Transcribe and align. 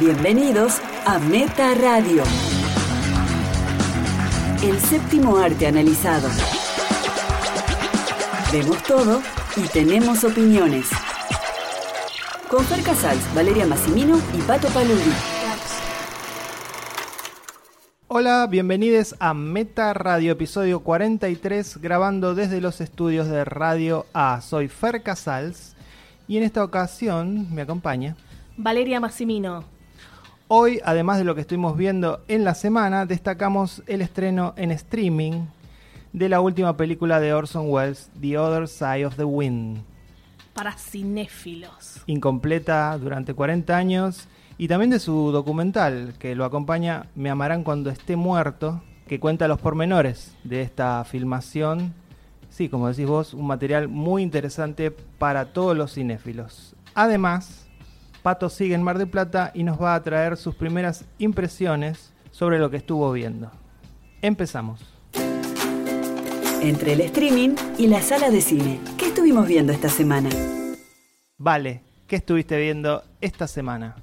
Bienvenidos 0.00 0.80
a 1.04 1.18
Meta 1.18 1.74
Radio. 1.74 2.22
El 4.62 4.78
séptimo 4.78 5.36
arte 5.36 5.66
analizado. 5.66 6.26
Vemos 8.50 8.82
todo 8.84 9.20
y 9.58 9.68
tenemos 9.68 10.24
opiniones. 10.24 10.88
Con 12.48 12.64
Fer 12.64 12.82
Casals, 12.82 13.22
Valeria 13.34 13.66
Massimino 13.66 14.18
y 14.32 14.40
Pato 14.40 14.68
Paludi. 14.68 15.12
Hola, 18.08 18.46
bienvenidos 18.50 19.14
a 19.18 19.34
Meta 19.34 19.92
Radio, 19.92 20.32
episodio 20.32 20.80
43, 20.80 21.76
grabando 21.76 22.34
desde 22.34 22.62
los 22.62 22.80
estudios 22.80 23.28
de 23.28 23.44
Radio 23.44 24.06
A. 24.14 24.40
Soy 24.40 24.68
Fer 24.68 25.02
Casals 25.02 25.76
y 26.26 26.38
en 26.38 26.44
esta 26.44 26.64
ocasión 26.64 27.54
me 27.54 27.60
acompaña 27.60 28.16
Valeria 28.56 28.98
Massimino. 28.98 29.79
Hoy, 30.52 30.80
además 30.84 31.18
de 31.18 31.22
lo 31.22 31.36
que 31.36 31.42
estuvimos 31.42 31.76
viendo 31.76 32.24
en 32.26 32.42
la 32.42 32.56
semana, 32.56 33.06
destacamos 33.06 33.84
el 33.86 34.02
estreno 34.02 34.52
en 34.56 34.72
streaming 34.72 35.44
de 36.12 36.28
la 36.28 36.40
última 36.40 36.76
película 36.76 37.20
de 37.20 37.32
Orson 37.32 37.66
Welles, 37.68 38.10
The 38.20 38.36
Other 38.36 38.66
Side 38.66 39.06
of 39.06 39.14
the 39.14 39.22
Wind. 39.22 39.84
Para 40.52 40.72
cinéfilos. 40.72 42.02
Incompleta 42.06 42.98
durante 42.98 43.32
40 43.32 43.76
años 43.76 44.26
y 44.58 44.66
también 44.66 44.90
de 44.90 44.98
su 44.98 45.30
documental 45.30 46.14
que 46.18 46.34
lo 46.34 46.44
acompaña 46.44 47.06
Me 47.14 47.30
amarán 47.30 47.62
cuando 47.62 47.88
esté 47.88 48.16
muerto, 48.16 48.82
que 49.06 49.20
cuenta 49.20 49.46
los 49.46 49.60
pormenores 49.60 50.34
de 50.42 50.62
esta 50.62 51.04
filmación. 51.04 51.94
Sí, 52.48 52.68
como 52.68 52.88
decís 52.88 53.06
vos, 53.06 53.34
un 53.34 53.46
material 53.46 53.86
muy 53.86 54.24
interesante 54.24 54.90
para 54.90 55.52
todos 55.52 55.76
los 55.76 55.94
cinéfilos. 55.94 56.74
Además, 56.96 57.59
Pato 58.22 58.50
sigue 58.50 58.74
en 58.74 58.82
Mar 58.82 58.98
de 58.98 59.06
Plata 59.06 59.50
y 59.54 59.62
nos 59.62 59.80
va 59.80 59.94
a 59.94 60.02
traer 60.02 60.36
sus 60.36 60.54
primeras 60.54 61.06
impresiones 61.18 62.12
sobre 62.30 62.58
lo 62.58 62.70
que 62.70 62.76
estuvo 62.76 63.10
viendo. 63.12 63.50
Empezamos. 64.20 64.80
Entre 66.60 66.92
el 66.92 67.00
streaming 67.00 67.54
y 67.78 67.86
la 67.86 68.02
sala 68.02 68.28
de 68.30 68.42
cine, 68.42 68.78
¿qué 68.98 69.06
estuvimos 69.06 69.46
viendo 69.46 69.72
esta 69.72 69.88
semana? 69.88 70.28
Vale, 71.38 71.82
¿qué 72.06 72.16
estuviste 72.16 72.58
viendo 72.58 73.02
esta 73.22 73.46
semana? 73.46 73.96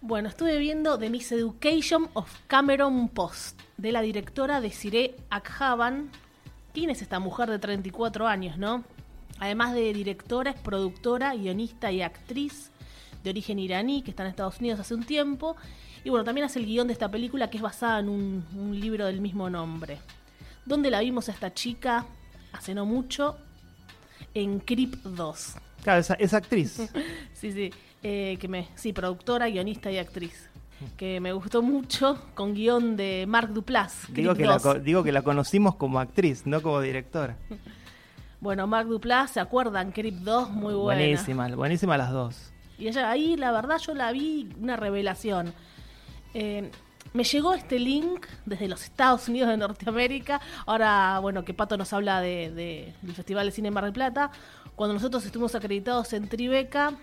Bueno, 0.00 0.28
estuve 0.28 0.58
viendo 0.58 0.98
The 0.98 1.08
Miseducation 1.08 2.08
of 2.14 2.28
Cameron 2.48 3.08
Post, 3.08 3.60
de 3.76 3.92
la 3.92 4.00
directora 4.00 4.60
Desiree 4.60 5.14
Akhavan. 5.30 6.10
¿Quién 6.74 6.90
es 6.90 7.02
esta 7.02 7.20
mujer 7.20 7.48
de 7.50 7.60
34 7.60 8.26
años, 8.26 8.58
no? 8.58 8.82
Además 9.38 9.74
de 9.74 9.92
directora, 9.92 10.50
es 10.50 10.60
productora, 10.60 11.36
guionista 11.36 11.92
y 11.92 12.02
actriz 12.02 12.72
de 13.22 13.30
origen 13.30 13.58
iraní 13.58 14.02
que 14.02 14.10
está 14.10 14.22
en 14.22 14.30
Estados 14.30 14.58
Unidos 14.60 14.80
hace 14.80 14.94
un 14.94 15.04
tiempo. 15.04 15.56
Y 16.04 16.10
bueno, 16.10 16.24
también 16.24 16.46
hace 16.46 16.58
el 16.58 16.66
guion 16.66 16.86
de 16.86 16.92
esta 16.92 17.10
película 17.10 17.50
que 17.50 17.56
es 17.56 17.62
basada 17.62 18.00
en 18.00 18.08
un, 18.08 18.80
libro 18.80 19.06
del 19.06 19.20
mismo 19.20 19.50
nombre. 19.50 19.98
¿Dónde 20.64 20.90
la 20.90 21.00
vimos 21.00 21.28
a 21.28 21.32
esta 21.32 21.52
chica? 21.52 22.06
Hace 22.52 22.74
no 22.74 22.86
mucho. 22.86 23.36
En 24.34 24.60
Creep 24.60 24.96
2. 25.02 25.54
Claro, 25.82 26.00
esa, 26.00 26.36
actriz. 26.36 26.90
sí, 27.32 27.52
sí. 27.52 27.70
Eh, 28.02 28.36
que 28.40 28.48
me, 28.48 28.68
sí, 28.74 28.92
productora, 28.92 29.48
guionista 29.48 29.90
y 29.90 29.98
actriz. 29.98 30.48
Que 30.96 31.18
me 31.18 31.32
gustó 31.32 31.60
mucho 31.60 32.20
con 32.34 32.54
guion 32.54 32.96
de 32.96 33.24
Mark 33.26 33.52
Duplass. 33.52 34.06
Digo 34.10 34.34
que, 34.34 34.44
la, 34.44 34.58
digo 34.82 35.02
que 35.02 35.10
la 35.10 35.22
conocimos 35.22 35.74
como 35.74 35.98
actriz, 35.98 36.46
no 36.46 36.62
como 36.62 36.80
directora. 36.80 37.36
Bueno, 38.40 38.68
Mark 38.68 38.86
Duplass, 38.86 39.32
¿se 39.32 39.40
acuerdan? 39.40 39.90
Creep 39.90 40.14
2, 40.14 40.50
muy 40.50 40.72
buena. 40.72 41.00
Buenísima, 41.00 41.48
buenísima 41.56 41.96
las 41.96 42.12
dos. 42.12 42.52
Y 42.78 42.88
ella 42.88 43.10
ahí, 43.10 43.36
la 43.36 43.52
verdad, 43.52 43.78
yo 43.78 43.94
la 43.94 44.12
vi 44.12 44.48
una 44.60 44.76
revelación. 44.76 45.52
Eh, 46.34 46.70
me 47.12 47.24
llegó 47.24 47.54
este 47.54 47.78
link 47.78 48.26
desde 48.44 48.68
los 48.68 48.84
Estados 48.84 49.28
Unidos 49.28 49.48
de 49.48 49.56
Norteamérica. 49.56 50.40
Ahora, 50.66 51.18
bueno, 51.20 51.44
que 51.44 51.54
Pato 51.54 51.76
nos 51.76 51.92
habla 51.92 52.20
de, 52.20 52.94
del 53.02 53.14
Festival 53.14 53.46
de 53.46 53.52
Cine 53.52 53.70
Mar 53.70 53.84
del 53.84 53.92
Plata. 53.92 54.30
Cuando 54.76 54.94
nosotros 54.94 55.24
estuvimos 55.24 55.54
acreditados 55.54 56.12
en 56.12 56.28
Tribeca, 56.28 56.94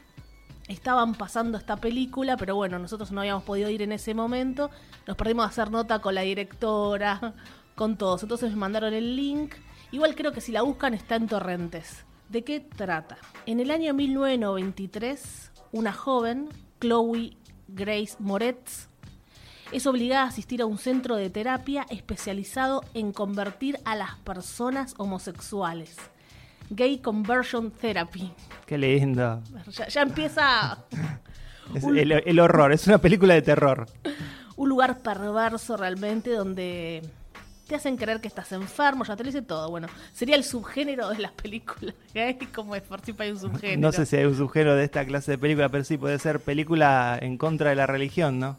estaban 0.67 1.15
pasando 1.15 1.57
esta 1.57 1.75
película, 1.77 2.37
pero 2.37 2.55
bueno, 2.55 2.79
nosotros 2.79 3.11
no 3.11 3.21
habíamos 3.21 3.43
podido 3.43 3.69
ir 3.69 3.81
en 3.81 3.91
ese 3.91 4.13
momento. 4.13 4.69
Nos 5.07 5.17
perdimos 5.17 5.45
a 5.45 5.49
hacer 5.49 5.71
nota 5.71 5.99
con 5.99 6.15
la 6.15 6.21
directora, 6.21 7.33
con 7.75 7.97
todos. 7.97 8.23
Entonces 8.23 8.51
me 8.51 8.57
mandaron 8.57 8.93
el 8.93 9.15
link. 9.15 9.55
Igual 9.91 10.15
creo 10.15 10.31
que 10.31 10.41
si 10.41 10.51
la 10.51 10.61
buscan 10.61 10.93
está 10.93 11.15
en 11.15 11.27
Torrentes. 11.27 12.05
¿De 12.29 12.43
qué 12.43 12.59
trata? 12.59 13.17
En 13.45 13.59
el 13.59 13.69
año 13.69 13.93
1993, 13.93 15.51
una 15.75 15.91
joven, 15.91 16.47
Chloe 16.79 17.35
Grace 17.67 18.15
Moretz, 18.19 18.87
es 19.73 19.85
obligada 19.85 20.23
a 20.23 20.27
asistir 20.27 20.61
a 20.61 20.65
un 20.65 20.77
centro 20.77 21.17
de 21.17 21.29
terapia 21.29 21.85
especializado 21.89 22.81
en 22.93 23.11
convertir 23.11 23.77
a 23.83 23.95
las 23.95 24.15
personas 24.19 24.93
homosexuales. 24.97 25.97
Gay 26.69 26.99
Conversion 26.99 27.71
Therapy. 27.71 28.31
Qué 28.65 28.77
lindo. 28.77 29.41
Ya, 29.89 30.01
empieza... 30.01 30.77
el 31.75 32.39
horror, 32.39 32.71
es 32.71 32.87
una 32.87 32.99
película 32.99 33.33
de 33.33 33.41
terror. 33.41 33.85
Un 34.55 34.69
lugar 34.69 34.99
perverso 34.99 35.75
realmente 35.75 36.29
donde 36.31 37.01
te 37.67 37.75
hacen 37.75 37.97
creer 37.97 38.21
que 38.21 38.27
estás 38.27 38.51
enfermo, 38.51 39.03
ya 39.03 39.15
te 39.15 39.23
lo 39.23 39.27
dice 39.27 39.41
todo. 39.41 39.69
Bueno, 39.69 39.87
sería 40.13 40.35
el 40.35 40.43
subgénero 40.43 41.09
de 41.09 41.19
las 41.19 41.31
películas. 41.31 41.95
¿eh? 42.13 42.37
Como 42.53 42.75
es 42.75 42.83
por 42.83 43.01
si 43.01 43.13
hay 43.17 43.31
un 43.31 43.39
subgénero. 43.39 43.81
No 43.81 43.91
sé 43.91 44.05
si 44.05 44.15
hay 44.15 44.25
un 44.25 44.35
subgénero 44.35 44.75
de 44.75 44.83
esta 44.83 45.05
clase 45.05 45.31
de 45.31 45.37
película, 45.37 45.69
pero 45.69 45.83
sí 45.83 45.97
puede 45.97 46.19
ser 46.19 46.39
película 46.39 47.17
en 47.21 47.37
contra 47.37 47.69
de 47.69 47.75
la 47.75 47.87
religión, 47.87 48.39
¿no? 48.39 48.57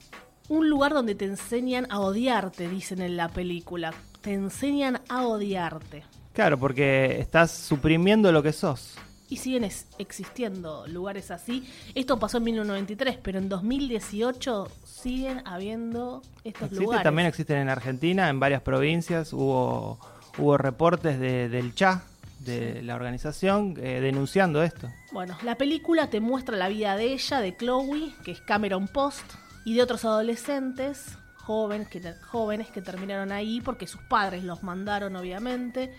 Un 0.48 0.68
lugar 0.70 0.92
donde 0.92 1.14
te 1.14 1.24
enseñan 1.24 1.86
a 1.90 2.00
odiarte, 2.00 2.68
dicen 2.68 3.00
en 3.00 3.16
la 3.16 3.28
película. 3.28 3.92
Te 4.20 4.32
enseñan 4.32 5.00
a 5.08 5.26
odiarte. 5.26 6.04
Claro, 6.32 6.58
porque 6.58 7.18
estás 7.18 7.50
suprimiendo 7.50 8.30
lo 8.30 8.42
que 8.42 8.52
sos 8.52 8.96
y 9.28 9.36
siguen 9.38 9.68
existiendo 9.98 10.86
lugares 10.86 11.30
así. 11.30 11.68
Esto 11.94 12.18
pasó 12.18 12.38
en 12.38 12.44
1993, 12.44 13.18
pero 13.22 13.38
en 13.38 13.48
2018 13.48 14.68
siguen 14.84 15.42
habiendo 15.44 16.22
estos 16.44 16.72
lugares. 16.72 17.02
También 17.02 17.28
existen 17.28 17.58
en 17.58 17.68
Argentina, 17.68 18.28
en 18.28 18.38
varias 18.38 18.62
provincias. 18.62 19.32
Hubo, 19.32 19.98
hubo 20.38 20.58
reportes 20.58 21.18
de, 21.18 21.48
del 21.48 21.74
CHA, 21.74 22.04
de 22.40 22.82
la 22.82 22.94
organización, 22.94 23.74
eh, 23.78 24.00
denunciando 24.00 24.62
esto. 24.62 24.88
Bueno, 25.10 25.36
la 25.42 25.56
película 25.56 26.08
te 26.08 26.20
muestra 26.20 26.56
la 26.56 26.68
vida 26.68 26.96
de 26.96 27.12
ella, 27.12 27.40
de 27.40 27.56
Chloe, 27.56 28.14
que 28.24 28.30
es 28.30 28.40
Cameron 28.40 28.86
Post, 28.86 29.24
y 29.64 29.74
de 29.74 29.82
otros 29.82 30.04
adolescentes 30.04 31.18
jóvenes 31.36 31.88
que, 31.88 32.14
jóvenes 32.28 32.68
que 32.68 32.82
terminaron 32.82 33.32
ahí 33.32 33.60
porque 33.60 33.86
sus 33.86 34.00
padres 34.02 34.44
los 34.44 34.62
mandaron, 34.62 35.16
obviamente 35.16 35.92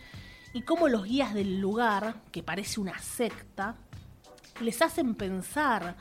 y 0.53 0.61
cómo 0.61 0.87
los 0.87 1.05
guías 1.05 1.33
del 1.33 1.59
lugar, 1.59 2.15
que 2.31 2.43
parece 2.43 2.79
una 2.79 2.97
secta, 2.99 3.75
les 4.61 4.81
hacen 4.81 5.15
pensar 5.15 5.95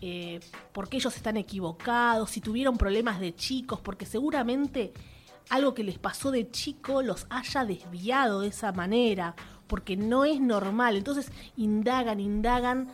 eh, 0.00 0.40
por 0.72 0.88
qué 0.88 0.96
ellos 0.96 1.14
están 1.16 1.36
equivocados, 1.36 2.30
si 2.30 2.40
tuvieron 2.40 2.76
problemas 2.76 3.20
de 3.20 3.34
chicos, 3.34 3.80
porque 3.80 4.06
seguramente 4.06 4.92
algo 5.50 5.74
que 5.74 5.84
les 5.84 5.98
pasó 5.98 6.30
de 6.30 6.50
chico 6.50 7.02
los 7.02 7.26
haya 7.30 7.64
desviado 7.64 8.40
de 8.40 8.48
esa 8.48 8.72
manera, 8.72 9.34
porque 9.66 9.96
no 9.96 10.24
es 10.24 10.40
normal. 10.40 10.96
Entonces 10.96 11.30
indagan, 11.56 12.20
indagan 12.20 12.88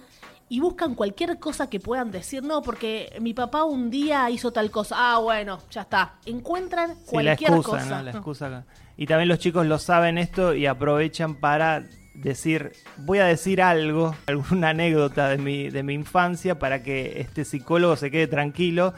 y 0.48 0.60
buscan 0.60 0.94
cualquier 0.94 1.38
cosa 1.38 1.68
que 1.68 1.80
puedan 1.80 2.10
decir, 2.10 2.42
no, 2.42 2.62
porque 2.62 3.16
mi 3.20 3.34
papá 3.34 3.64
un 3.64 3.90
día 3.90 4.28
hizo 4.30 4.52
tal 4.52 4.70
cosa, 4.70 4.96
ah, 4.98 5.18
bueno, 5.18 5.58
ya 5.70 5.82
está. 5.82 6.16
Encuentran 6.24 6.96
cualquier 7.06 7.50
la 7.50 7.56
excusa, 7.56 7.78
cosa. 7.78 7.96
¿no? 7.96 8.02
La 8.02 8.10
excusa. 8.10 8.64
Y 8.98 9.06
también 9.06 9.28
los 9.28 9.38
chicos 9.38 9.64
lo 9.64 9.78
saben 9.78 10.18
esto 10.18 10.54
y 10.54 10.66
aprovechan 10.66 11.36
para 11.36 11.84
decir, 12.14 12.72
voy 12.96 13.20
a 13.20 13.26
decir 13.26 13.62
algo, 13.62 14.14
alguna 14.26 14.70
anécdota 14.70 15.28
de 15.28 15.38
mi, 15.38 15.70
de 15.70 15.84
mi 15.84 15.94
infancia 15.94 16.58
para 16.58 16.82
que 16.82 17.20
este 17.20 17.44
psicólogo 17.44 17.94
se 17.94 18.10
quede 18.10 18.26
tranquilo 18.26 18.92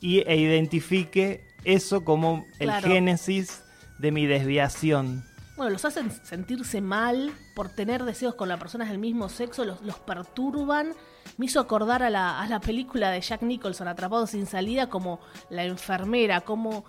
y, 0.00 0.20
e 0.20 0.36
identifique 0.36 1.44
eso 1.64 2.04
como 2.04 2.46
el 2.60 2.70
génesis 2.74 3.64
de 3.98 4.12
mi 4.12 4.24
desviación. 4.24 5.24
Bueno, 5.56 5.72
los 5.72 5.84
hacen 5.84 6.12
sentirse 6.22 6.80
mal 6.80 7.32
por 7.56 7.70
tener 7.70 8.04
deseos 8.04 8.36
con 8.36 8.48
las 8.48 8.60
personas 8.60 8.88
del 8.88 8.98
mismo 8.98 9.28
sexo, 9.28 9.64
los, 9.64 9.82
los 9.82 9.98
perturban. 9.98 10.92
Me 11.38 11.46
hizo 11.46 11.58
acordar 11.58 12.04
a 12.04 12.08
la, 12.08 12.40
a 12.40 12.46
la 12.46 12.60
película 12.60 13.10
de 13.10 13.20
Jack 13.20 13.42
Nicholson, 13.42 13.88
Atrapado 13.88 14.28
sin 14.28 14.46
salida, 14.46 14.88
como 14.88 15.20
la 15.50 15.64
enfermera, 15.64 16.42
como 16.42 16.84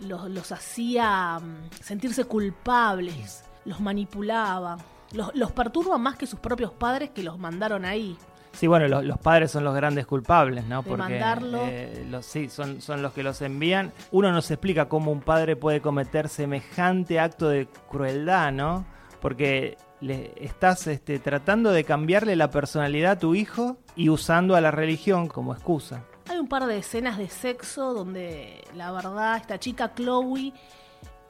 los, 0.00 0.52
hacía 0.52 1.38
mm, 1.38 1.70
sentirse 1.80 2.24
culpables, 2.24 3.44
los 3.64 3.80
manipulaba, 3.80 4.78
los, 5.12 5.34
los 5.34 5.52
perturba 5.52 5.98
más 5.98 6.16
que 6.16 6.26
sus 6.26 6.40
propios 6.40 6.72
padres 6.72 7.10
que 7.10 7.22
los 7.22 7.38
mandaron 7.38 7.84
ahí. 7.84 8.16
Sí, 8.52 8.66
bueno, 8.66 8.88
los, 9.02 9.18
padres 9.18 9.52
son 9.52 9.62
los 9.62 9.74
grandes 9.74 10.06
culpables, 10.06 10.64
¿no? 10.64 10.82
Porque 10.82 11.02
mandarlo. 11.02 11.60
Eh, 11.64 12.04
los, 12.10 12.26
sí, 12.26 12.48
son, 12.48 12.80
son 12.80 13.02
los 13.02 13.12
que 13.12 13.22
los 13.22 13.40
envían. 13.40 13.92
Uno 14.10 14.32
no 14.32 14.42
se 14.42 14.54
explica 14.54 14.88
cómo 14.88 15.12
un 15.12 15.20
padre 15.20 15.54
puede 15.54 15.80
cometer 15.80 16.28
semejante 16.28 17.20
acto 17.20 17.48
de 17.48 17.68
crueldad, 17.88 18.50
¿no? 18.50 18.84
Porque 19.20 19.76
le 20.00 20.32
estás 20.40 20.88
este, 20.88 21.20
tratando 21.20 21.70
de 21.70 21.84
cambiarle 21.84 22.34
la 22.34 22.50
personalidad 22.50 23.12
a 23.12 23.18
tu 23.18 23.34
hijo 23.34 23.76
y 23.94 24.08
usando 24.08 24.56
a 24.56 24.60
la 24.60 24.70
religión 24.72 25.28
como 25.28 25.52
excusa 25.52 26.04
Hay 26.28 26.36
un 26.36 26.46
par 26.46 26.66
de 26.66 26.76
escenas 26.76 27.16
de 27.16 27.28
sexo 27.30 27.94
donde 27.94 28.62
la 28.74 28.92
verdad 28.92 29.38
esta 29.38 29.58
chica 29.58 29.94
Chloe, 29.94 30.52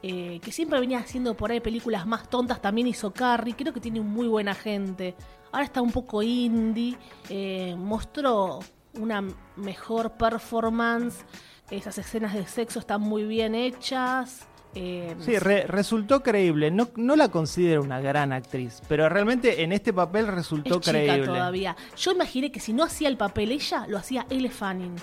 eh, 0.03 0.39
que 0.41 0.51
siempre 0.51 0.77
venía 0.79 0.99
haciendo 0.99 1.35
por 1.35 1.51
ahí 1.51 1.61
películas 1.61 2.05
más 2.05 2.29
tontas, 2.29 2.61
también 2.61 2.87
hizo 2.87 3.13
Carrie, 3.13 3.55
creo 3.55 3.73
que 3.73 3.79
tiene 3.79 4.01
muy 4.01 4.27
buena 4.27 4.53
gente. 4.53 5.15
Ahora 5.53 5.63
está 5.63 5.81
un 5.81 5.91
poco 5.91 6.21
indie, 6.21 6.97
eh, 7.29 7.75
mostró 7.77 8.59
una 8.93 9.23
mejor 9.55 10.17
performance, 10.17 11.23
esas 11.71 11.97
escenas 11.97 12.33
de 12.33 12.45
sexo 12.45 12.79
están 12.79 12.99
muy 12.99 13.23
bien 13.23 13.55
hechas. 13.55 14.47
Eh, 14.75 15.15
Sí, 15.19 15.37
re- 15.39 15.65
resultó 15.67 16.21
creíble. 16.21 16.69
No, 16.71 16.89
no 16.95 17.15
la 17.15 17.29
considero 17.29 17.81
una 17.81 17.99
gran 18.01 18.31
actriz, 18.31 18.81
pero 18.87 19.09
realmente 19.09 19.63
en 19.63 19.71
este 19.71 19.91
papel 19.93 20.27
resultó 20.27 20.75
es 20.75 20.81
chica 20.81 20.91
creíble. 20.91 21.25
todavía. 21.25 21.75
Yo 21.97 22.11
imaginé 22.11 22.51
que 22.51 22.59
si 22.59 22.71
no 22.73 22.83
hacía 22.83 23.07
el 23.09 23.17
papel 23.17 23.51
ella, 23.51 23.85
lo 23.87 23.97
hacía 23.97 24.25
Elle 24.29 24.49
Fanning. 24.49 24.95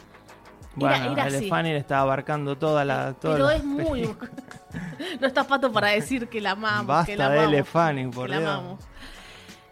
Bueno, 0.77 1.13
era 1.13 1.25
así. 1.25 1.49
Fanning 1.49 1.75
estaba 1.75 2.03
abarcando 2.03 2.57
toda 2.57 2.85
la. 2.85 3.15
toda 3.15 3.35
Pero 3.35 3.47
la 3.47 3.57
es 3.57 3.65
muy. 3.65 4.03
no 5.21 5.27
está 5.27 5.45
pato 5.45 5.73
para 5.73 5.89
decir 5.89 6.29
que 6.29 6.41
la 6.41 6.51
amamos. 6.53 6.87
Basta 6.87 7.13
que 7.13 7.17
la 7.17 7.29
de 7.31 7.39
amamos, 7.39 7.55
Elle 7.55 7.65
Fanning, 7.65 8.11
por 8.11 8.27
que 8.27 8.31
la 8.35 8.39
Dios. 8.41 8.51
amamos. 8.51 8.85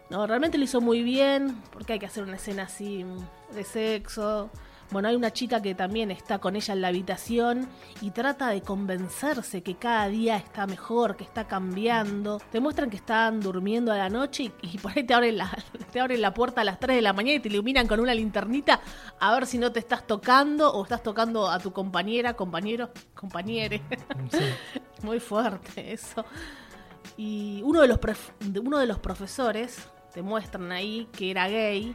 No, 0.09 0.27
realmente 0.27 0.57
lo 0.57 0.63
hizo 0.63 0.81
muy 0.81 1.03
bien, 1.03 1.61
porque 1.71 1.93
hay 1.93 1.99
que 1.99 2.05
hacer 2.05 2.23
una 2.23 2.35
escena 2.35 2.63
así 2.63 3.05
de 3.53 3.63
sexo. 3.63 4.49
Bueno, 4.95 5.09
hay 5.09 5.17
una 5.17 5.33
chica 5.33 5.61
que 5.61 5.75
también 5.75 6.09
está 6.09 6.39
con 6.39 6.55
ella 6.55 6.73
en 6.73 6.79
la 6.79 6.87
habitación 6.87 7.67
y 7.99 8.11
trata 8.11 8.47
de 8.47 8.61
convencerse 8.61 9.61
que 9.61 9.75
cada 9.75 10.07
día 10.07 10.37
está 10.37 10.67
mejor, 10.67 11.17
que 11.17 11.25
está 11.25 11.49
cambiando. 11.49 12.39
Te 12.49 12.61
muestran 12.61 12.89
que 12.89 12.95
están 12.95 13.41
durmiendo 13.41 13.91
a 13.91 13.97
la 13.97 14.07
noche 14.07 14.43
y, 14.43 14.53
y 14.61 14.77
por 14.77 14.93
ahí 14.95 15.03
te 15.03 15.13
abren, 15.13 15.35
la, 15.35 15.51
te 15.91 15.99
abren 15.99 16.21
la 16.21 16.33
puerta 16.33 16.61
a 16.61 16.63
las 16.63 16.79
3 16.79 16.95
de 16.95 17.01
la 17.01 17.11
mañana 17.11 17.35
y 17.35 17.39
te 17.41 17.49
iluminan 17.49 17.87
con 17.87 17.99
una 17.99 18.13
linternita 18.13 18.79
a 19.19 19.33
ver 19.33 19.47
si 19.47 19.57
no 19.57 19.69
te 19.69 19.79
estás 19.79 20.07
tocando 20.07 20.71
o 20.71 20.83
estás 20.83 21.03
tocando 21.03 21.49
a 21.49 21.59
tu 21.59 21.73
compañera, 21.73 22.33
compañero, 22.33 22.89
compañere. 23.13 23.81
Muy 25.03 25.19
fuerte 25.19 25.91
eso. 25.91 26.23
Y 27.17 27.61
uno 27.65 27.81
de 27.81 27.89
los 27.89 27.99
uno 28.63 28.77
de 28.77 28.85
los 28.85 28.99
profesores 28.99 29.89
te 30.13 30.21
muestran 30.21 30.71
ahí 30.71 31.09
que 31.11 31.31
era 31.31 31.49
gay 31.49 31.93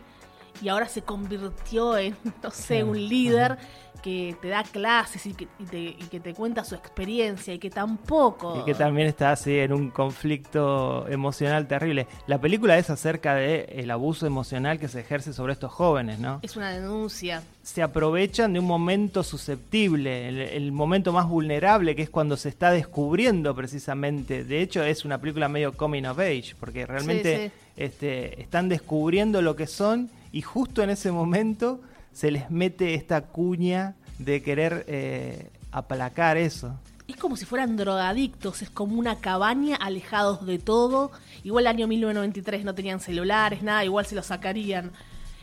y 0.63 0.69
ahora 0.69 0.89
se 0.89 1.03
convirtió 1.03 1.97
en, 1.97 2.17
no 2.43 2.51
sé, 2.51 2.85
un 2.85 2.97
líder 2.97 3.59
que 4.03 4.35
te 4.41 4.49
da 4.49 4.63
clases 4.63 5.27
y 5.27 5.35
que, 5.35 5.47
y 5.59 5.65
te, 5.65 5.79
y 5.79 6.09
que 6.11 6.21
te 6.21 6.33
cuenta 6.33 6.65
su 6.65 6.75
experiencia 6.75 7.53
y 7.53 7.59
que 7.59 7.69
tampoco... 7.69 8.61
Y 8.61 8.65
que 8.65 8.75
también 8.75 9.07
está 9.07 9.33
así 9.33 9.59
en 9.59 9.73
un 9.73 9.91
conflicto 9.91 11.07
emocional 11.09 11.69
terrible. 11.69 12.07
La 12.27 12.41
película 12.41 12.79
es 12.79 12.89
acerca 12.89 13.35
de 13.35 13.65
el 13.77 13.91
abuso 13.91 14.27
emocional 14.27 14.79
que 14.79 14.89
se 14.89 15.01
ejerce 15.01 15.33
sobre 15.33 15.53
estos 15.53 15.71
jóvenes, 15.71 16.19
¿no? 16.19 16.39
Es 16.41 16.57
una 16.57 16.71
denuncia. 16.71 17.43
Se 17.63 17.83
aprovechan 17.83 18.55
de 18.55 18.61
un 18.61 18.67
momento 18.67 19.23
susceptible, 19.23 20.29
el, 20.29 20.41
el 20.41 20.73
momento 20.73 21.13
más 21.13 21.29
vulnerable, 21.29 21.95
que 21.95 22.03
es 22.03 22.11
cuando 22.11 22.39
se 22.39 22.49
está 22.49 22.71
descubriendo 22.71 23.55
precisamente. 23.55 24.45
De 24.45 24.63
hecho, 24.63 24.83
es 24.83 25.05
una 25.05 25.19
película 25.19 25.49
medio 25.49 25.77
coming 25.77 26.05
of 26.05 26.19
age, 26.19 26.55
porque 26.59 26.87
realmente 26.87 27.49
sí. 27.49 27.53
Este, 27.77 28.43
están 28.43 28.69
descubriendo 28.69 29.41
lo 29.41 29.57
que 29.57 29.67
son 29.67 30.11
y 30.33 30.43
justo 30.43 30.83
en 30.83 30.91
ese 30.91 31.13
momento 31.13 31.81
se 32.13 32.31
les 32.31 32.51
mete 32.51 32.95
esta 32.95 33.23
cuña 33.23 33.97
de 34.19 34.43
querer 34.43 34.85
eh, 34.89 35.51
aplacar 35.73 36.37
eso. 36.37 36.79
Es 37.09 37.17
como 37.17 37.37
si 37.37 37.45
fueran 37.45 37.77
drogadictos, 37.77 38.63
es 38.63 38.71
como 38.71 38.97
una 38.97 39.17
cabaña 39.17 39.77
alejados 39.77 40.47
de 40.47 40.59
todo. 40.59 41.11
Igual 41.43 41.65
el 41.65 41.69
año 41.69 41.89
1993 41.89 42.65
no 42.65 42.75
tenían 42.75 43.01
celulares, 43.01 43.63
nada, 43.63 43.85
igual 43.85 44.07
se 44.07 44.15
los 44.15 44.27
sacarían. 44.27 44.93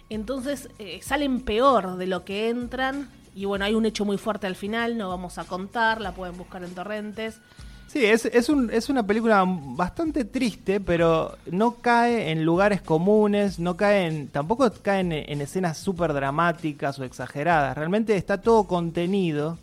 Entonces 0.10 0.70
eh, 0.80 1.00
salen 1.04 1.42
peor 1.42 1.98
de 1.98 2.08
lo 2.08 2.24
que 2.24 2.50
entran. 2.50 3.10
Y 3.36 3.46
bueno, 3.46 3.66
hay 3.66 3.76
un 3.76 3.86
hecho 3.86 4.06
muy 4.06 4.18
fuerte 4.18 4.48
al 4.48 4.56
final, 4.56 4.98
no 4.98 5.10
vamos 5.10 5.38
a 5.38 5.44
contar, 5.44 6.02
la 6.02 6.14
pueden 6.14 6.38
buscar 6.38 6.64
en 6.64 6.74
torrentes. 6.74 7.40
Sí, 7.88 8.04
es, 8.06 8.26
es, 8.26 8.50
un- 8.50 8.70
es 8.72 8.90
una 8.90 9.06
película 9.08 9.44
bastante 9.48 10.26
triste, 10.26 10.80
pero 10.82 11.38
no 11.52 11.76
cae 11.76 12.32
en 12.32 12.44
lugares 12.44 12.82
comunes, 12.82 13.60
no 13.60 13.78
cae 13.78 14.08
en, 14.08 14.28
tampoco 14.28 14.70
cae 14.82 15.00
en, 15.00 15.12
en 15.14 15.42
escenas 15.42 15.78
súper 15.78 16.14
dramáticas 16.14 17.00
o 17.00 17.04
exageradas. 17.06 17.78
Realmente 17.78 18.16
está 18.18 18.42
todo 18.42 18.66
contenido 18.66 19.58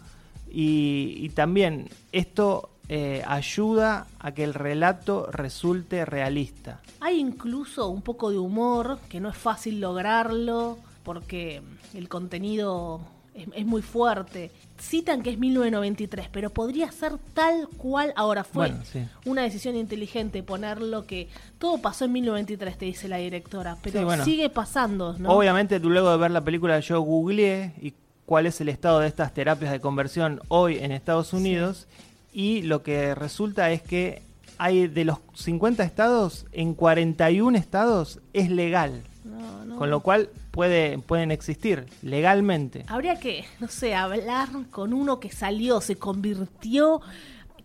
y, 0.50 1.16
y 1.18 1.28
también 1.30 1.88
esto 2.12 2.70
eh, 2.88 3.22
ayuda 3.26 4.06
a 4.18 4.32
que 4.32 4.44
el 4.44 4.54
relato 4.54 5.28
resulte 5.30 6.04
realista. 6.06 6.80
Hay 7.00 7.18
incluso 7.20 7.88
un 7.88 8.00
poco 8.02 8.30
de 8.30 8.38
humor, 8.38 8.98
que 9.10 9.20
no 9.20 9.28
es 9.28 9.36
fácil 9.36 9.80
lograrlo, 9.80 10.78
porque 11.02 11.60
el 11.92 12.08
contenido 12.08 13.00
es, 13.34 13.48
es 13.54 13.66
muy 13.66 13.82
fuerte. 13.82 14.50
Citan 14.80 15.22
que 15.22 15.30
es 15.30 15.38
1993, 15.38 16.28
pero 16.32 16.50
podría 16.50 16.90
ser 16.92 17.12
tal 17.32 17.68
cual 17.76 18.12
ahora 18.16 18.44
fue. 18.44 18.68
Bueno, 18.68 18.84
sí. 18.84 19.00
Una 19.24 19.42
decisión 19.42 19.76
inteligente 19.76 20.42
ponerlo 20.42 21.06
que 21.06 21.28
todo 21.58 21.78
pasó 21.78 22.04
en 22.04 22.12
1993, 22.12 22.78
te 22.78 22.84
dice 22.86 23.08
la 23.08 23.18
directora, 23.18 23.76
pero 23.82 23.98
Sí, 24.00 24.04
bueno. 24.04 24.24
sigue 24.24 24.48
pasando, 24.50 25.16
¿no? 25.18 25.30
Obviamente, 25.30 25.78
tú 25.80 25.90
luego 25.90 26.10
de 26.10 26.16
ver 26.16 26.30
la 26.30 26.40
película 26.42 26.78
yo 26.80 27.00
googleé 27.00 27.72
y 27.80 27.94
cuál 28.26 28.46
es 28.46 28.60
el 28.60 28.68
estado 28.68 29.00
de 29.00 29.08
estas 29.08 29.32
terapias 29.34 29.70
de 29.70 29.80
conversión 29.80 30.40
hoy 30.48 30.78
en 30.78 30.92
Estados 30.92 31.32
Unidos 31.32 31.86
y 32.32 32.62
lo 32.62 32.82
que 32.82 33.14
resulta 33.14 33.70
es 33.70 33.82
que 33.82 34.22
hay 34.58 34.86
de 34.88 35.04
los 35.04 35.18
50 35.34 35.82
estados, 35.84 36.46
en 36.52 36.74
41 36.74 37.56
estados 37.58 38.20
es 38.32 38.50
legal, 38.50 39.02
No, 39.34 39.64
no. 39.64 39.76
con 39.76 39.90
lo 39.90 40.00
cual 40.00 40.30
puede, 40.50 40.98
pueden 40.98 41.30
existir 41.30 41.86
legalmente. 42.02 42.84
Habría 42.88 43.18
que, 43.18 43.44
no 43.60 43.68
sé, 43.68 43.94
hablar 43.94 44.48
con 44.70 44.92
uno 44.92 45.20
que 45.20 45.30
salió, 45.30 45.80
se 45.80 45.96
convirtió. 45.96 47.00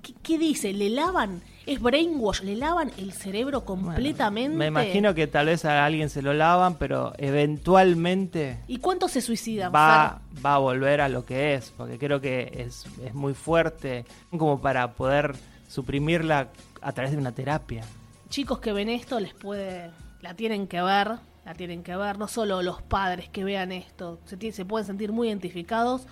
¿Qué, 0.01 0.13
qué 0.23 0.37
dice? 0.37 0.71
¿Le 0.73 0.89
lavan? 0.89 1.41
¿Es 1.65 1.79
brainwash? 1.81 2.41
¿Le 2.41 2.55
lavan 2.55 2.89
el 2.97 3.11
cerebro 3.11 3.61
Bueno, 3.61 3.83
completamente? 3.83 4.57
me 4.57 4.67
imagino 4.67 5.13
que 5.13 5.27
tal 5.27 5.47
vez 5.47 5.65
a 5.65 5.85
alguien 5.85 6.09
se 6.09 6.21
lo 6.21 6.33
lavan, 6.33 6.75
pero 6.79 7.13
eventualmente 7.17 8.57
¿Y 8.67 8.77
cuántos 8.79 9.11
se 9.11 9.21
suicidan? 9.21 9.71
va, 9.73 10.21
va 10.43 10.55
a 10.55 10.57
volver 10.57 11.01
a 11.01 11.09
lo 11.09 11.25
que 11.25 11.53
es, 11.55 11.71
porque 11.75 11.97
creo 11.99 12.21
que 12.21 12.51
es, 12.65 12.85
es 13.05 13.13
muy 13.13 13.33
fuerte 13.33 14.05
como 14.31 14.59
para 14.61 14.93
poder 14.93 15.35
suprimirla 15.67 16.47
a 16.81 16.91
través 16.93 17.11
de 17.11 17.17
una 17.17 17.33
terapia. 17.33 17.83
Chicos 18.29 18.59
que 18.59 18.73
ven 18.73 18.89
esto 18.89 19.19
les 19.19 19.33
puede, 19.33 19.91
la 20.21 20.33
tienen 20.33 20.67
que 20.67 20.81
ver, 20.81 21.17
la 21.49 21.55
tienen 21.55 21.81
que 21.81 21.95
ver. 21.95 22.19
No 22.19 22.27
solo 22.27 22.61
los 22.61 22.79
padres 22.83 23.27
que 23.29 23.43
vean 23.43 23.71
esto, 23.71 24.19
se, 24.25 24.51
se 24.51 24.65
pueden 24.65 24.85
sentir 24.85 25.11
muy 25.11 25.29
identificados 25.29 26.03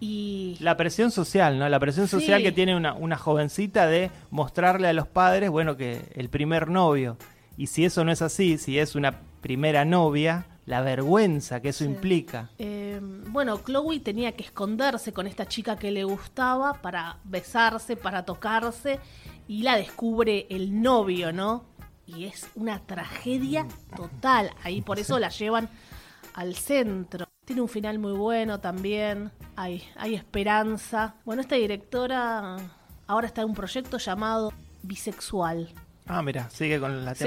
y 0.00 0.56
La 0.60 0.78
presión 0.78 1.10
social, 1.10 1.58
¿no? 1.58 1.68
La 1.68 1.78
presión 1.78 2.08
social 2.08 2.38
Sí. 2.38 2.44
que 2.44 2.52
tiene 2.52 2.74
una, 2.74 2.94
una 2.94 3.18
jovencita 3.18 3.86
de 3.86 4.10
mostrarle 4.30 4.88
a 4.88 4.94
los 4.94 5.06
padres, 5.06 5.50
bueno, 5.50 5.76
que 5.76 6.00
el 6.14 6.30
primer 6.30 6.70
novio. 6.70 7.18
Y 7.58 7.66
si 7.66 7.84
eso 7.84 8.04
no 8.06 8.10
es 8.12 8.22
así, 8.22 8.56
si 8.56 8.78
es 8.78 8.94
una 8.94 9.20
primera 9.42 9.84
novia, 9.84 10.46
la 10.64 10.80
vergüenza 10.80 11.60
que 11.60 11.68
eso 11.68 11.84
Sí. 11.84 11.90
implica. 11.90 12.48
Eh, 12.58 12.98
bueno, 13.02 13.58
Chloe 13.62 14.00
tenía 14.00 14.32
que 14.32 14.44
esconderse 14.44 15.12
con 15.12 15.26
esta 15.26 15.46
chica 15.46 15.76
que 15.76 15.90
le 15.90 16.04
gustaba 16.04 16.80
para 16.80 17.18
besarse, 17.24 17.96
para 17.96 18.24
tocarse, 18.24 18.98
y 19.46 19.62
la 19.62 19.76
descubre 19.76 20.46
el 20.48 20.80
novio, 20.80 21.32
¿no? 21.32 21.64
Y 22.16 22.24
es 22.24 22.48
una 22.54 22.80
tragedia 22.80 23.66
total. 23.96 24.50
Ahí 24.62 24.82
por 24.82 24.98
eso 24.98 25.18
la 25.18 25.28
llevan 25.28 25.68
al 26.34 26.54
centro. 26.54 27.26
Tiene 27.44 27.62
un 27.62 27.68
final 27.68 27.98
muy 27.98 28.12
bueno 28.12 28.60
también. 28.60 29.30
Hay, 29.56 29.84
hay 29.96 30.14
esperanza. 30.14 31.14
Bueno, 31.24 31.42
esta 31.42 31.56
directora 31.56 32.56
ahora 33.06 33.26
está 33.26 33.42
en 33.42 33.48
un 33.48 33.54
proyecto 33.54 33.98
llamado 33.98 34.52
Bisexual. 34.82 35.68
Ah, 36.06 36.22
mira, 36.22 36.48
sigue 36.50 36.80
con 36.80 37.04
la 37.04 37.14
Sí. 37.14 37.24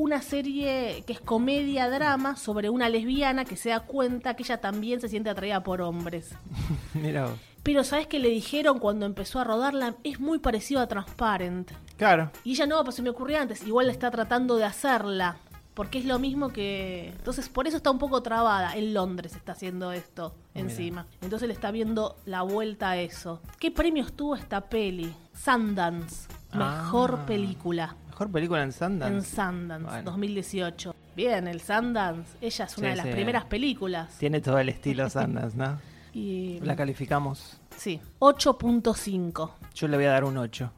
Una 0.00 0.22
serie 0.22 1.04
que 1.06 1.12
es 1.12 1.20
comedia-drama 1.20 2.34
sobre 2.36 2.70
una 2.70 2.88
lesbiana 2.88 3.44
que 3.44 3.54
se 3.56 3.68
da 3.68 3.80
cuenta 3.80 4.34
que 4.34 4.44
ella 4.44 4.58
también 4.58 4.98
se 4.98 5.10
siente 5.10 5.28
atraída 5.28 5.62
por 5.62 5.82
hombres. 5.82 6.30
Mira 6.94 7.26
vos. 7.26 7.38
Pero 7.62 7.84
¿sabes 7.84 8.06
qué 8.06 8.18
le 8.18 8.30
dijeron 8.30 8.78
cuando 8.78 9.04
empezó 9.04 9.40
a 9.40 9.44
rodarla? 9.44 9.96
Es 10.02 10.18
muy 10.18 10.38
parecido 10.38 10.80
a 10.80 10.86
Transparent. 10.86 11.70
Claro. 11.98 12.30
Y 12.44 12.52
ella 12.52 12.64
no, 12.66 12.82
pues 12.82 12.96
se 12.96 13.02
me 13.02 13.10
ocurrió 13.10 13.38
antes. 13.38 13.62
Igual 13.66 13.90
está 13.90 14.10
tratando 14.10 14.56
de 14.56 14.64
hacerla. 14.64 15.36
Porque 15.74 15.98
es 15.98 16.06
lo 16.06 16.18
mismo 16.18 16.48
que... 16.48 17.08
Entonces 17.08 17.50
por 17.50 17.68
eso 17.68 17.76
está 17.76 17.90
un 17.90 17.98
poco 17.98 18.22
trabada. 18.22 18.74
En 18.76 18.94
Londres 18.94 19.36
está 19.36 19.52
haciendo 19.52 19.92
esto 19.92 20.34
encima. 20.54 21.06
Entonces 21.20 21.46
le 21.46 21.52
está 21.52 21.70
viendo 21.72 22.16
la 22.24 22.40
vuelta 22.40 22.88
a 22.92 22.96
eso. 22.96 23.42
¿Qué 23.58 23.70
premios 23.70 24.14
tuvo 24.14 24.34
esta 24.34 24.62
peli? 24.62 25.14
Sundance. 25.34 26.26
Mejor 26.54 27.18
Ah. 27.22 27.26
película. 27.26 27.96
Mejor 28.20 28.32
película 28.34 28.60
en 28.60 28.66
En 28.68 28.72
Sundance. 28.74 29.34
Sundance, 29.34 29.86
Bueno. 29.86 30.10
2018. 30.10 30.94
Bien, 31.16 31.48
el 31.48 31.62
Sundance. 31.62 32.36
Ella 32.42 32.64
es 32.66 32.76
una 32.76 32.88
Sí, 32.88 32.90
de 32.90 32.96
las 32.96 33.06
sí. 33.06 33.12
primeras 33.12 33.44
películas. 33.46 34.18
Tiene 34.18 34.42
todo 34.42 34.58
el 34.58 34.68
estilo 34.68 35.08
Sundance, 35.10 35.56
¿no? 35.56 35.80
Y, 36.12 36.60
La 36.60 36.76
calificamos. 36.76 37.58
sí, 37.78 37.98
8.5. 38.18 39.50
Yo 39.74 39.88
le 39.88 39.96
voy 39.96 40.04
a 40.04 40.10
dar 40.10 40.24
un 40.24 40.36
8. 40.36 40.70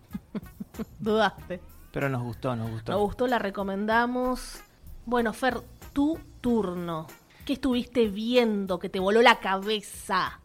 Dudaste. 1.01 1.61
Pero 1.91 2.09
nos 2.09 2.23
gustó, 2.23 2.55
nos 2.55 2.71
gustó. 2.71 2.93
Nos 2.93 3.01
gustó, 3.01 3.27
la 3.27 3.41
recomendamos. 3.41 4.61
Bueno, 5.05 5.33
Fer, 5.33 5.63
tu 5.93 6.21
turno. 6.41 7.09
¿Qué 7.45 7.55
estuviste 7.55 8.07
viendo 8.07 8.79
que 8.79 8.89
te 8.89 9.01
voló 9.01 9.21
la 9.21 9.41
cabeza? 9.41 10.39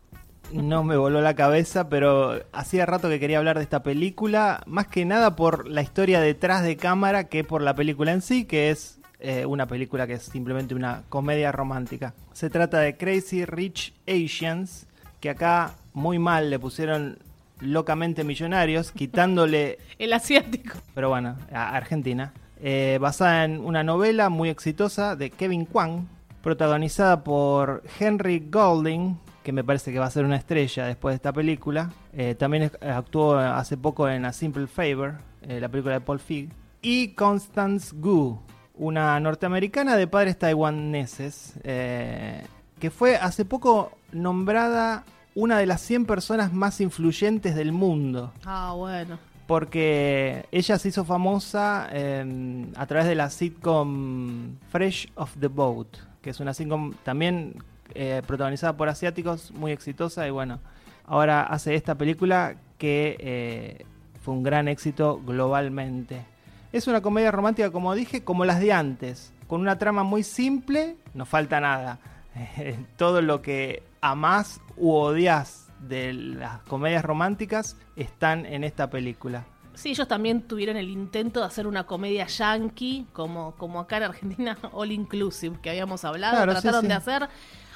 No 0.52 0.84
me 0.84 0.96
voló 0.96 1.22
la 1.22 1.36
cabeza, 1.36 1.90
pero 1.90 2.42
hacía 2.54 2.86
rato 2.86 3.10
que 3.10 3.20
quería 3.20 3.38
hablar 3.38 3.58
de 3.58 3.64
esta 3.64 3.84
película, 3.84 4.64
más 4.66 4.88
que 4.88 5.06
nada 5.06 5.36
por 5.36 5.68
la 5.68 5.82
historia 5.82 6.22
detrás 6.22 6.64
de 6.64 6.78
cámara 6.78 7.26
que 7.26 7.44
por 7.44 7.62
la 7.62 7.76
película 7.76 8.14
en 8.14 8.22
sí, 8.22 8.46
que 8.46 8.70
es 8.70 9.00
eh, 9.20 9.46
una 9.46 9.68
película 9.68 10.08
que 10.08 10.14
es 10.14 10.24
simplemente 10.24 10.74
una 10.74 11.04
comedia 11.10 11.52
romántica. 11.52 12.14
Se 12.34 12.50
trata 12.50 12.80
de 12.80 12.96
Crazy 12.96 13.46
Rich 13.46 13.94
Asians, 14.08 14.88
que 15.20 15.30
acá 15.30 15.74
muy 15.94 16.18
mal 16.20 16.50
le 16.50 16.60
pusieron 16.60 17.18
locamente 17.60 18.24
millonarios, 18.24 18.92
quitándole, 18.92 19.80
El 20.00 20.14
asiático. 20.14 20.78
pero 20.94 21.10
bueno, 21.10 21.36
a 21.52 21.76
Argentina, 21.76 22.32
eh, 22.62 23.00
basada 23.02 23.44
en 23.44 23.60
una 23.60 23.84
novela 23.84 24.30
muy 24.30 24.50
exitosa 24.50 25.16
de 25.16 25.30
Kevin 25.30 25.66
Kwan, 25.66 26.08
protagonizada 26.42 27.24
por 27.24 27.84
Henry 28.00 28.48
Golding, 28.50 29.18
que 29.48 29.54
me 29.54 29.64
parece 29.64 29.94
que 29.94 30.00
va 30.00 30.08
a 30.08 30.12
ser 30.12 30.26
una 30.26 30.36
estrella 30.36 30.88
después 30.88 31.14
de 31.14 31.16
esta 31.16 31.32
película. 31.32 31.90
Eh, 32.12 32.36
también 32.36 32.70
actuó 32.82 33.38
hace 33.38 33.78
poco 33.78 34.10
en 34.10 34.26
A 34.26 34.34
Simple 34.34 34.68
Favor, 34.68 35.20
eh, 35.42 35.62
la 35.62 35.70
película 35.70 35.94
de 35.94 36.02
Paul 36.02 36.20
Feig. 36.20 36.50
Y 36.82 37.14
Constance 37.14 37.96
Gu, 37.98 38.42
una 38.76 39.18
norteamericana 39.22 39.96
de 39.96 40.06
padres 40.06 40.38
taiwaneses, 40.38 41.54
eh, 41.64 42.44
que 42.78 42.92
fue 42.92 43.16
hace 43.16 43.46
poco 43.46 43.94
nombrada 44.12 45.06
una 45.34 45.58
de 45.60 45.66
las 45.66 45.80
100 45.80 46.06
personas 46.08 46.52
más 46.52 46.82
influyentes 46.82 47.56
del 47.56 47.72
mundo 47.72 48.34
Ah, 48.44 48.74
bueno. 48.76 49.18
porque 49.48 50.46
ella 50.52 50.78
se 50.78 50.90
hizo 50.90 51.06
famosa 51.06 51.88
eh, 51.94 52.66
a 52.76 52.86
través 52.86 53.08
de 53.08 53.16
la 53.16 53.30
sitcom 53.30 54.58
Fresh 54.72 55.08
of 55.16 55.32
the 55.40 55.48
Boat, 55.48 55.88
que 56.22 56.32
es 56.32 56.40
una 56.42 56.54
sitcom 56.54 56.96
también 57.04 57.64
eh, 57.94 58.22
protagonizada 58.26 58.76
por 58.78 58.90
asiáticos, 58.90 59.52
muy 59.52 59.72
exitosa 59.72 60.28
y 60.28 60.32
bueno, 60.32 60.60
ahora 61.06 61.44
hace 61.44 61.76
esta 61.76 61.96
película 61.96 62.56
que 62.78 63.18
eh, 63.20 63.86
fue 64.22 64.34
un 64.34 64.44
gran 64.44 64.68
éxito 64.68 65.22
globalmente. 65.26 66.26
Es 66.72 66.88
una 66.88 67.02
comedia 67.02 67.32
romántica, 67.32 67.72
como 67.72 67.96
dije, 67.96 68.24
como 68.24 68.46
las 68.46 68.60
de 68.60 68.74
antes, 68.74 69.34
con 69.48 69.62
una 69.62 69.78
trama 69.78 70.04
muy 70.04 70.24
simple, 70.24 70.98
no 71.14 71.26
falta 71.26 71.60
nada. 71.60 72.00
Todo 72.98 73.22
lo 73.22 73.42
que 73.42 73.84
amás 74.02 74.62
u 74.76 74.92
odias 74.92 75.68
de 75.80 76.14
las 76.14 76.60
comedias 76.62 77.04
románticas 77.04 77.78
están 77.96 78.46
en 78.46 78.64
esta 78.64 78.90
película. 78.90 79.46
Sí, 79.78 79.92
ellos 79.92 80.08
también 80.08 80.42
tuvieron 80.42 80.76
el 80.76 80.90
intento 80.90 81.40
de 81.40 81.46
hacer 81.46 81.68
una 81.68 81.86
comedia 81.86 82.26
yankee, 82.26 83.06
como, 83.14 83.54
como 83.58 83.80
acá 83.80 83.98
en 83.98 84.04
Argentina, 84.04 84.58
All 84.74 84.92
Inclusive, 84.92 85.60
que 85.62 85.70
habíamos 85.70 86.04
hablado. 86.04 86.36
Claro, 86.36 86.56
sí, 86.56 86.62
Trataron 86.62 86.82
sí. 86.82 86.88
de 86.88 86.94
hacer. 86.96 87.30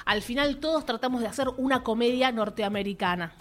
Al 0.04 0.22
final 0.22 0.56
todos 0.58 0.84
tratamos 0.86 1.20
de 1.20 1.26
hacer 1.28 1.48
una 1.56 1.82
comedia 1.82 2.30
norteamericana. 2.32 3.32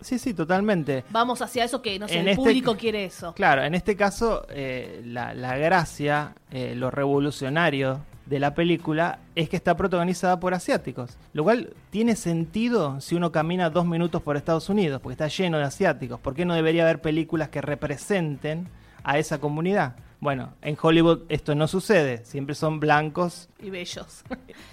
Sí, 0.00 0.18
sí, 0.18 0.32
totalmente. 0.32 1.04
Vamos 1.10 1.42
hacia 1.42 1.64
eso 1.64 1.82
que, 1.82 1.98
no 1.98 2.08
sé, 2.08 2.14
En 2.14 2.20
el 2.22 2.28
este- 2.28 2.36
público 2.42 2.76
quiere 2.76 3.04
eso. 3.04 3.34
Claro, 3.34 3.62
en 3.64 3.74
este 3.74 3.96
caso, 3.96 4.46
eh, 4.48 5.02
la, 5.04 5.34
la 5.34 5.56
gracia, 5.58 6.34
eh, 6.50 6.74
lo 6.74 6.90
revolucionario 6.90 8.00
de 8.24 8.38
la 8.38 8.54
película 8.54 9.18
es 9.34 9.48
que 9.50 9.56
está 9.56 9.76
protagonizada 9.76 10.40
por 10.40 10.54
asiáticos. 10.54 11.18
Lo 11.34 11.42
cual 11.42 11.74
tiene 11.90 12.16
sentido 12.16 13.00
si 13.00 13.14
uno 13.14 13.30
camina 13.32 13.68
dos 13.68 13.84
minutos 13.84 14.22
por 14.22 14.36
Estados 14.38 14.68
Unidos, 14.70 15.00
porque 15.02 15.14
está 15.14 15.28
lleno 15.28 15.58
de 15.58 15.64
asiáticos. 15.64 16.18
¿Por 16.20 16.34
qué 16.34 16.44
no 16.46 16.54
debería 16.54 16.84
haber 16.84 17.02
películas 17.02 17.48
que 17.50 17.60
representen 17.60 18.68
a 19.04 19.18
esa 19.18 19.38
comunidad? 19.38 19.96
Bueno, 20.20 20.54
en 20.62 20.78
Hollywood 20.80 21.22
esto 21.28 21.54
no 21.54 21.66
sucede, 21.66 22.24
siempre 22.24 22.54
son 22.54 22.78
blancos 22.80 23.48
Y 23.58 23.68
bellos. 23.70 24.22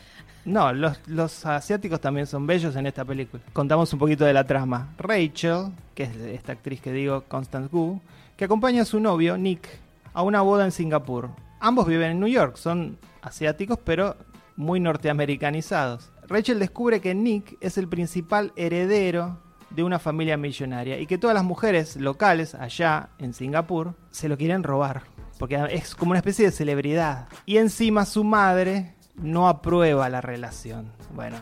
no, 0.48 0.72
los, 0.72 1.46
asiáticos 1.46 2.00
también 2.00 2.26
son 2.26 2.48
bellos 2.48 2.76
en 2.78 2.88
esta 2.88 3.04
película. 3.04 3.44
Contamos 3.52 3.92
un 3.92 4.00
poquito 4.00 4.24
de 4.24 4.32
la 4.32 4.46
trama. 4.46 4.94
Rachel, 4.98 5.74
que 5.94 6.04
es 6.04 6.16
esta 6.16 6.54
actriz 6.54 6.80
que 6.80 6.94
digo, 6.94 7.26
Constance 7.28 7.68
Wu, 7.70 8.00
que 8.38 8.46
acompaña 8.46 8.84
a 8.84 8.86
su 8.86 9.02
novio, 9.02 9.38
Nick, 9.38 9.68
a 10.14 10.22
una 10.22 10.42
boda 10.42 10.64
en 10.64 10.72
Singapur. 10.72 11.32
Ambos 11.60 11.86
viven 11.86 12.12
en 12.12 12.20
New 12.22 12.30
York, 12.30 12.56
son 12.56 12.98
asiáticos 13.22 13.78
pero 13.84 14.16
muy 14.56 14.80
norteamericanizados. 14.80 16.12
Rachel 16.30 16.60
descubre 16.60 17.02
que 17.02 17.14
Nick 17.14 17.58
es 17.60 17.78
el 17.78 17.90
principal 17.90 18.54
heredero 18.56 19.40
de 19.70 19.84
una 19.84 20.00
familia 20.00 20.38
millonaria 20.38 20.98
y 20.98 21.08
que 21.08 21.18
todas 21.18 21.34
las 21.34 21.44
mujeres 21.44 21.98
locales 21.98 22.56
allá 22.56 23.10
en 23.18 23.34
Singapur 23.34 23.96
se 24.12 24.30
lo 24.30 24.38
quieren 24.38 24.64
robar, 24.64 25.04
porque 25.40 25.62
es 25.72 25.94
como 25.94 26.12
una 26.12 26.20
especie 26.20 26.46
de 26.46 26.52
celebridad. 26.52 27.28
Y 27.46 27.58
encima 27.58 28.06
su 28.06 28.24
madre 28.24 28.96
no 29.18 29.48
aprueba 29.50 30.10
la 30.10 30.22
relación. 30.22 30.92
Bueno, 31.14 31.38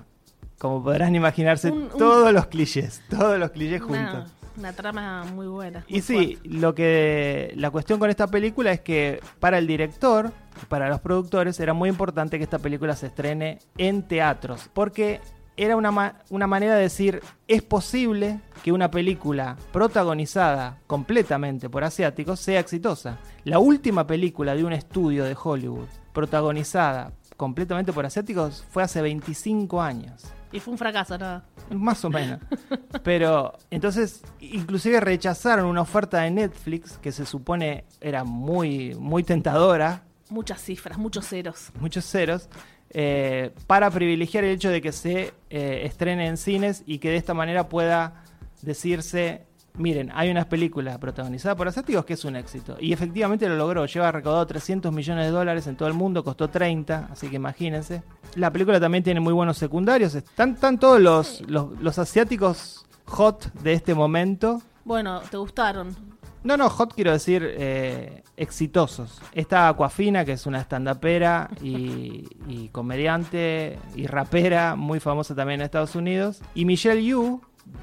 como 0.60 0.84
podrán 0.84 1.16
imaginarse, 1.16 1.72
Un- 1.72 1.84
un- 1.84 1.90
todos 1.90 2.32
los 2.34 2.48
clichés, 2.48 3.02
todos 3.10 3.38
los 3.38 3.52
clichés 3.52 3.82
Una, 3.82 4.12
juntos. 4.12 4.34
una 4.58 4.74
trama 4.74 5.24
muy 5.26 5.48
buena. 5.48 5.84
Y 5.88 6.02
sí, 6.02 6.38
fuerte. 6.38 6.50
lo 6.58 6.74
que 6.76 7.54
la 7.56 7.70
cuestión 7.72 8.00
con 8.00 8.10
esta 8.10 8.28
película 8.28 8.72
es 8.72 8.82
que 8.82 9.20
para 9.40 9.58
el 9.58 9.68
director, 9.68 10.32
para 10.70 10.88
los 10.90 11.02
productores, 11.02 11.60
era 11.60 11.74
muy 11.74 11.90
importante 11.90 12.38
que 12.38 12.44
esta 12.46 12.60
película 12.60 12.96
se 12.96 13.08
estrene 13.08 13.60
en 13.78 14.04
teatros, 14.04 14.70
porque 14.74 15.20
era 15.58 15.76
una, 15.78 15.92
ma- 15.92 16.16
una 16.30 16.48
manera 16.48 16.76
de 16.76 16.82
decir, 16.82 17.22
es 17.48 17.62
posible 17.62 18.40
que 18.64 18.72
una 18.74 18.92
película 18.92 19.56
protagonizada 19.72 20.80
completamente 20.88 21.70
por 21.70 21.84
asiáticos 21.86 22.40
sea 22.42 22.60
exitosa. 22.60 23.18
La 23.46 23.60
última 23.60 24.06
película 24.08 24.54
de 24.56 24.64
un 24.66 24.74
estudio 24.74 25.24
de 25.26 25.36
Hollywood 25.42 25.88
protagonizada 26.14 27.12
completamente 27.38 27.94
por 27.94 28.06
asiáticos 28.06 28.64
fue 28.70 28.84
hace 28.84 29.02
25 29.02 29.82
años. 29.82 30.24
Y 30.52 30.60
fue 30.60 30.72
un 30.72 30.78
fracaso, 30.78 31.18
¿no? 31.18 31.42
Más 31.72 32.04
o 32.06 32.10
menos. 32.10 32.40
Pero 33.04 33.58
entonces, 33.72 34.22
inclusive 34.40 35.00
rechazaron 35.00 35.66
una 35.66 35.82
oferta 35.82 36.22
de 36.22 36.32
Netflix 36.32 36.98
que 36.98 37.12
se 37.12 37.26
supone 37.26 37.86
era 38.00 38.24
muy, 38.24 38.96
muy 38.96 39.24
tentadora, 39.24 40.04
Muchas 40.30 40.62
cifras, 40.62 40.98
muchos 40.98 41.28
ceros. 41.28 41.72
muchos 41.80 42.04
ceros, 42.06 42.50
eh, 42.90 43.52
para 43.68 43.92
privilegiar 43.92 44.44
el 44.44 44.52
hecho 44.56 44.70
de 44.70 44.82
que 44.82 44.92
se 44.92 45.34
eh, 45.50 45.82
estrene 45.84 46.28
en 46.28 46.38
cines 46.38 46.84
y 46.88 46.98
que 46.98 47.10
de 47.10 47.18
esta 47.18 47.34
manera 47.36 47.70
pueda 47.70 48.24
decirse, 48.62 49.46
miren, 49.78 50.12
hay 50.14 50.30
una 50.30 50.48
película 50.48 50.98
protagonizada 51.00 51.56
por 51.56 51.68
asiáticos 51.68 52.06
que 52.06 52.14
es 52.14 52.26
un 52.26 52.36
éxito. 52.36 52.78
Y 52.80 52.94
efectivamente 52.94 53.48
lo 53.48 53.56
logró, 53.56 53.86
lleva 53.86 54.12
recaudado 54.12 54.46
300 54.46 54.92
millones 54.94 55.26
de 55.26 55.32
dólares 55.32 55.68
en 55.68 55.76
todo 55.76 55.88
el 55.88 55.94
mundo, 55.94 56.24
costó 56.24 56.50
30, 56.50 57.10
así 57.12 57.30
que 57.30 57.36
imagínense. 57.36 58.04
La 58.36 58.52
película 58.52 58.80
también 58.80 59.04
tiene 59.04 59.20
muy 59.20 59.34
buenos 59.34 59.58
secundarios, 59.58 60.16
están, 60.16 60.52
están 60.52 60.80
todos 60.80 61.00
los, 61.00 61.42
los, 61.50 61.80
los 61.80 62.00
asiáticos 62.00 62.86
hot 63.06 63.54
de 63.62 63.74
este 63.74 63.94
momento. 63.94 64.62
Bueno, 64.84 65.22
¿te 65.30 65.38
gustaron? 65.38 65.96
No, 66.44 66.58
no, 66.58 66.70
hot 66.70 66.94
quiero 66.94 67.12
decir 67.12 67.44
eh, 67.44 68.24
exitosos. 68.38 69.20
Está 69.34 69.68
Aquafina, 69.68 70.26
que 70.26 70.34
es 70.34 70.46
una 70.46 70.62
estandapera 70.62 71.50
y, 71.62 72.28
y 72.48 72.70
comediante 72.72 73.80
y 73.96 74.06
rapera, 74.06 74.76
muy 74.76 75.00
famosa 75.00 75.34
también 75.34 75.62
en 75.62 75.66
Estados 75.66 75.96
Unidos. 75.96 76.42
Y 76.54 76.66
Michelle 76.66 77.04
Yu, 77.04 77.42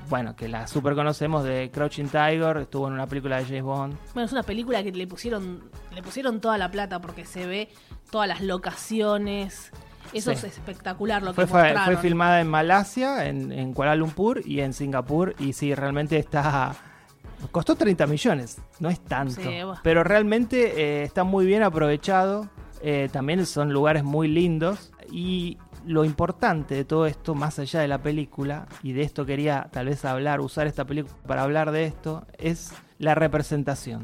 bueno, 0.08 0.36
que 0.36 0.48
la 0.48 0.66
super 0.66 0.94
conocemos 0.94 1.44
de 1.44 1.70
Crouching 1.72 2.08
Tiger, 2.08 2.56
estuvo 2.58 2.86
en 2.88 2.94
una 2.94 3.06
película 3.06 3.38
de 3.38 3.44
James 3.44 3.62
Bond. 3.62 3.96
Bueno, 4.14 4.26
es 4.26 4.32
una 4.32 4.42
película 4.42 4.82
que 4.82 4.92
le 4.92 5.06
pusieron, 5.06 5.62
le 5.94 6.02
pusieron 6.02 6.40
toda 6.40 6.58
la 6.58 6.70
plata 6.70 7.00
porque 7.00 7.24
se 7.24 7.46
ve 7.46 7.68
todas 8.10 8.28
las 8.28 8.40
locaciones. 8.42 9.70
Eso 10.12 10.30
Sí. 10.32 10.36
es 10.36 10.44
espectacular 10.44 11.22
lo 11.22 11.32
Fue, 11.32 11.44
que 11.44 11.50
fue, 11.50 11.74
fue 11.84 11.96
filmada 11.96 12.40
en 12.40 12.48
Malasia, 12.48 13.26
en, 13.26 13.50
en 13.52 13.72
Kuala 13.72 13.96
Lumpur 13.96 14.42
y 14.44 14.60
en 14.60 14.72
Singapur. 14.72 15.34
Y 15.38 15.52
sí, 15.54 15.74
realmente 15.74 16.18
está... 16.18 16.74
Costó 17.50 17.74
30 17.74 18.06
millones, 18.06 18.60
no 18.78 18.88
es 18.88 19.00
tanto. 19.00 19.40
Sí, 19.40 19.50
pero 19.82 20.04
realmente 20.04 20.80
eh, 20.80 21.02
está 21.02 21.24
muy 21.24 21.44
bien 21.46 21.62
aprovechado. 21.64 22.48
eh, 22.82 23.08
también 23.12 23.44
son 23.46 23.72
lugares 23.72 24.04
muy 24.04 24.28
lindos. 24.28 24.92
Y 25.10 25.58
lo 25.86 26.04
importante 26.04 26.74
de 26.74 26.84
todo 26.84 27.06
esto, 27.06 27.34
más 27.34 27.58
allá 27.58 27.80
de 27.80 27.88
la 27.88 28.02
película, 28.02 28.66
y 28.82 28.92
de 28.92 29.02
esto 29.02 29.26
quería 29.26 29.68
tal 29.72 29.86
vez 29.86 30.04
hablar, 30.04 30.40
usar 30.40 30.66
esta 30.66 30.84
película 30.84 31.14
para 31.26 31.42
hablar 31.42 31.72
de 31.72 31.84
esto, 31.84 32.26
es 32.38 32.72
la 32.98 33.14
representación. 33.14 34.02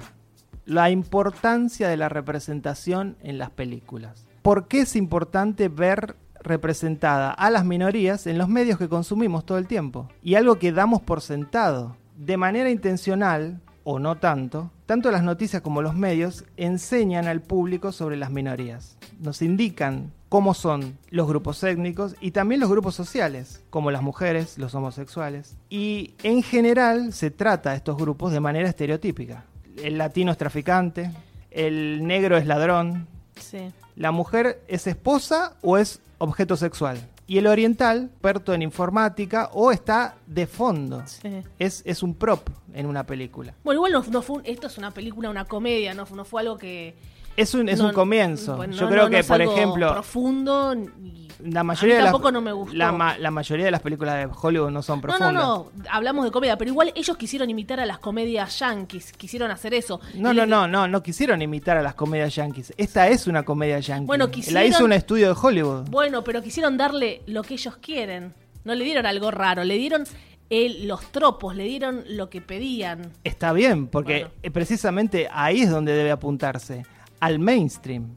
La 0.64 0.90
importancia 0.90 1.88
de 1.88 1.96
la 1.96 2.08
representación 2.08 3.16
en 3.22 3.38
las 3.38 3.50
películas. 3.50 4.26
¿Por 4.42 4.68
qué 4.68 4.80
es 4.80 4.96
importante 4.96 5.68
ver 5.68 6.16
representada 6.40 7.30
a 7.30 7.50
las 7.50 7.64
minorías 7.64 8.26
en 8.26 8.38
los 8.38 8.48
medios 8.48 8.78
que 8.78 8.88
consumimos 8.88 9.44
todo 9.46 9.58
el 9.58 9.66
tiempo? 9.66 10.08
Y 10.22 10.34
algo 10.34 10.58
que 10.58 10.72
damos 10.72 11.02
por 11.02 11.20
sentado. 11.20 11.96
De 12.16 12.36
manera 12.36 12.70
intencional, 12.70 13.60
o 13.90 13.98
no 13.98 14.16
tanto, 14.16 14.70
tanto 14.84 15.10
las 15.10 15.22
noticias 15.22 15.62
como 15.62 15.80
los 15.80 15.94
medios 15.94 16.44
enseñan 16.58 17.26
al 17.26 17.40
público 17.40 17.90
sobre 17.90 18.18
las 18.18 18.30
minorías. 18.30 18.98
Nos 19.18 19.40
indican 19.40 20.12
cómo 20.28 20.54
son 20.54 20.98
los 21.10 21.26
grupos 21.26 21.62
étnicos 21.62 22.14
y 22.20 22.32
también 22.32 22.60
los 22.60 22.70
grupos 22.70 22.94
sociales, 22.94 23.62
como 23.70 23.90
las 23.90 24.02
mujeres, 24.02 24.58
los 24.58 24.74
homosexuales. 24.74 25.56
Y 25.70 26.14
en 26.22 26.42
general 26.42 27.12
se 27.12 27.30
trata 27.30 27.70
a 27.70 27.74
estos 27.74 27.96
grupos 27.96 28.32
de 28.32 28.40
manera 28.40 28.68
estereotípica. 28.68 29.44
El 29.82 29.98
latino 29.98 30.32
es 30.32 30.38
traficante, 30.38 31.10
el 31.50 32.06
negro 32.06 32.36
es 32.36 32.46
ladrón, 32.46 33.06
Sí. 33.40 33.72
¿La 33.96 34.10
mujer 34.10 34.62
es 34.68 34.86
esposa 34.86 35.54
o 35.62 35.78
es 35.78 36.00
objeto 36.18 36.56
sexual? 36.56 36.98
Y 37.26 37.38
el 37.38 37.46
oriental, 37.46 38.10
experto 38.12 38.54
en 38.54 38.62
informática, 38.62 39.50
o 39.52 39.70
está 39.70 40.16
de 40.28 40.46
fondo. 40.46 41.02
Sí. 41.06 41.42
Es, 41.58 41.82
es 41.86 42.02
un 42.02 42.14
prop 42.14 42.48
en 42.74 42.86
una 42.86 43.04
película. 43.04 43.54
Bueno, 43.64 43.78
igual 43.78 43.92
no, 43.92 44.04
no 44.10 44.22
fue 44.22 44.36
un- 44.36 44.42
esto 44.44 44.66
es 44.66 44.76
una 44.78 44.90
película, 44.92 45.30
una 45.30 45.46
comedia, 45.46 45.94
no, 45.94 46.06
no 46.14 46.24
fue 46.24 46.42
algo 46.42 46.56
que... 46.58 46.94
Es 47.36 47.54
un, 47.54 47.68
es 47.68 47.78
no- 47.78 47.86
un 47.86 47.92
comienzo. 47.92 48.56
bueno, 48.56 48.74
Yo 48.74 48.82
no- 48.86 48.90
creo 48.90 49.04
no 49.04 49.10
que, 49.10 49.20
es 49.20 49.26
por 49.26 49.40
algo 49.40 49.54
ejemplo, 49.54 49.92
profundo 49.92 50.74
y 50.74 51.28
la 51.44 51.62
mayoría, 51.62 51.94
a 51.94 51.98
mí 51.98 51.98
de 51.98 52.02
las, 52.02 52.12
tampoco 52.12 52.32
no 52.32 52.40
me 52.40 52.50
gustó. 52.52 52.74
La, 52.76 52.90
ma- 52.90 53.16
la 53.16 53.30
mayoría 53.30 53.64
de 53.66 53.70
las 53.70 53.80
películas 53.80 54.16
de 54.16 54.28
Hollywood 54.42 54.70
no 54.72 54.82
son 54.82 54.98
No, 54.98 55.02
profundas. 55.02 55.32
no, 55.32 55.40
no, 55.40 55.70
hablamos 55.88 56.24
de 56.24 56.32
comedia, 56.32 56.58
pero 56.58 56.70
igual 56.72 56.92
ellos 56.96 57.16
quisieron 57.16 57.48
imitar 57.48 57.78
a 57.78 57.86
las 57.86 58.00
comedias 58.00 58.58
yankees, 58.58 59.12
quisieron 59.12 59.52
hacer 59.52 59.72
eso. 59.72 60.00
No, 60.14 60.32
Y 60.32 60.36
no, 60.36 60.46
no, 60.46 60.66
no, 60.66 60.88
no 60.88 61.00
quisieron 61.02 61.40
imitar 61.40 61.76
a 61.76 61.82
las 61.82 61.94
comedias 61.94 62.34
yankees. 62.34 62.74
Esta 62.76 63.06
es 63.08 63.28
una 63.28 63.44
comedia 63.44 63.78
yankee. 63.78 64.06
Bueno, 64.06 64.26
La 64.26 64.30
quisieron- 64.32 64.66
hizo 64.66 64.84
un 64.84 64.92
estudio 64.92 65.28
de 65.32 65.36
Hollywood. 65.40 65.88
Bueno, 65.88 66.24
pero 66.24 66.42
quisieron 66.42 66.76
darle 66.76 67.22
lo 67.26 67.42
que 67.44 67.54
ellos 67.54 67.76
quieren. 67.76 68.34
No 68.68 68.74
le 68.74 68.84
dieron 68.84 69.06
algo 69.06 69.30
raro, 69.30 69.64
le 69.64 69.78
dieron 69.78 70.04
el- 70.50 70.86
los 70.86 71.00
tropos, 71.10 71.56
le 71.56 71.64
dieron 71.64 72.04
lo 72.06 72.28
que 72.28 72.42
pedían. 72.42 73.10
Está 73.24 73.54
bien, 73.54 73.86
porque 73.86 74.20
Bueno. 74.24 74.30
eh, 74.42 74.50
precisamente 74.50 75.26
ahí 75.32 75.62
es 75.62 75.70
donde 75.70 75.92
debe 75.94 76.10
apuntarse, 76.10 76.84
al 77.18 77.38
mainstream. 77.38 78.14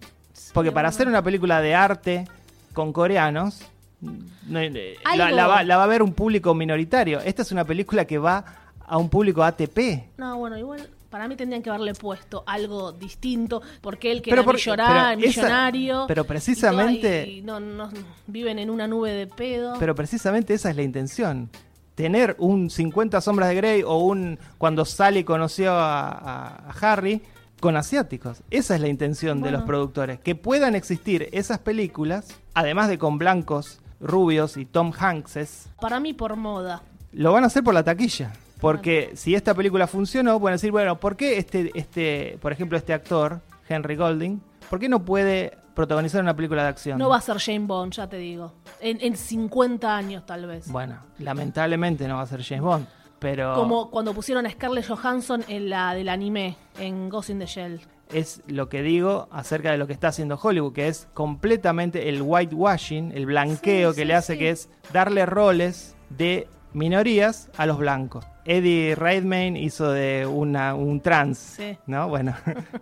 Porque 0.53 0.73
para 0.73 0.89
bueno. 0.89 0.95
hacer 0.95 1.07
una 1.07 1.23
película 1.23 1.61
de 1.61 1.73
arte 1.73 2.25
con 2.73 2.91
coreanos, 2.91 3.61
no, 4.01 4.59
eh, 4.59 4.95
la, 5.05 5.25
Algo- 5.27 5.35
la 5.37 5.47
va, 5.47 5.63
la 5.63 5.77
va 5.77 5.85
a 5.85 5.87
ver 5.87 6.03
un 6.03 6.11
público 6.13 6.53
minoritario. 6.53 7.21
Esta 7.21 7.43
es 7.43 7.51
una 7.53 7.63
película 7.63 8.03
que 8.03 8.17
va 8.17 8.43
a 8.85 8.97
un 8.97 9.07
público 9.09 9.43
ATP. 9.43 10.09
No, 10.17 10.37
bueno, 10.37 10.57
igual 10.57 10.85
para 11.11 11.27
mí 11.27 11.35
tendrían 11.35 11.61
que 11.61 11.69
haberle 11.69 11.93
puesto 11.93 12.43
algo 12.47 12.91
distinto, 12.93 13.61
porque 13.81 14.11
él 14.11 14.23
que 14.23 14.31
era 14.31 14.43
pero 14.43 14.57
esa- 14.57 15.15
millonario. 15.15 16.05
pero 16.07 16.23
y 16.23 16.25
precisamente- 16.25 17.21
todo, 17.23 17.31
y 17.31 17.41
no, 17.41 17.59
no- 17.59 17.89
viven 18.25 18.57
en 18.57 18.69
una 18.71 18.87
nube 18.87 19.11
de 19.11 19.27
pedo. 19.27 19.75
Pero 19.77 19.93
precisamente 19.93 20.53
esa 20.55 20.69
es 20.71 20.75
la 20.75 20.81
intención. 20.81 21.49
Tener 21.95 22.35
un 22.39 22.69
50 22.69 23.19
sombras 23.21 23.49
de 23.49 23.55
Grey 23.55 23.83
o 23.83 23.97
un 23.97 24.39
cuando 24.57 24.85
Sally 24.85 25.23
conoció 25.23 25.73
a, 25.73 26.07
a- 26.09 26.47
a 26.71 26.73
Harry 26.93 27.21
con 27.59 27.77
asiáticos. 27.77 28.41
Esa 28.49 28.73
es 28.75 28.81
la 28.81 28.87
intención 28.87 29.41
de 29.41 29.51
los 29.51 29.61
productores. 29.63 30.19
Que 30.19 30.33
puedan 30.33 30.73
existir 30.73 31.29
esas 31.31 31.59
películas, 31.59 32.29
además 32.55 32.87
de 32.89 32.97
con 32.97 33.17
blancos, 33.19 33.79
rubios 33.99 34.57
y 34.57 34.65
Tom 34.65 34.91
Hankses, 34.97 35.67
Para 35.79 35.99
mí 35.99 36.13
por 36.13 36.35
moda. 36.37 36.81
lo 37.11 37.33
van 37.33 37.43
a 37.43 37.47
hacer 37.47 37.63
por 37.63 37.73
la 37.75 37.83
taquilla. 37.83 38.33
Porque 38.61 39.11
si 39.15 39.35
esta 39.35 39.53
película 39.53 39.87
funcionó, 39.87 40.39
pueden 40.39 40.55
decir, 40.55 40.71
bueno, 40.71 40.99
¿por 40.99 41.17
qué 41.17 41.37
este, 41.37 41.71
este, 41.73 42.37
por 42.41 42.51
ejemplo, 42.53 42.77
este 42.77 42.93
actor, 42.93 43.41
Henry 43.67 43.95
Golding, 43.97 44.39
¿por 44.69 44.79
qué 44.79 44.87
no 44.87 45.03
puede 45.03 45.57
protagonizar 45.73 46.21
una 46.21 46.35
película 46.35 46.63
de 46.63 46.69
acción? 46.69 46.99
No 46.99 47.09
va 47.09 47.17
a 47.17 47.21
ser 47.21 47.37
Jane 47.39 47.65
Bond, 47.65 47.93
ya 47.93 48.07
te 48.07 48.17
digo. 48.17 48.53
En, 48.79 48.99
en 49.01 49.17
50 49.17 49.97
años 49.97 50.25
tal 50.25 50.45
vez. 50.45 50.67
Bueno, 50.71 50.99
lamentablemente 51.17 52.07
no 52.07 52.17
va 52.17 52.21
a 52.21 52.27
ser 52.27 52.43
James 52.43 52.61
Bond, 52.63 52.85
pero 53.19 53.55
Como 53.55 53.89
cuando 53.89 54.13
pusieron 54.13 54.45
a 54.45 54.49
Scarlett 54.51 54.87
Johansson 54.87 55.43
en 55.47 55.69
la 55.69 55.93
del 55.95 56.07
anime, 56.09 56.55
en 56.79 57.09
Ghost 57.09 57.29
in 57.31 57.39
the 57.39 57.45
Shell. 57.47 57.81
es 58.13 58.41
lo 58.47 58.67
que 58.69 58.81
digo 58.83 59.27
acerca 59.31 59.71
de 59.71 59.77
lo 59.77 59.87
que 59.87 59.93
está 59.93 60.09
haciendo 60.09 60.37
Hollywood, 60.41 60.73
que 60.73 60.87
es 60.87 61.07
completamente 61.13 62.09
el 62.09 62.21
whitewashing, 62.21 63.11
el 63.13 63.25
blanqueo 63.25 63.91
Sí, 63.91 63.95
que 63.95 64.01
sí, 64.01 64.07
le 64.07 64.13
hace, 64.13 64.33
sí. 64.33 64.39
que 64.39 64.49
es 64.51 64.69
darle 64.93 65.25
roles 65.25 65.95
de 66.09 66.47
minorías 66.73 67.49
a 67.57 67.65
los 67.65 67.77
blancos. 67.77 68.25
Eddie 68.45 68.95
Redmayne 68.95 69.59
hizo 69.59 69.91
de 69.91 70.25
una, 70.25 70.73
un 70.75 70.99
trans, 71.01 71.37
Sí. 71.37 71.77
¿no? 71.85 72.07
Bueno, 72.09 72.35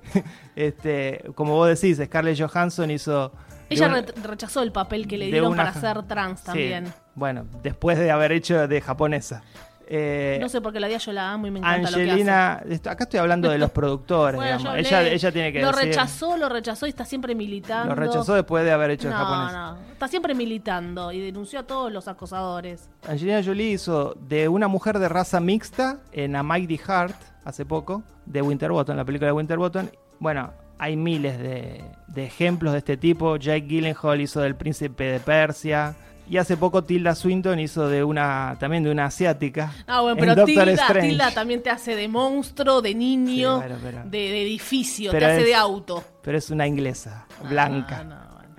este, 0.55 1.23
como 1.35 1.53
vos 1.55 1.67
decís, 1.79 2.01
Scarlett 2.03 2.39
Johansson 2.39 2.91
hizo... 2.91 3.31
Ella 3.69 3.87
re- 3.87 4.05
rechazó 4.23 4.63
el 4.63 4.71
papel 4.71 5.07
que 5.07 5.17
le 5.17 5.27
dieron 5.27 5.51
una 5.53 5.65
para 5.71 5.73
ser 5.79 6.03
trans 6.03 6.39
Sí, 6.39 6.45
también. 6.47 6.93
bueno, 7.13 7.45
después 7.61 7.99
de 7.99 8.09
haber 8.09 8.31
hecho 8.31 8.67
de 8.67 8.81
japonesa. 8.81 9.43
Eh, 9.91 10.37
No 10.39 10.47
sé 10.49 10.61
por 10.61 10.71
qué 10.71 10.79
la 10.79 10.87
día 10.87 10.99
yo 10.99 11.11
la 11.11 11.31
amo 11.31 11.47
y 11.47 11.51
me 11.51 11.57
encanta 11.59 11.89
lo 11.89 11.97
que 11.97 12.03
hace. 12.03 12.11
Angelina, 12.11 12.63
acá 12.91 13.03
estoy 13.05 13.19
hablando 13.19 13.49
de 13.49 13.57
los 13.57 13.71
productores, 13.71 14.35
Bueno, 14.39 14.75
Ella, 14.75 15.31
tiene 15.31 15.51
que 15.51 15.61
Lo 15.61 15.71
decir- 15.71 15.85
rechazó, 15.87 16.37
lo 16.37 16.47
rechazó 16.47 16.85
y 16.85 16.89
está 16.89 17.05
siempre 17.05 17.33
militando. 17.33 17.95
Lo 17.95 17.95
rechazó 17.95 18.35
después 18.35 18.63
de 18.63 18.71
haber 18.71 18.91
hecho 18.91 19.07
el 19.07 19.15
no, 19.15 19.19
japonés. 19.19 19.53
no. 19.53 19.77
Está 19.93 20.07
siempre 20.07 20.35
militando 20.35 21.11
y 21.11 21.19
denunció 21.19 21.59
a 21.61 21.63
todos 21.63 21.91
los 21.91 22.07
acosadores. 22.07 22.87
Angelina 23.07 23.41
Jolie 23.43 23.71
hizo 23.71 24.13
de 24.27 24.47
una 24.47 24.67
mujer 24.67 24.99
de 24.99 25.09
raza 25.09 25.39
mixta 25.39 25.97
en 26.11 26.35
A 26.35 26.43
Mighty 26.43 26.77
Heart 26.77 27.15
hace 27.43 27.65
poco, 27.65 28.03
de 28.27 28.43
Winterbottom, 28.43 28.95
la 28.95 29.05
película 29.05 29.27
de 29.27 29.31
Winterbottom. 29.33 29.87
Bueno, 30.19 30.53
hay 30.77 30.95
miles 30.95 31.39
de, 31.39 31.83
de 32.07 32.25
ejemplos 32.25 32.73
de 32.73 32.77
este 32.79 32.95
tipo. 32.95 33.37
Jake 33.37 33.61
Gyllenhaal 33.67 34.21
hizo 34.21 34.39
del 34.41 34.55
Príncipe 34.55 35.05
de 35.05 35.19
Persia. 35.19 35.95
Y 36.29 36.37
hace 36.37 36.57
poco 36.57 36.83
Tilda 36.83 37.15
Swinton 37.15 37.59
hizo 37.59 37.87
de 37.89 38.03
una 38.03 38.55
también 38.59 38.83
de 38.83 38.91
una 38.91 39.05
asiática. 39.05 39.71
Ah, 39.87 40.01
bueno, 40.01 40.13
en 40.15 40.19
pero 40.19 40.35
Doctor 40.35 40.65
Tilda, 40.65 40.81
Strange. 40.83 41.07
Tilda 41.09 41.31
también 41.31 41.63
te 41.63 41.71
hace 41.71 41.95
de 41.95 42.07
monstruo, 42.07 42.81
de 42.83 42.93
niño, 42.93 43.55
Sí, 43.55 43.67
bueno, 43.67 43.75
pero- 43.81 44.03
de, 44.03 44.17
de 44.17 44.41
edificio, 44.43 45.09
te 45.11 45.17
hace 45.25 45.39
es- 45.39 45.45
de 45.45 45.55
auto. 45.55 46.03
Pero 46.21 46.37
es 46.37 46.51
una 46.51 46.67
inglesa, 46.67 47.25
blanca. 47.49 48.03
No, 48.03 48.09
no, 48.15 48.21
bueno. 48.35 48.53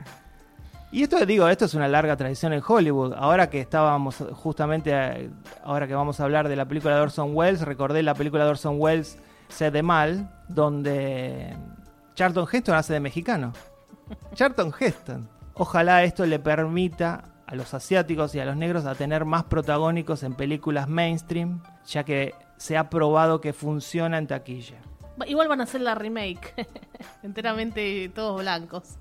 Y 0.91 1.05
esto 1.05 1.25
digo, 1.25 1.47
esto 1.49 1.67
es 1.67 1.75
una 1.75 1.87
larga 1.87 2.17
tradición 2.17 2.53
en 2.53 2.61
Hollywood. 2.67 3.15
Ahora 3.17 3.49
que 3.49 3.61
estábamos 3.61 4.17
justamente, 4.33 5.31
ahora 5.63 5.87
que 5.87 5.95
vamos 5.95 6.19
a 6.19 6.25
hablar 6.25 6.49
de 6.49 6.57
la 6.57 6.67
película 6.67 6.97
de 6.97 7.03
Orson 7.03 7.31
Welles, 7.37 7.61
recordé 7.63 8.03
la 8.03 8.15
película 8.15 8.43
de 8.45 8.51
Orson 8.51 8.75
Welles, 8.81 9.17
Sed 9.49 9.73
de 9.73 9.85
Mal, 9.85 10.29
donde 10.49 11.57
Charlton 12.17 12.49
Heston 12.53 12.75
hace 12.75 12.95
de 12.95 13.01
mexicano. 13.01 13.53
Charlton 14.35 14.73
Heston. 14.77 15.29
Ojalá 15.55 16.03
esto 16.03 16.27
le 16.27 16.41
permita 16.41 17.23
a 17.51 17.55
los 17.57 17.75
asiáticos 17.75 18.35
y 18.35 18.41
a 18.41 18.45
los 18.45 18.57
negros 18.57 18.87
a 18.87 18.95
tener 18.95 19.25
más 19.25 19.45
protagónicos 19.45 20.23
en 20.23 20.35
películas 20.35 20.89
mainstream, 20.89 21.63
ya 21.87 22.05
que 22.05 22.35
se 22.57 22.77
ha 22.77 22.89
probado 22.89 23.41
que 23.41 23.53
funciona 23.53 24.19
en 24.19 24.27
taquilla. 24.27 24.77
Igual 25.27 25.49
van 25.49 25.61
a 25.61 25.65
hacer 25.65 25.81
la 25.81 25.95
remake, 25.95 26.55
enteramente 27.23 28.09
todos 28.15 28.41
blancos. 28.41 28.97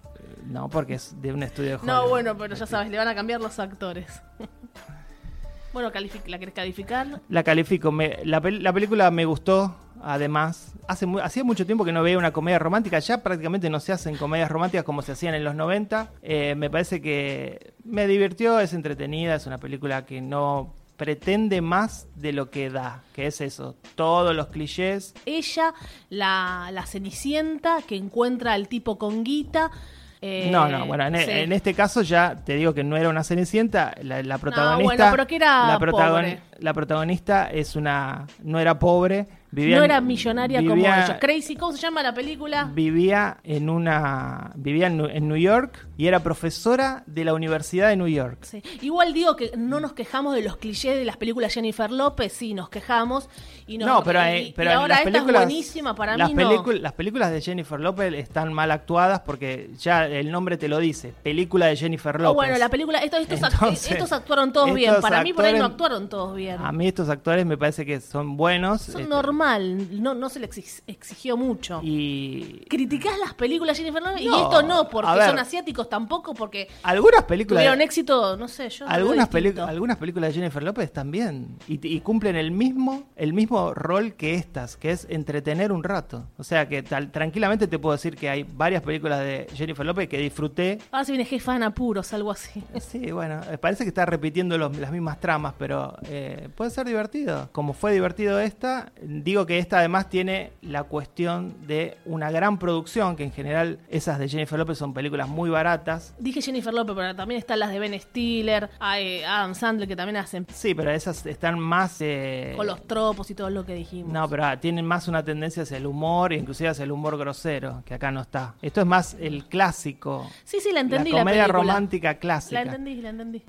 No, 0.47 0.67
porque 0.69 0.95
es 0.95 1.15
de 1.21 1.31
un 1.31 1.43
estudio 1.43 1.69
de 1.69 1.75
Hollywood. 1.75 1.87
No, 1.93 2.09
bueno, 2.09 2.35
pero 2.37 2.55
ya 2.55 2.65
sabes, 2.65 2.89
le 2.89 2.97
van 2.97 3.07
a 3.07 3.13
cambiar 3.15 3.39
los 3.39 3.59
actores. 3.59 4.21
bueno, 5.73 5.91
¿la 6.25 6.39
querés 6.39 6.53
calificar? 6.53 7.21
La 7.29 7.43
califico. 7.43 7.91
Me- 7.91 8.19
la, 8.25 8.39
la 8.39 8.73
película 8.73 9.11
me 9.11 9.25
gustó, 9.25 9.75
además. 10.03 10.73
Hace 10.87 11.05
hacía 11.21 11.43
mucho 11.43 11.65
tiempo 11.65 11.85
que 11.85 11.91
no 11.91 12.01
veía 12.03 12.17
una 12.17 12.31
comedia 12.31 12.59
romántica. 12.59 12.99
Ya 12.99 13.21
prácticamente 13.21 13.69
no 13.69 13.79
se 13.79 13.91
hacen 13.91 14.17
comedias 14.17 14.49
románticas 14.49 14.83
como 14.83 15.01
se 15.01 15.11
hacían 15.11 15.35
en 15.35 15.43
los 15.43 15.55
90. 15.55 16.11
Eh, 16.21 16.55
me 16.55 16.69
parece 16.69 17.01
que 17.01 17.73
me 17.83 18.07
divirtió, 18.07 18.59
es 18.59 18.73
entretenida, 18.73 19.35
es 19.35 19.45
una 19.45 19.57
película 19.57 20.05
que 20.05 20.21
no 20.21 20.73
pretende 20.97 21.61
más 21.61 22.07
de 22.15 22.33
lo 22.33 22.49
que 22.49 22.69
da, 22.69 23.03
que 23.13 23.27
es 23.27 23.39
eso, 23.39 23.77
todos 23.95 24.35
los 24.35 24.47
clichés. 24.47 25.13
Ella, 25.25 25.73
la, 26.09 26.69
la 26.73 26.85
cenicienta 26.85 27.77
que 27.87 27.95
encuentra 27.95 28.51
al 28.51 28.67
tipo 28.67 28.97
con 28.97 29.23
guita. 29.23 29.71
eh, 30.19 30.49
no, 30.51 30.67
no, 30.67 30.85
bueno, 30.85 31.05
en, 31.07 31.15
sí. 31.15 31.31
en 31.31 31.53
este 31.53 31.73
caso 31.73 32.01
ya 32.01 32.35
te 32.43 32.55
digo 32.55 32.73
que 32.73 32.83
no 32.83 32.97
era 32.97 33.07
una 33.07 33.23
cenicienta, 33.23 33.95
la, 34.01 34.21
la 34.21 34.37
protagonista... 34.39 34.83
bueno, 34.83 35.11
pero 35.11 35.25
que 35.25 35.37
era 35.37 35.67
la, 35.67 35.79
pobre. 35.79 36.41
la 36.59 36.73
protagonista 36.73 37.49
es 37.49 37.77
una... 37.77 38.27
no 38.43 38.59
era 38.59 38.77
pobre, 38.77 39.25
vivía... 39.51 39.77
no 39.77 39.83
en- 39.83 39.91
era 39.91 40.01
millonaria 40.01 40.59
como 40.61 40.75
ellos. 40.85 41.11
Crazy, 41.19 41.55
¿cómo 41.55 41.71
se 41.73 41.79
llama 41.79 42.03
la 42.03 42.13
película? 42.13 42.69
vivía 42.73 43.37
en 43.43 43.69
una 43.69 44.51
vivía 44.55 44.87
en, 44.87 45.27
New 45.27 45.37
York 45.37 45.87
y 45.97 46.07
era 46.07 46.19
profesora 46.21 47.03
de 47.05 47.25
la 47.25 47.33
Universidad 47.33 47.89
de 47.89 47.95
New 47.97 48.07
York. 48.07 48.39
Sí. 48.41 48.61
Igual 48.81 49.13
digo 49.13 49.35
que 49.35 49.51
no 49.57 49.79
nos 49.79 49.93
quejamos 49.93 50.35
de 50.35 50.41
los 50.41 50.57
clichés 50.57 50.97
de 50.97 51.05
las 51.05 51.17
películas 51.17 51.53
Jennifer 51.53 51.91
López, 51.91 52.31
sí, 52.33 52.53
nos 52.53 52.69
quejamos. 52.69 53.29
Y 53.67 53.77
nos- 53.77 53.87
no, 53.87 54.03
pero, 54.03 54.19
y- 54.21 54.37
y 54.49 54.53
pero 54.53 54.71
en 54.71 54.77
ahora 54.77 54.87
las 54.89 54.99
esta 54.99 55.11
películas 55.11 55.41
es 55.41 55.47
buenísima, 55.47 55.95
para 55.95 56.17
las 56.17 56.29
mí 56.29 56.35
no. 56.35 56.71
las 56.73 56.93
películas 56.93 57.31
de 57.31 57.41
Jennifer 57.41 57.79
López 57.79 58.13
están 58.13 58.53
mal 58.53 58.71
actuadas 58.71 59.19
porque 59.21 59.69
ya 59.79 60.05
el 60.07 60.31
nombre 60.31 60.57
te 60.57 60.67
lo 60.67 60.79
dice, 60.79 61.13
película 61.23 61.67
de 61.67 61.75
Jennifer 61.75 62.15
Ah, 62.15 62.19
López. 62.19 62.35
bueno, 62.35 62.57
la 62.57 62.69
película, 62.69 62.99
estos, 62.99 63.21
estos, 63.21 63.41
Entonces, 63.53 63.91
estos 63.91 64.11
actuaron 64.11 64.51
todos 64.53 64.73
bien. 64.73 64.95
Para 65.01 65.23
mí 65.23 65.33
por 65.33 65.45
ahí 65.45 65.53
no 65.57 65.65
actuaron 65.65 66.09
todos 66.09 66.35
bien. 66.35 66.57
A 66.59 66.71
mí 66.71 66.87
estos 66.87 67.09
actores 67.09 67.45
me 67.45 67.57
parece 67.57 67.85
que 67.85 67.99
son 68.01 68.37
buenos 68.37 68.81
Son 68.81 69.01
este, 69.01 69.13
normal, 69.39 70.01
no, 70.03 70.13
no 70.13 70.29
se 70.29 70.41
exig- 70.41 70.81
exigió 70.87 71.37
mucho. 71.37 71.79
y 71.83 72.65
¿Criticás 72.69 73.17
las 73.19 73.33
películas 73.33 73.77
de 73.77 73.83
Jennifer 73.83 74.03
y 74.19 74.25
No, 74.27 74.43
esto 74.43 74.61
no, 74.63 74.89
porque 74.89 75.11
ver. 75.11 75.29
son 75.29 75.39
asiáticos 75.39 75.89
tampoco, 75.89 76.33
porque 76.33 76.67
algunas 76.83 77.23
películas 77.23 77.61
tuvieron 77.61 77.81
éxito, 77.81 78.37
no 78.37 78.47
sé, 78.47 78.69
yo 78.69 78.87
Algunas, 78.87 79.29
distinto. 79.29 79.63
algunas 79.65 79.97
películas 79.97 80.29
de 80.29 80.33
Jennifer 80.35 80.61
López 80.63 80.91
también. 80.91 81.57
Y, 81.67 81.79
y 81.87 82.01
cumplen 82.01 82.35
el 82.35 82.51
mismo, 82.51 83.03
el 83.15 83.33
mismo 83.33 83.73
rol 83.73 84.13
que 84.13 84.35
estas, 84.35 84.77
que 84.77 84.91
es 84.91 85.07
entretener 85.09 85.71
un 85.71 85.83
rato. 85.83 86.27
O 86.37 86.43
sea 86.43 86.67
que 86.67 86.83
tal- 86.83 87.11
tranquilamente 87.11 87.67
te 87.67 87.79
puedo 87.79 87.93
decir 87.93 88.15
que 88.15 88.29
hay 88.29 88.43
varias 88.43 88.81
películas 88.83 89.19
de 89.19 89.47
Jennifer 89.53 89.85
López 89.85 90.07
que 90.09 90.17
disfruté. 90.17 90.79
Ahora 90.91 91.05
se 91.05 91.11
viene 91.13 91.25
jefa 91.25 91.55
en 91.55 91.63
apuros, 91.63 92.13
algo 92.13 92.31
así. 92.31 92.63
Sí, 92.79 93.11
bueno, 93.11 93.39
eh, 93.51 93.57
parece 93.57 93.83
que 93.83 93.89
está 93.89 94.05
repitiendo 94.05 94.57
los- 94.57 94.75
las 94.77 94.91
mismas 94.91 95.19
tramas, 95.19 95.53
pero 95.57 95.95
eh, 96.03 96.17
Eh, 96.29 96.49
puede 96.53 96.69
ser 96.69 96.85
divertido. 96.85 97.49
Como 97.53 97.73
fue 97.73 97.93
divertido 97.93 98.39
esta, 98.39 98.91
digo 99.29 99.45
que 99.45 99.59
esta 99.59 99.77
además 99.79 100.09
tiene 100.09 100.53
la 100.61 100.83
cuestión 100.83 101.55
de 101.67 101.97
una 102.05 102.31
gran 102.31 102.57
producción, 102.57 103.15
que 103.15 103.23
en 103.23 103.31
general 103.31 103.79
esas 103.89 104.17
de 104.17 104.27
Jennifer 104.27 104.57
López 104.57 104.77
son 104.77 104.93
películas 104.93 105.29
muy 105.29 105.51
baratas. 105.51 106.15
Dije 106.17 106.41
Jennifer 106.41 106.73
López, 106.73 106.95
pero 106.95 107.15
también 107.15 107.39
están 107.39 107.59
las 107.59 107.69
de 107.71 107.79
Ben 107.79 107.99
Stiller, 107.99 108.69
hay 108.79 109.21
Adam 109.21 109.53
Sandler 109.53 109.87
que 109.87 109.95
también 109.95 110.17
hacen 110.17 110.47
Sí, 110.51 110.73
pero 110.73 110.89
esas 110.91 111.25
están 111.25 111.59
más... 111.59 111.97
eh, 112.01 112.53
con 112.55 112.65
los 112.65 112.81
tropos 112.87 113.29
y 113.29 113.35
todo 113.35 113.51
lo 113.51 113.65
que 113.65 113.75
dijimos. 113.75 114.11
No, 114.11 114.27
pero 114.27 114.45
ah, 114.45 114.59
tienen 114.59 114.85
más 114.85 115.07
una 115.07 115.23
tendencia 115.23 115.63
hacia 115.63 115.77
el 115.77 115.85
humor, 115.85 116.33
inclusive 116.33 116.69
hacia 116.69 116.83
el 116.83 116.91
humor 116.91 117.17
grosero, 117.17 117.83
que 117.85 117.93
acá 117.93 118.11
no 118.11 118.21
está. 118.21 118.55
Esto 118.61 118.81
es 118.81 118.87
más 118.87 119.15
el 119.19 119.45
clásico. 119.45 120.27
Sí, 120.43 120.57
sí, 120.59 120.71
la 120.73 120.79
entendí. 120.79 121.11
la 121.11 121.19
comedia 121.19 121.47
romántica 121.47 122.15
clásica. 122.15 122.55
La 122.55 122.71
entendí, 122.71 122.95
la 122.95 123.09
entendí. 123.09 123.43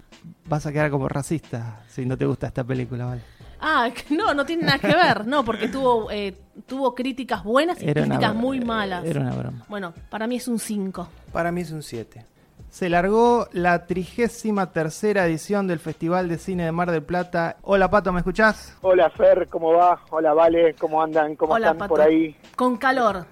Vas 0.44 0.66
a 0.66 0.72
quedar 0.72 0.90
como 0.90 1.08
racista 1.08 1.84
si 1.88 2.04
no 2.04 2.18
te 2.18 2.26
gusta 2.26 2.48
esta 2.48 2.64
película, 2.64 3.06
¿vale? 3.06 3.39
Ah, 3.60 3.90
no, 4.10 4.34
no 4.34 4.44
tiene 4.44 4.64
nada 4.64 4.78
que 4.78 4.88
ver, 4.88 5.26
no, 5.26 5.44
porque 5.44 5.68
tuvo, 5.68 6.10
eh, 6.10 6.34
tuvo 6.66 6.94
críticas 6.94 7.44
buenas 7.44 7.82
y 7.82 7.88
Era 7.88 8.02
críticas 8.02 8.34
muy 8.34 8.60
malas. 8.60 9.04
Era 9.04 9.20
una 9.20 9.34
broma. 9.34 9.64
Bueno, 9.68 9.92
para 10.08 10.26
mí 10.26 10.36
es 10.36 10.48
un 10.48 10.58
5. 10.58 11.08
Para 11.32 11.52
mí 11.52 11.60
es 11.60 11.70
un 11.70 11.82
7. 11.82 12.24
Se 12.70 12.88
largó 12.88 13.48
la 13.52 13.86
trigésima 13.86 14.70
tercera 14.72 15.26
edición 15.26 15.66
del 15.66 15.80
Festival 15.80 16.28
de 16.28 16.38
Cine 16.38 16.64
de 16.64 16.72
Mar 16.72 16.90
del 16.92 17.02
Plata. 17.02 17.56
Hola 17.62 17.90
Pato, 17.90 18.12
¿me 18.12 18.20
escuchás? 18.20 18.76
Hola 18.82 19.10
Fer, 19.10 19.48
¿cómo 19.48 19.72
va? 19.72 20.00
Hola 20.10 20.32
Vale, 20.34 20.74
¿cómo 20.74 21.02
andan? 21.02 21.34
¿Cómo 21.34 21.54
Hola, 21.54 21.68
están 21.68 21.78
Pato. 21.78 21.94
por 21.94 22.00
ahí? 22.00 22.36
Con 22.54 22.76
calor. 22.76 23.26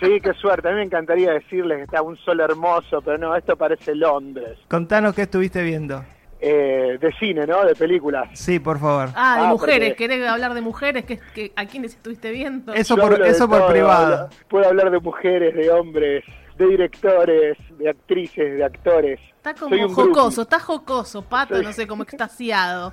Sí, 0.00 0.18
qué 0.20 0.32
suerte. 0.34 0.66
A 0.68 0.72
mí 0.72 0.78
me 0.78 0.84
encantaría 0.84 1.30
decirles 1.30 1.78
que 1.78 1.84
está 1.84 2.02
un 2.02 2.16
sol 2.16 2.40
hermoso, 2.40 3.00
pero 3.02 3.18
no, 3.18 3.36
esto 3.36 3.56
parece 3.56 3.94
Londres. 3.94 4.58
Contanos 4.68 5.14
qué 5.14 5.22
estuviste 5.22 5.62
viendo. 5.62 6.02
Eh, 6.44 6.98
de 7.00 7.12
cine, 7.20 7.46
¿no? 7.46 7.64
De 7.64 7.76
películas. 7.76 8.28
Sí, 8.36 8.58
por 8.58 8.80
favor. 8.80 9.10
Ah, 9.14 9.36
de 9.38 9.46
Ah, 9.46 9.50
mujeres. 9.50 9.90
porque- 9.90 10.08
¿Querés 10.08 10.26
hablar 10.28 10.54
de 10.54 10.60
mujeres? 10.60 11.04
¿Qué, 11.04 11.20
qué- 11.32 11.52
¿A 11.54 11.66
quiénes 11.66 11.94
estuviste 11.94 12.32
viendo? 12.32 12.74
Eso 12.74 12.96
Yo 12.96 13.02
por, 13.02 13.22
eso 13.24 13.48
por 13.48 13.58
todo, 13.60 13.68
privado. 13.68 14.14
hablo- 14.24 14.36
puedo 14.48 14.66
hablar 14.68 14.90
de 14.90 14.98
mujeres, 14.98 15.54
de 15.54 15.70
hombres, 15.70 16.24
de 16.58 16.66
directores, 16.66 17.56
de 17.78 17.88
actrices, 17.88 18.56
de 18.56 18.64
actores. 18.64 19.20
Está 19.36 19.56
Soy 19.56 19.70
como 19.70 19.86
un 19.86 19.94
jocoso, 19.94 20.42
está 20.42 20.58
jocoso, 20.58 21.22
pato, 21.22 21.54
Soy- 21.54 21.64
no 21.64 21.72
sé, 21.72 21.86
como 21.86 22.02
extasiado. 22.02 22.92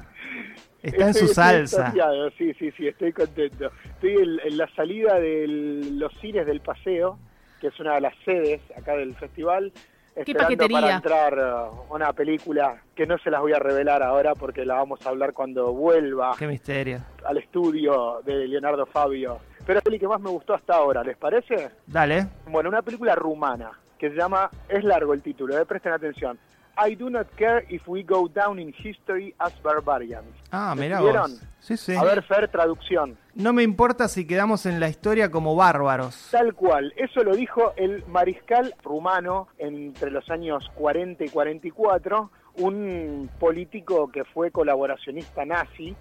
Está 0.84 1.08
en 1.08 1.14
su 1.16 1.28
salsa. 1.28 1.78
extasiado, 1.88 2.30
Sí, 2.38 2.54
sí, 2.54 2.72
sí, 2.78 2.88
estoy 2.88 3.12
contento. 3.14 3.72
Estoy 3.84 4.14
en, 4.14 4.40
en 4.46 4.58
la 4.58 4.70
salida 4.76 5.16
de 5.20 5.48
los 5.94 6.14
cines 6.22 6.46
del 6.46 6.62
Paseo, 6.62 7.18
que 7.60 7.68
es 7.68 7.80
una 7.80 7.96
de 7.96 8.02
las 8.02 8.14
sedes 8.24 8.62
acá 8.78 8.94
del 8.96 9.16
festival. 9.16 9.74
Esperando 10.22 10.48
paquetería? 10.48 10.82
para 10.82 10.96
entrar 10.96 11.70
uh, 11.90 11.94
una 11.94 12.14
película 12.14 12.82
que 12.96 13.06
no 13.06 13.18
se 13.18 13.30
las 13.30 13.42
voy 13.42 13.54
a 13.54 13.60
revelar 13.60 14.04
ahora 14.04 14.36
porque 14.36 14.66
la 14.66 14.76
vamos 14.76 15.06
a 15.06 15.10
hablar 15.10 15.34
cuando 15.34 15.74
vuelva 15.74 16.36
Qué 16.38 16.48
misterio. 16.48 17.00
al 17.26 17.38
estudio 17.38 18.22
de 18.26 18.48
Leonardo 18.48 18.86
Fabio. 18.86 19.40
Pero 19.66 19.80
es 19.80 19.92
la 19.92 19.98
que 19.98 20.08
más 20.08 20.20
me 20.20 20.30
gustó 20.30 20.54
hasta 20.54 20.76
ahora, 20.76 21.04
¿les 21.04 21.18
parece? 21.18 21.70
Dale. 21.86 22.28
Bueno, 22.48 22.70
una 22.70 22.82
película 22.82 23.14
rumana 23.16 23.72
que 24.00 24.10
se 24.10 24.16
llama, 24.16 24.50
es 24.68 24.84
largo 24.84 25.14
el 25.14 25.22
título, 25.22 25.60
eh, 25.60 25.66
presten 25.66 25.92
atención. 25.92 26.40
I 26.82 26.96
do 26.96 27.10
not 27.10 27.28
care 27.36 27.66
if 27.70 27.88
we 27.88 28.04
go 28.04 28.28
down 28.28 28.58
in 28.58 28.74
history 28.74 29.34
as 29.40 29.52
barbarians. 29.62 30.34
Ah, 30.52 30.74
¿Me 30.76 30.84
mira 30.84 31.02
vos. 31.02 31.42
Sí, 31.60 31.76
sí. 31.76 31.94
A 31.96 32.04
ver, 32.04 32.24
Fer, 32.24 32.48
traducción. 32.48 33.18
No 33.36 33.52
me 33.52 33.64
importa 33.64 34.08
si 34.08 34.26
quedamos 34.26 34.66
en 34.66 34.80
la 34.80 34.88
historia 34.88 35.30
como 35.30 35.56
bárbaros. 35.56 36.30
Tal 36.32 36.54
cual, 36.54 36.94
eso 36.96 37.24
lo 37.24 37.36
dijo 37.36 37.74
el 37.76 38.06
mariscal 38.08 38.74
rumano 38.82 39.50
entre 39.58 40.10
los 40.10 40.30
años 40.30 40.72
40 40.76 41.26
y 41.26 41.30
44, 41.30 42.32
un 42.56 43.30
político 43.40 44.10
que 44.10 44.24
fue 44.24 44.52
colaboracionista 44.52 45.44
nazi. 45.46 45.96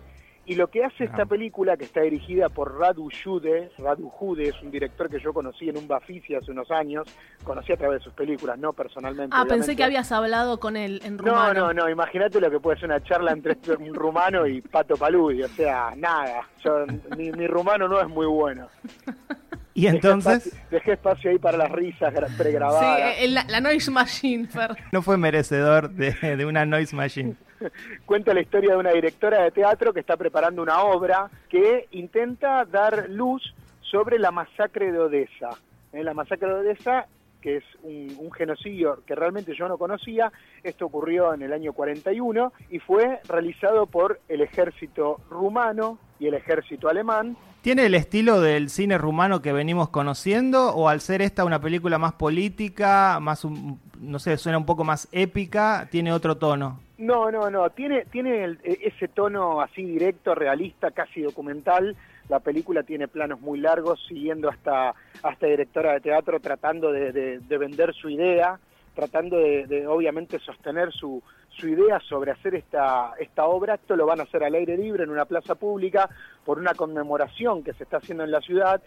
Y 0.48 0.54
lo 0.54 0.68
que 0.68 0.82
hace 0.82 1.04
esta 1.04 1.26
película, 1.26 1.76
que 1.76 1.84
está 1.84 2.00
dirigida 2.00 2.48
por 2.48 2.78
Radu 2.78 3.10
Jude, 3.22 3.70
Radu 3.76 4.08
Jude 4.08 4.48
es 4.48 4.62
un 4.62 4.70
director 4.70 5.10
que 5.10 5.20
yo 5.20 5.34
conocí 5.34 5.68
en 5.68 5.76
un 5.76 5.86
Bafisi 5.86 6.34
hace 6.34 6.50
unos 6.52 6.70
años, 6.70 7.06
conocí 7.44 7.70
a 7.70 7.76
través 7.76 7.98
de 7.98 8.04
sus 8.04 8.14
películas, 8.14 8.58
no 8.58 8.72
personalmente. 8.72 9.36
Ah, 9.38 9.44
pensé 9.46 9.76
que 9.76 9.84
habías 9.84 10.10
hablado 10.10 10.58
con 10.58 10.78
él 10.78 11.02
en 11.04 11.16
No, 11.18 11.24
rumano. 11.24 11.66
no, 11.66 11.72
no, 11.74 11.90
imagínate 11.90 12.40
lo 12.40 12.50
que 12.50 12.60
puede 12.60 12.78
ser 12.78 12.86
una 12.88 13.02
charla 13.02 13.32
entre 13.32 13.58
un 13.78 13.92
rumano 13.92 14.46
y 14.46 14.62
Pato 14.62 14.96
Paludi, 14.96 15.42
o 15.42 15.48
sea, 15.48 15.92
nada, 15.94 16.48
yo, 16.64 16.86
mi, 17.18 17.30
mi 17.30 17.46
rumano 17.46 17.86
no 17.86 18.00
es 18.00 18.08
muy 18.08 18.24
bueno. 18.26 18.68
Y 19.78 19.82
Dejé 19.82 19.94
entonces 19.96 20.46
espacio- 20.46 20.66
Dejé 20.70 20.92
espacio 20.92 21.30
ahí 21.30 21.38
para 21.38 21.56
las 21.58 21.70
risas 21.70 22.12
gra- 22.12 22.26
Sí, 22.28 22.34
pregrabadas. 22.36 23.14
eh, 23.18 23.28
la, 23.28 23.44
la 23.44 23.60
Noise 23.60 23.90
Machine, 23.92 24.46
Fer. 24.48 24.76
no 24.92 25.02
fue 25.02 25.16
merecedor 25.16 25.90
de, 25.90 26.10
de 26.36 26.44
una 26.44 26.66
noise 26.66 26.96
machine. 26.96 27.36
Cuenta 28.06 28.34
la 28.34 28.40
historia 28.40 28.72
de 28.72 28.76
una 28.76 28.90
directora 28.90 29.42
de 29.42 29.50
teatro 29.52 29.92
que 29.92 30.00
está 30.00 30.16
preparando 30.16 30.62
una 30.62 30.82
obra 30.82 31.28
que 31.48 31.86
intenta 31.92 32.64
dar 32.64 33.08
luz 33.08 33.54
sobre 33.80 34.18
la 34.18 34.30
masacre 34.32 34.90
de 34.92 34.98
Odessa. 34.98 35.50
Eh, 35.92 36.02
La 36.02 36.12
masacre 36.14 36.48
de 36.48 36.54
Odessa, 36.54 37.06
que 37.40 37.58
es 37.58 37.64
un, 37.84 38.14
un 38.18 38.32
genocidio 38.32 39.02
que 39.06 39.14
realmente 39.14 39.54
yo 39.56 39.68
no 39.68 39.78
conocía, 39.78 40.32
esto 40.64 40.86
ocurrió 40.86 41.32
en 41.34 41.42
el 41.42 41.52
año 41.52 41.72
41 41.72 42.52
y 42.70 42.80
fue 42.80 43.20
realizado 43.28 43.86
por 43.86 44.18
el 44.28 44.40
ejército 44.40 45.20
rumano 45.30 45.98
y 46.18 46.26
el 46.26 46.34
ejército 46.34 46.88
alemán 46.88 47.36
¿Tiene 47.68 47.84
el 47.84 47.94
estilo 47.94 48.40
del 48.40 48.70
cine 48.70 48.96
rumano 48.96 49.42
que 49.42 49.52
venimos 49.52 49.90
conociendo 49.90 50.70
o 50.74 50.88
al 50.88 51.02
ser 51.02 51.20
esta 51.20 51.44
una 51.44 51.60
película 51.60 51.98
más 51.98 52.14
política, 52.14 53.18
más, 53.20 53.44
un- 53.44 53.78
no 54.00 54.18
sé, 54.18 54.38
suena 54.38 54.56
un 54.56 54.64
poco 54.64 54.84
más 54.84 55.06
épica, 55.12 55.86
tiene 55.90 56.10
otro 56.10 56.38
tono? 56.38 56.80
No, 56.96 57.30
no, 57.30 57.50
no. 57.50 57.68
Tiene, 57.68 58.06
tiene 58.06 58.42
el- 58.42 58.58
e- 58.64 58.78
ese 58.84 59.06
tono 59.08 59.60
así 59.60 59.84
directo, 59.84 60.34
realista, 60.34 60.92
casi 60.92 61.20
documental. 61.20 61.94
La 62.30 62.40
película 62.40 62.84
tiene 62.84 63.06
planos 63.06 63.38
muy 63.42 63.60
largos, 63.60 64.02
siguiendo 64.08 64.48
hasta, 64.48 64.94
hasta 65.22 65.46
directora 65.46 65.92
de 65.92 66.00
teatro, 66.00 66.40
tratando 66.40 66.90
de, 66.90 67.12
de- 67.12 67.38
de 67.38 67.58
vender 67.58 67.92
su 67.92 68.08
idea, 68.08 68.58
tratando 68.94 69.36
de, 69.36 69.66
de, 69.66 69.86
obviamente 69.86 70.38
sostener 70.38 70.90
su, 70.90 71.22
su 71.58 71.68
idea 71.68 72.00
sobre 72.00 72.30
hacer 72.32 72.54
esta, 72.54 73.12
esta 73.18 73.46
obra. 73.46 73.74
Esto 73.74 73.96
lo 73.96 74.06
van 74.06 74.20
a 74.20 74.24
hacer 74.24 74.44
al 74.44 74.54
aire 74.54 74.76
libre 74.76 75.04
en 75.04 75.10
una 75.10 75.24
plaza 75.24 75.54
pública 75.54 76.08
por 76.44 76.58
una 76.58 76.74
conmemoración 76.74 77.62
que 77.64 77.72
se 77.74 77.84
está 77.84 77.98
haciendo 77.98 78.24
en 78.24 78.30
la 78.30 78.40
ciudad. 78.40 78.80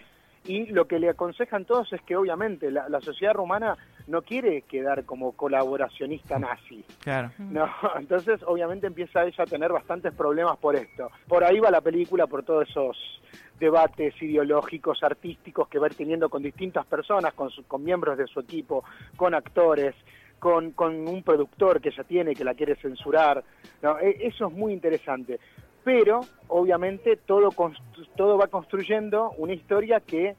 Y 0.43 0.65
lo 0.71 0.86
que 0.86 0.97
le 0.97 1.07
aconsejan 1.10 1.65
todos 1.65 1.93
es 1.93 2.01
que 2.01 2.15
obviamente 2.15 2.71
la, 2.71 2.89
la 2.89 2.99
sociedad 2.99 3.34
rumana 3.36 3.77
no 4.07 4.23
quiere 4.23 4.63
quedar 4.63 5.05
como 5.05 5.34
colaboracionista 5.34 6.39
nazi. 6.39 6.84
Claro. 7.03 7.31
No, 7.38 7.69
entonces 7.99 8.41
obviamente 8.47 8.88
empieza 8.88 9.23
ella 9.23 9.43
a 9.43 9.45
tener 9.45 9.71
bastantes 9.71 10.13
problemas 10.15 10.57
por 10.57 10.75
esto. 10.75 11.12
Por 11.27 11.43
ahí 11.43 11.60
va 11.60 11.69
la 11.69 11.81
película, 11.81 12.25
por 12.25 12.41
todos 12.43 12.67
esos 12.67 12.97
debates 13.60 14.19
ideológicos, 14.21 15.03
artísticos 15.03 15.67
que 15.67 15.77
va 15.77 15.86
a 15.86 15.89
ir 15.89 15.95
teniendo 15.95 16.29
con 16.29 16.41
distintas 16.41 16.88
personas, 16.88 17.34
con, 17.36 17.51
su- 17.51 17.63
con 17.67 17.84
miembros 17.84 18.17
de 18.17 18.25
su 18.25 18.39
equipo, 18.39 18.84
con 19.15 19.36
actores, 19.36 19.93
con, 20.41 20.71
con 20.71 21.08
un 21.08 21.21
productor 21.21 21.80
que 21.80 21.89
ella 21.89 22.04
tiene 22.04 22.36
que 22.36 22.43
la 22.43 22.56
quiere 22.56 22.75
censurar. 22.77 23.43
No, 23.84 23.99
e- 23.99 24.17
eso 24.21 24.47
es 24.47 24.54
muy 24.54 24.73
interesante. 24.73 25.39
Pero 25.84 26.21
obviamente 26.47 27.15
todo, 27.15 27.49
todo 28.17 28.38
va 28.39 28.47
construyendo 28.47 29.32
una 29.38 29.54
historia 29.54 29.99
que 29.99 30.36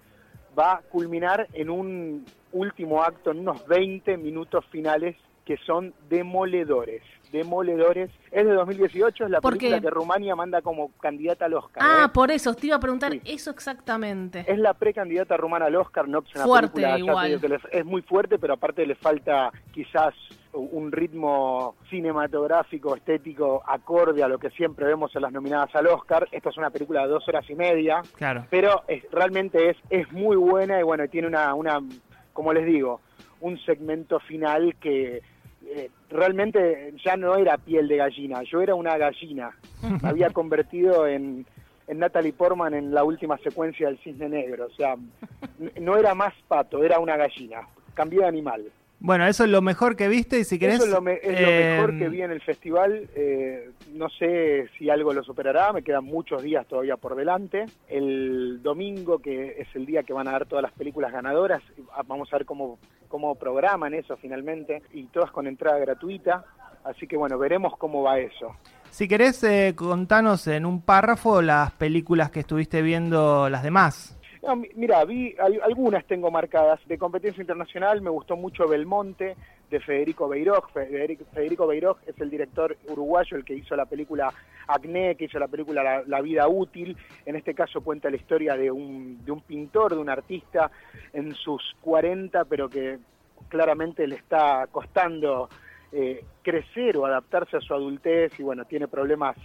va 0.58 0.72
a 0.72 0.82
culminar 0.82 1.46
en 1.52 1.70
un 1.70 2.26
último 2.50 3.00
acto, 3.00 3.30
en 3.30 3.38
unos 3.38 3.64
20 3.68 4.16
minutos 4.16 4.66
finales 4.72 5.16
que 5.44 5.56
son 5.58 5.94
demoledores. 6.08 7.02
Demoledores. 7.32 8.10
Es 8.30 8.46
de 8.46 8.52
2018, 8.52 9.24
es 9.24 9.30
la 9.30 9.40
¿Por 9.40 9.54
película 9.54 9.78
qué? 9.78 9.82
que 9.86 9.90
Rumania 9.90 10.36
manda 10.36 10.62
como 10.62 10.90
candidata 11.00 11.46
al 11.46 11.54
Oscar. 11.54 11.82
Ah, 11.84 12.04
¿eh? 12.06 12.10
por 12.12 12.30
eso, 12.30 12.54
te 12.54 12.68
iba 12.68 12.76
a 12.76 12.80
preguntar 12.80 13.12
Sí. 13.12 13.20
eso 13.24 13.50
exactamente. 13.50 14.44
Es 14.46 14.58
la 14.58 14.74
precandidata 14.74 15.36
rumana 15.36 15.66
al 15.66 15.76
Oscar, 15.76 16.06
no 16.08 16.20
es 16.20 16.34
una 16.36 16.44
Fuerte, 16.44 16.82
película, 16.82 16.98
igual. 17.28 17.40
que 17.40 17.48
le- 17.48 17.60
es 17.72 17.84
muy 17.84 18.02
fuerte, 18.02 18.38
pero 18.38 18.54
aparte 18.54 18.86
le 18.86 18.94
falta 18.94 19.50
quizás 19.72 20.14
un 20.52 20.92
ritmo 20.92 21.76
cinematográfico, 21.88 22.94
estético, 22.94 23.62
acorde 23.66 24.22
a 24.22 24.28
lo 24.28 24.38
que 24.38 24.50
siempre 24.50 24.84
vemos 24.86 25.14
en 25.16 25.22
las 25.22 25.32
nominadas 25.32 25.74
al 25.74 25.86
Oscar. 25.86 26.28
Esta 26.30 26.50
es 26.50 26.58
una 26.58 26.68
película 26.70 27.02
de 27.02 27.08
dos 27.08 27.26
horas 27.26 27.48
y 27.48 27.54
media, 27.54 28.02
Claro. 28.16 28.46
pero 28.50 28.82
es- 28.86 29.04
realmente 29.10 29.70
es, 29.70 29.76
es 29.88 30.12
muy 30.12 30.36
buena 30.36 30.78
y 30.78 30.82
bueno, 30.82 31.08
tiene 31.08 31.26
una, 31.28 31.54
una, 31.54 31.80
como 32.34 32.52
les 32.52 32.66
digo, 32.66 33.00
un 33.40 33.58
segmento 33.64 34.20
final 34.20 34.76
que 34.80 35.22
eh, 35.66 35.90
realmente 36.10 36.94
ya 37.04 37.16
no 37.16 37.36
era 37.36 37.56
piel 37.58 37.88
de 37.88 37.96
gallina, 37.96 38.42
yo 38.42 38.60
era 38.60 38.74
una 38.74 38.96
gallina. 38.96 39.56
Me 40.02 40.08
había 40.08 40.30
convertido 40.32 41.06
en, 41.06 41.46
en 41.86 41.98
Natalie 41.98 42.32
Portman 42.32 42.74
en 42.74 42.92
la 42.92 43.04
última 43.04 43.38
secuencia 43.38 43.88
del 43.88 43.98
Cisne 43.98 44.28
Negro, 44.28 44.66
o 44.66 44.74
sea, 44.74 44.96
no 45.80 45.96
era 45.96 46.14
más 46.14 46.34
pato, 46.48 46.82
era 46.82 46.98
una 46.98 47.16
gallina. 47.16 47.66
Cambié 47.94 48.20
de 48.20 48.26
animal. 48.26 48.72
Bueno, 49.04 49.26
eso 49.26 49.42
es 49.42 49.50
lo 49.50 49.62
mejor 49.62 49.96
que 49.96 50.06
viste 50.06 50.38
y 50.38 50.44
si 50.44 50.60
querés... 50.60 50.76
Eso 50.76 50.84
es 50.84 50.90
lo, 50.90 51.00
me- 51.02 51.18
es 51.20 51.40
lo 51.40 51.48
eh, 51.48 51.74
mejor 51.74 51.98
que 51.98 52.08
vi 52.08 52.22
en 52.22 52.30
el 52.30 52.40
festival. 52.40 53.08
eh, 53.16 53.70
no 53.92 54.08
sé 54.08 54.68
si 54.78 54.90
algo 54.90 55.12
lo 55.12 55.24
superará, 55.24 55.72
me 55.72 55.82
quedan 55.82 56.04
muchos 56.04 56.40
días 56.40 56.64
todavía 56.68 56.96
por 56.96 57.16
delante. 57.16 57.66
El 57.88 58.62
domingo, 58.62 59.18
que 59.18 59.60
es 59.60 59.66
el 59.74 59.86
día 59.86 60.04
que 60.04 60.12
van 60.12 60.28
a 60.28 60.32
dar 60.32 60.46
todas 60.46 60.62
las 60.62 60.70
películas 60.72 61.10
ganadoras, 61.12 61.60
vamos 62.06 62.32
a 62.32 62.36
ver 62.38 62.46
cómo, 62.46 62.78
cómo 63.08 63.34
programan 63.34 63.92
eso 63.92 64.16
finalmente, 64.16 64.82
y 64.92 65.02
todas 65.08 65.32
con 65.32 65.48
entrada 65.48 65.78
gratuita. 65.80 66.44
Así 66.84 67.08
que 67.08 67.16
bueno, 67.16 67.38
veremos 67.38 67.76
cómo 67.78 68.02
va 68.02 68.20
eso. 68.20 68.56
Si 68.90 69.08
querés, 69.08 69.42
eh, 69.42 69.72
contanos 69.74 70.46
en 70.46 70.64
un 70.64 70.80
párrafo 70.80 71.42
las 71.42 71.72
películas 71.72 72.30
que 72.30 72.40
estuviste 72.40 72.82
viendo, 72.82 73.48
las 73.48 73.62
demás. 73.64 74.16
No, 74.42 74.56
mi- 74.56 74.70
mira, 74.74 75.04
vi 75.04 75.34
al- 75.38 75.60
algunas 75.62 76.04
tengo 76.06 76.30
marcadas. 76.30 76.80
De 76.86 76.98
competencia 76.98 77.40
internacional 77.40 78.00
me 78.02 78.10
gustó 78.10 78.36
mucho 78.36 78.66
Belmonte, 78.66 79.36
de 79.70 79.80
Federico 79.80 80.28
Beiroj. 80.28 80.68
Federico, 80.72 81.24
Federico 81.32 81.66
Beiroj 81.66 81.98
es 82.06 82.20
el 82.20 82.28
director 82.28 82.76
uruguayo, 82.88 83.36
el 83.36 83.44
que 83.44 83.54
hizo 83.54 83.76
la 83.76 83.86
película 83.86 84.32
Acné, 84.66 85.14
que 85.14 85.26
hizo 85.26 85.38
la 85.38 85.46
película 85.48 85.82
La, 85.84 86.02
La 86.06 86.20
vida 86.20 86.48
útil. 86.48 86.96
En 87.24 87.36
este 87.36 87.54
caso 87.54 87.82
cuenta 87.82 88.10
la 88.10 88.16
historia 88.16 88.56
de 88.56 88.70
un, 88.70 89.24
de 89.24 89.30
un 89.30 89.42
pintor, 89.42 89.94
de 89.94 90.00
un 90.00 90.08
artista 90.10 90.70
en 91.12 91.32
sus 91.34 91.62
40, 91.80 92.44
pero 92.46 92.68
que 92.68 92.98
claramente 93.48 94.06
le 94.08 94.16
está 94.16 94.66
costando 94.72 95.48
eh, 95.92 96.24
crecer 96.42 96.96
o 96.96 97.06
adaptarse 97.06 97.56
a 97.58 97.60
su 97.60 97.72
adultez 97.74 98.38
y 98.40 98.42
bueno, 98.42 98.64
tiene 98.64 98.88
problemas 98.88 99.36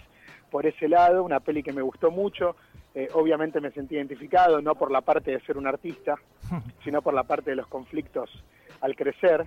por 0.50 0.64
ese 0.66 0.88
lado, 0.88 1.22
una 1.24 1.40
peli 1.40 1.62
que 1.62 1.74
me 1.74 1.82
gustó 1.82 2.10
mucho, 2.10 2.56
eh, 2.98 3.08
obviamente 3.14 3.60
me 3.60 3.70
sentí 3.70 3.94
identificado, 3.94 4.60
no 4.60 4.74
por 4.74 4.90
la 4.90 5.02
parte 5.02 5.30
de 5.30 5.38
ser 5.42 5.56
un 5.56 5.68
artista, 5.68 6.16
sino 6.82 7.00
por 7.00 7.14
la 7.14 7.22
parte 7.22 7.50
de 7.50 7.56
los 7.56 7.68
conflictos 7.68 8.28
al 8.80 8.96
crecer. 8.96 9.46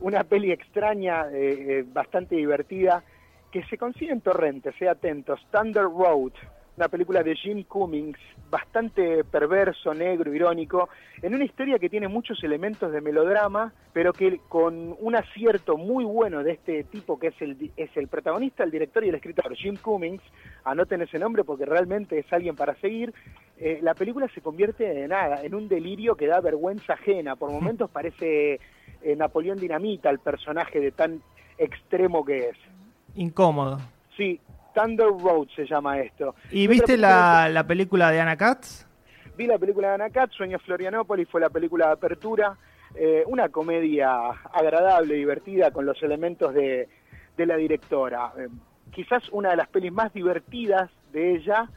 Una 0.00 0.24
peli 0.24 0.50
extraña, 0.50 1.28
eh, 1.30 1.78
eh, 1.78 1.84
bastante 1.86 2.34
divertida, 2.34 3.04
que 3.52 3.62
se 3.66 3.78
consigue 3.78 4.10
en 4.10 4.20
torrente, 4.20 4.72
sea 4.80 4.92
atentos, 4.92 5.38
Thunder 5.52 5.84
Road, 5.84 6.32
una 6.78 6.88
película 6.88 7.24
de 7.24 7.34
Jim 7.34 7.64
Cummings, 7.64 8.18
bastante 8.48 9.24
perverso, 9.24 9.92
negro, 9.92 10.32
irónico, 10.32 10.88
en 11.20 11.34
una 11.34 11.44
historia 11.44 11.76
que 11.80 11.88
tiene 11.88 12.06
muchos 12.06 12.42
elementos 12.44 12.92
de 12.92 13.00
melodrama, 13.00 13.72
pero 13.92 14.12
que 14.12 14.40
con 14.48 14.94
un 15.00 15.16
acierto 15.16 15.76
muy 15.76 16.04
bueno 16.04 16.44
de 16.44 16.52
este 16.52 16.84
tipo 16.84 17.18
que 17.18 17.28
es 17.28 17.42
el, 17.42 17.72
es 17.76 17.90
el 17.96 18.06
protagonista, 18.06 18.62
el 18.62 18.70
director 18.70 19.04
y 19.04 19.08
el 19.08 19.16
escritor, 19.16 19.56
Jim 19.56 19.76
Cummings, 19.76 20.22
anoten 20.62 21.02
ese 21.02 21.18
nombre 21.18 21.42
porque 21.42 21.66
realmente 21.66 22.20
es 22.20 22.32
alguien 22.32 22.54
para 22.54 22.76
seguir, 22.76 23.12
eh, 23.58 23.80
la 23.82 23.94
película 23.94 24.28
se 24.32 24.40
convierte 24.40 25.02
en 25.02 25.08
nada, 25.08 25.42
en 25.42 25.56
un 25.56 25.66
delirio 25.66 26.14
que 26.14 26.28
da 26.28 26.40
vergüenza 26.40 26.92
ajena, 26.92 27.34
por 27.34 27.50
momentos 27.50 27.90
parece 27.90 28.60
eh, 29.02 29.16
Napoleón 29.16 29.58
Dinamita, 29.58 30.10
el 30.10 30.20
personaje 30.20 30.78
de 30.78 30.92
tan 30.92 31.20
extremo 31.58 32.24
que 32.24 32.50
es. 32.50 32.56
Incómodo. 33.16 33.78
Sí, 34.16 34.40
Thunder 34.78 35.08
Road 35.08 35.48
se 35.56 35.66
llama 35.66 35.98
esto. 36.00 36.34
¿Y 36.50 36.64
Otra 36.66 36.72
viste 36.72 36.96
la, 36.96 37.48
la 37.48 37.66
película 37.66 38.10
de 38.10 38.20
Anna 38.20 38.36
Katz? 38.36 38.86
Vi 39.36 39.46
la 39.46 39.58
película 39.58 39.88
de 39.88 39.94
Anacat, 39.94 40.32
Sueños 40.32 40.60
Florianópolis, 40.62 41.28
fue 41.30 41.40
la 41.40 41.48
película 41.48 41.86
de 41.86 41.92
apertura, 41.92 42.56
eh, 42.96 43.22
una 43.26 43.48
comedia 43.50 44.10
agradable, 44.52 45.14
divertida, 45.14 45.70
con 45.70 45.86
los 45.86 46.02
elementos 46.02 46.52
de, 46.52 46.88
de 47.36 47.46
la 47.46 47.56
directora. 47.56 48.32
Eh, 48.36 48.48
quizás 48.90 49.22
una 49.30 49.50
de 49.50 49.56
las 49.56 49.68
pelis 49.68 49.92
más 49.92 50.12
divertidas 50.12 50.90
de 51.12 51.36
ella, 51.36 51.68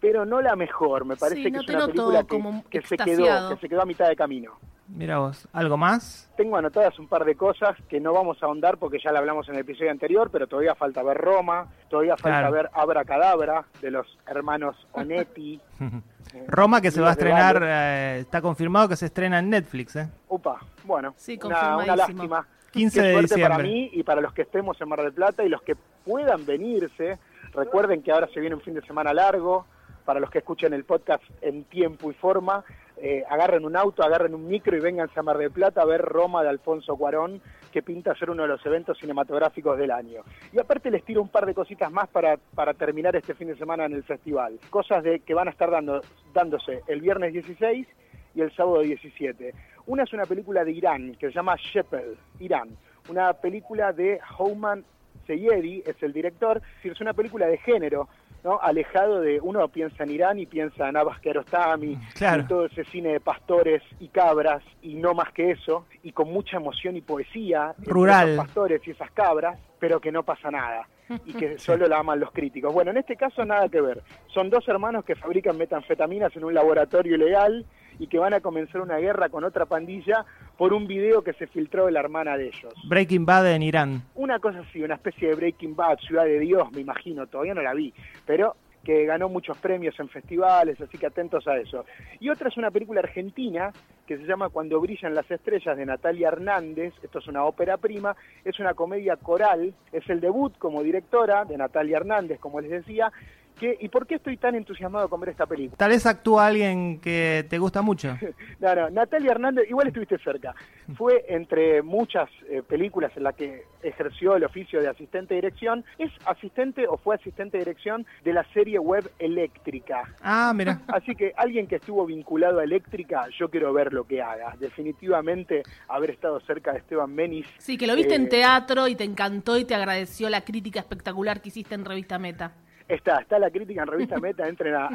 pero 0.00 0.26
no 0.26 0.40
la 0.42 0.56
mejor. 0.56 1.04
Me 1.04 1.14
parece 1.14 1.36
Sí, 1.36 1.44
que 1.44 1.50
no 1.52 1.60
es 1.60 1.68
una 1.68 1.86
película 1.86 2.20
que, 2.22 2.26
como 2.26 2.64
que 2.68 2.82
se 2.82 2.96
quedó, 2.96 3.50
que 3.50 3.60
se 3.60 3.68
quedó 3.68 3.82
a 3.82 3.86
mitad 3.86 4.08
de 4.08 4.16
camino. 4.16 4.58
Mira 4.88 5.18
vos, 5.18 5.48
¿algo 5.52 5.76
más? 5.76 6.30
Tengo 6.36 6.56
anotadas 6.56 6.96
un 7.00 7.08
par 7.08 7.24
de 7.24 7.34
cosas 7.34 7.76
que 7.88 7.98
no 8.00 8.12
vamos 8.12 8.40
a 8.42 8.46
ahondar 8.46 8.78
porque 8.78 8.98
ya 9.02 9.10
la 9.10 9.18
hablamos 9.18 9.48
en 9.48 9.54
el 9.56 9.62
episodio 9.62 9.90
anterior, 9.90 10.30
pero 10.30 10.46
todavía 10.46 10.74
falta 10.76 11.02
ver 11.02 11.16
Roma, 11.18 11.66
todavía 11.90 12.16
falta 12.16 12.38
Claro. 12.38 12.52
ver 12.52 12.70
Abracadabra 12.72 13.64
de 13.80 13.90
los 13.90 14.06
hermanos 14.26 14.76
Onetti. 14.92 15.60
Eh, 16.34 16.44
Roma 16.48 16.80
que 16.80 16.90
se 16.90 17.00
va 17.00 17.10
a 17.10 17.12
estrenar, 17.12 17.60
eh, 17.62 18.18
está 18.18 18.42
confirmado 18.42 18.88
que 18.88 18.96
se 18.96 19.06
estrena 19.06 19.38
en 19.38 19.48
Netflix, 19.48 19.94
¿eh? 19.94 20.08
Upa, 20.28 20.58
bueno, 20.84 21.14
Sí, 21.16 21.38
una, 21.44 21.76
una 21.76 21.94
lástima. 21.94 22.44
15 22.72 23.00
Qué 23.00 23.06
de 23.06 23.12
suerte 23.12 23.40
para 23.40 23.56
diciembre. 23.58 23.68
mí 23.68 23.90
y 23.92 24.02
para 24.02 24.20
los 24.20 24.32
que 24.34 24.42
estemos 24.42 24.78
en 24.80 24.88
Mar 24.88 25.02
del 25.02 25.12
Plata 25.12 25.44
y 25.44 25.48
los 25.48 25.62
que 25.62 25.76
puedan 26.04 26.44
venirse. 26.44 27.18
Recuerden 27.54 28.02
que 28.02 28.10
ahora 28.10 28.28
se 28.34 28.40
viene 28.40 28.56
un 28.56 28.60
fin 28.60 28.74
de 28.74 28.82
semana 28.82 29.14
largo. 29.14 29.66
Para 30.04 30.18
los 30.18 30.28
que 30.28 30.38
escuchen 30.38 30.72
el 30.72 30.82
podcast 30.84 31.22
en 31.40 31.62
tiempo 31.64 32.10
y 32.10 32.14
forma, 32.14 32.64
eh, 32.98 33.24
agarren 33.28 33.64
un 33.64 33.76
auto, 33.76 34.02
agarren 34.02 34.34
un 34.34 34.48
micro 34.48 34.76
y 34.76 34.80
vénganse 34.80 35.20
a 35.20 35.22
Mar 35.22 35.36
del 35.36 35.50
Plata 35.50 35.82
a 35.82 35.84
ver 35.84 36.00
Roma 36.00 36.42
de 36.42 36.48
Alfonso 36.48 36.96
Cuarón, 36.96 37.42
que 37.70 37.82
pinta 37.82 38.14
ser 38.14 38.30
uno 38.30 38.42
de 38.42 38.48
los 38.48 38.64
eventos 38.64 38.98
cinematográficos 38.98 39.76
del 39.76 39.90
año. 39.90 40.22
Y 40.52 40.58
aparte 40.58 40.90
les 40.90 41.04
tiro 41.04 41.20
un 41.20 41.28
par 41.28 41.44
de 41.44 41.54
cositas 41.54 41.92
más 41.92 42.08
para, 42.08 42.38
para 42.54 42.72
terminar 42.72 43.14
este 43.14 43.34
fin 43.34 43.48
de 43.48 43.56
semana 43.56 43.84
en 43.84 43.92
el 43.92 44.02
festival. 44.02 44.58
Cosas 44.70 45.04
de 45.04 45.20
que 45.20 45.34
van 45.34 45.48
a 45.48 45.50
estar 45.50 45.70
dando, 45.70 46.00
dándose 46.32 46.82
el 46.86 47.02
viernes 47.02 47.34
16 47.34 47.86
y 48.34 48.40
el 48.40 48.50
sábado 48.56 48.80
17. 48.80 49.52
Una 49.86 50.04
es 50.04 50.12
una 50.12 50.24
película 50.24 50.64
de 50.64 50.72
Irán 50.72 51.14
que 51.16 51.28
se 51.28 51.34
llama 51.34 51.56
Sheppel, 51.56 52.16
Irán. 52.40 52.70
Una 53.08 53.34
película 53.34 53.92
de 53.92 54.20
Houman 54.36 54.84
Seyedi, 55.26 55.82
es 55.86 56.02
el 56.02 56.12
director. 56.12 56.62
Es 56.82 57.00
una 57.00 57.12
película 57.12 57.46
de 57.46 57.58
género, 57.58 58.08
¿no? 58.46 58.60
alejado 58.62 59.20
de. 59.20 59.40
Uno 59.40 59.66
piensa 59.68 60.04
en 60.04 60.10
Irán 60.12 60.38
y 60.38 60.46
piensa 60.46 60.88
en 60.88 60.96
Abbas 60.96 61.20
Kiarostami, 61.20 61.98
Claro. 62.14 62.42
y 62.42 62.46
todo 62.46 62.66
ese 62.66 62.84
cine 62.84 63.12
de 63.12 63.20
pastores 63.20 63.82
y 64.00 64.08
cabras, 64.08 64.62
y 64.82 64.94
no 64.94 65.12
más 65.14 65.32
que 65.32 65.50
eso, 65.50 65.84
y 66.04 66.12
con 66.12 66.32
mucha 66.32 66.56
emoción 66.56 66.96
y 66.96 67.00
poesía. 67.00 67.74
Rural. 67.78 68.30
esos 68.30 68.46
pastores 68.46 68.80
y 68.86 68.92
esas 68.92 69.10
cabras, 69.10 69.58
pero 69.80 70.00
que 70.00 70.12
no 70.12 70.22
pasa 70.22 70.50
nada. 70.50 70.88
Y 71.24 71.32
que 71.34 71.58
solo 71.58 71.86
la 71.88 71.98
aman 71.98 72.20
los 72.20 72.30
críticos. 72.32 72.72
Bueno, 72.72 72.92
en 72.92 72.98
este 72.98 73.16
caso 73.16 73.44
nada 73.44 73.68
que 73.68 73.80
ver. 73.80 74.02
Son 74.28 74.48
dos 74.48 74.66
hermanos 74.68 75.04
que 75.04 75.16
fabrican 75.16 75.58
metanfetaminas 75.58 76.34
en 76.36 76.44
un 76.44 76.54
laboratorio 76.54 77.16
ilegal 77.16 77.64
y 77.98 78.06
que 78.06 78.18
van 78.18 78.34
a 78.34 78.40
comenzar 78.40 78.80
una 78.80 78.98
guerra 78.98 79.28
con 79.28 79.44
otra 79.44 79.66
pandilla 79.66 80.24
por 80.56 80.72
un 80.72 80.86
video 80.86 81.22
que 81.22 81.32
se 81.34 81.46
filtró 81.46 81.86
de 81.86 81.92
la 81.92 82.00
hermana 82.00 82.36
de 82.36 82.46
ellos. 82.46 82.74
Breaking 82.88 83.26
Bad 83.26 83.52
en 83.52 83.62
Irán. 83.62 84.02
Una 84.14 84.38
cosa 84.38 84.60
así, 84.60 84.82
una 84.82 84.94
especie 84.94 85.28
de 85.28 85.34
Breaking 85.34 85.76
Bad, 85.76 85.98
Ciudad 85.98 86.24
de 86.24 86.40
Dios, 86.40 86.70
me 86.72 86.80
imagino, 86.80 87.26
todavía 87.26 87.54
no 87.54 87.62
la 87.62 87.74
vi, 87.74 87.92
pero 88.24 88.56
que 88.86 89.04
ganó 89.04 89.28
muchos 89.28 89.58
premios 89.58 89.98
en 89.98 90.08
festivales, 90.08 90.80
así 90.80 90.96
que 90.96 91.06
atentos 91.06 91.48
a 91.48 91.58
eso. 91.58 91.84
Y 92.20 92.30
otra 92.30 92.48
es 92.48 92.56
una 92.56 92.70
película 92.70 93.00
argentina 93.00 93.72
que 94.06 94.16
se 94.16 94.22
llama 94.24 94.48
Cuando 94.48 94.80
brillan 94.80 95.12
las 95.12 95.28
estrellas 95.28 95.76
de 95.76 95.84
Natalia 95.84 96.28
Hernández, 96.28 96.94
esto 97.02 97.18
es 97.18 97.26
una 97.26 97.44
ópera 97.44 97.78
prima, 97.78 98.14
es 98.44 98.60
una 98.60 98.74
comedia 98.74 99.16
coral, 99.16 99.74
es 99.90 100.08
el 100.08 100.20
debut 100.20 100.56
como 100.58 100.84
directora 100.84 101.44
de 101.44 101.56
Natalia 101.56 101.96
Hernández, 101.96 102.38
como 102.38 102.60
les 102.60 102.70
decía, 102.70 103.10
¿y 103.60 103.88
por 103.88 104.06
qué 104.06 104.16
estoy 104.16 104.36
tan 104.36 104.54
entusiasmado 104.54 105.08
con 105.08 105.20
ver 105.20 105.30
esta 105.30 105.46
película? 105.46 105.76
Tal 105.76 105.90
vez 105.90 106.04
actúa 106.06 106.46
alguien 106.46 107.00
que 107.00 107.46
te 107.48 107.58
gusta 107.58 107.82
mucho. 107.82 108.16
No, 108.58 108.74
no, 108.74 108.88
Natalia 108.88 109.32
Hernández, 109.32 109.68
igual 109.68 109.88
estuviste 109.88 110.18
cerca. 110.18 110.54
Fue 110.96 111.24
entre 111.28 111.82
muchas 111.82 112.28
eh, 112.48 112.62
películas 112.66 113.12
en 113.14 113.24
las 113.24 113.34
que 113.34 113.64
ejerció 113.82 114.34
el 114.34 114.44
oficio 114.44 114.80
de 114.80 114.88
asistente 114.88 115.34
de 115.34 115.42
dirección. 115.42 115.84
Es 115.98 116.10
asistente 116.24 116.86
o 116.88 116.96
fue 116.96 117.16
asistente 117.16 117.58
de 117.58 117.64
dirección 117.64 118.06
de 118.24 118.32
la 118.32 118.44
serie 118.54 118.78
web 118.78 119.10
Eléctrica. 119.18 120.14
Ah, 120.22 120.52
mira. 120.54 120.80
Así 120.88 121.14
que 121.14 121.32
alguien 121.36 121.66
que 121.66 121.76
estuvo 121.76 122.06
vinculado 122.06 122.60
a 122.60 122.64
Eléctrica, 122.64 123.26
yo 123.38 123.50
quiero 123.50 123.72
ver 123.72 123.92
lo 123.92 124.04
que 124.04 124.22
haga. 124.22 124.54
Definitivamente 124.58 125.62
haber 125.88 126.10
estado 126.10 126.40
cerca 126.40 126.72
de 126.72 126.78
Esteban 126.78 127.14
Menis. 127.14 127.46
Sí, 127.58 127.76
que 127.76 127.86
lo 127.86 127.94
viste 127.94 128.14
eh, 128.14 128.16
en 128.16 128.28
teatro 128.28 128.88
y 128.88 128.96
te 128.96 129.04
encantó 129.04 129.58
y 129.58 129.64
te 129.64 129.74
agradeció 129.74 130.30
la 130.30 130.44
crítica 130.44 130.80
espectacular 130.80 131.40
que 131.42 131.50
hiciste 131.50 131.74
en 131.74 131.84
Revista 131.84 132.18
Meta. 132.18 132.52
Está, 132.88 133.18
está 133.18 133.38
la 133.40 133.50
crítica 133.50 133.82
en 133.82 133.88
revista 133.88 134.18
Meta, 134.20 134.46
entren 134.46 134.74
a, 134.74 134.88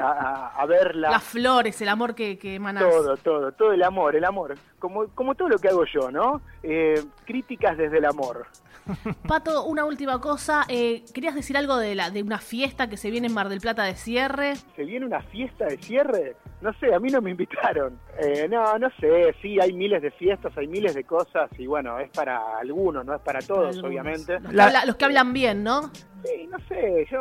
a- 0.00 0.52
a- 0.56 0.66
verla. 0.66 1.10
Las 1.10 1.22
flores, 1.24 1.80
el 1.82 1.88
amor 1.88 2.14
que, 2.14 2.38
que 2.38 2.54
emanás. 2.54 2.82
Todo, 2.82 3.16
todo, 3.18 3.52
todo 3.52 3.72
el 3.72 3.82
amor, 3.82 4.16
el 4.16 4.24
amor. 4.24 4.54
Como, 4.78 5.08
como 5.08 5.34
todo 5.34 5.48
lo 5.50 5.58
que 5.58 5.68
hago 5.68 5.84
yo, 5.84 6.10
¿no? 6.10 6.40
Eh, 6.62 7.02
críticas 7.26 7.76
desde 7.76 7.98
el 7.98 8.06
amor. 8.06 8.46
Pato, 9.26 9.64
una 9.64 9.84
última 9.84 10.20
cosa. 10.20 10.64
eh, 10.68 11.04
¿Querías 11.12 11.34
decir 11.34 11.56
algo 11.56 11.76
de, 11.76 11.94
la, 11.96 12.10
de 12.10 12.22
una 12.22 12.38
fiesta 12.38 12.88
que 12.88 12.96
se 12.96 13.10
viene 13.10 13.26
en 13.26 13.34
Mar 13.34 13.48
del 13.48 13.60
Plata 13.60 13.82
de 13.82 13.96
cierre? 13.96 14.54
¿Se 14.76 14.84
viene 14.84 15.04
una 15.04 15.20
fiesta 15.22 15.66
de 15.66 15.76
cierre? 15.78 16.36
No 16.60 16.72
sé, 16.74 16.94
a 16.94 16.98
mí 17.00 17.10
no 17.10 17.20
me 17.20 17.30
invitaron. 17.32 17.98
Eh, 18.18 18.46
no, 18.48 18.78
no 18.78 18.88
sé, 19.00 19.34
sí, 19.42 19.58
hay 19.60 19.72
miles 19.72 20.00
de 20.02 20.10
fiestas, 20.12 20.56
hay 20.56 20.68
miles 20.68 20.94
de 20.94 21.04
cosas 21.04 21.50
y 21.58 21.66
bueno, 21.66 21.98
es 21.98 22.10
para 22.10 22.58
algunos, 22.58 23.04
no 23.04 23.14
es 23.14 23.20
para 23.20 23.40
todos, 23.40 23.76
obviamente. 23.82 24.38
Los, 24.40 24.52
La- 24.54 24.64
que 24.64 24.76
habla- 24.76 24.84
los 24.86 24.96
que 24.96 25.04
hablan 25.04 25.32
bien, 25.32 25.64
¿no? 25.64 25.90
Sí, 26.24 26.48
no 26.50 26.58
sé, 26.68 27.06
yo, 27.10 27.18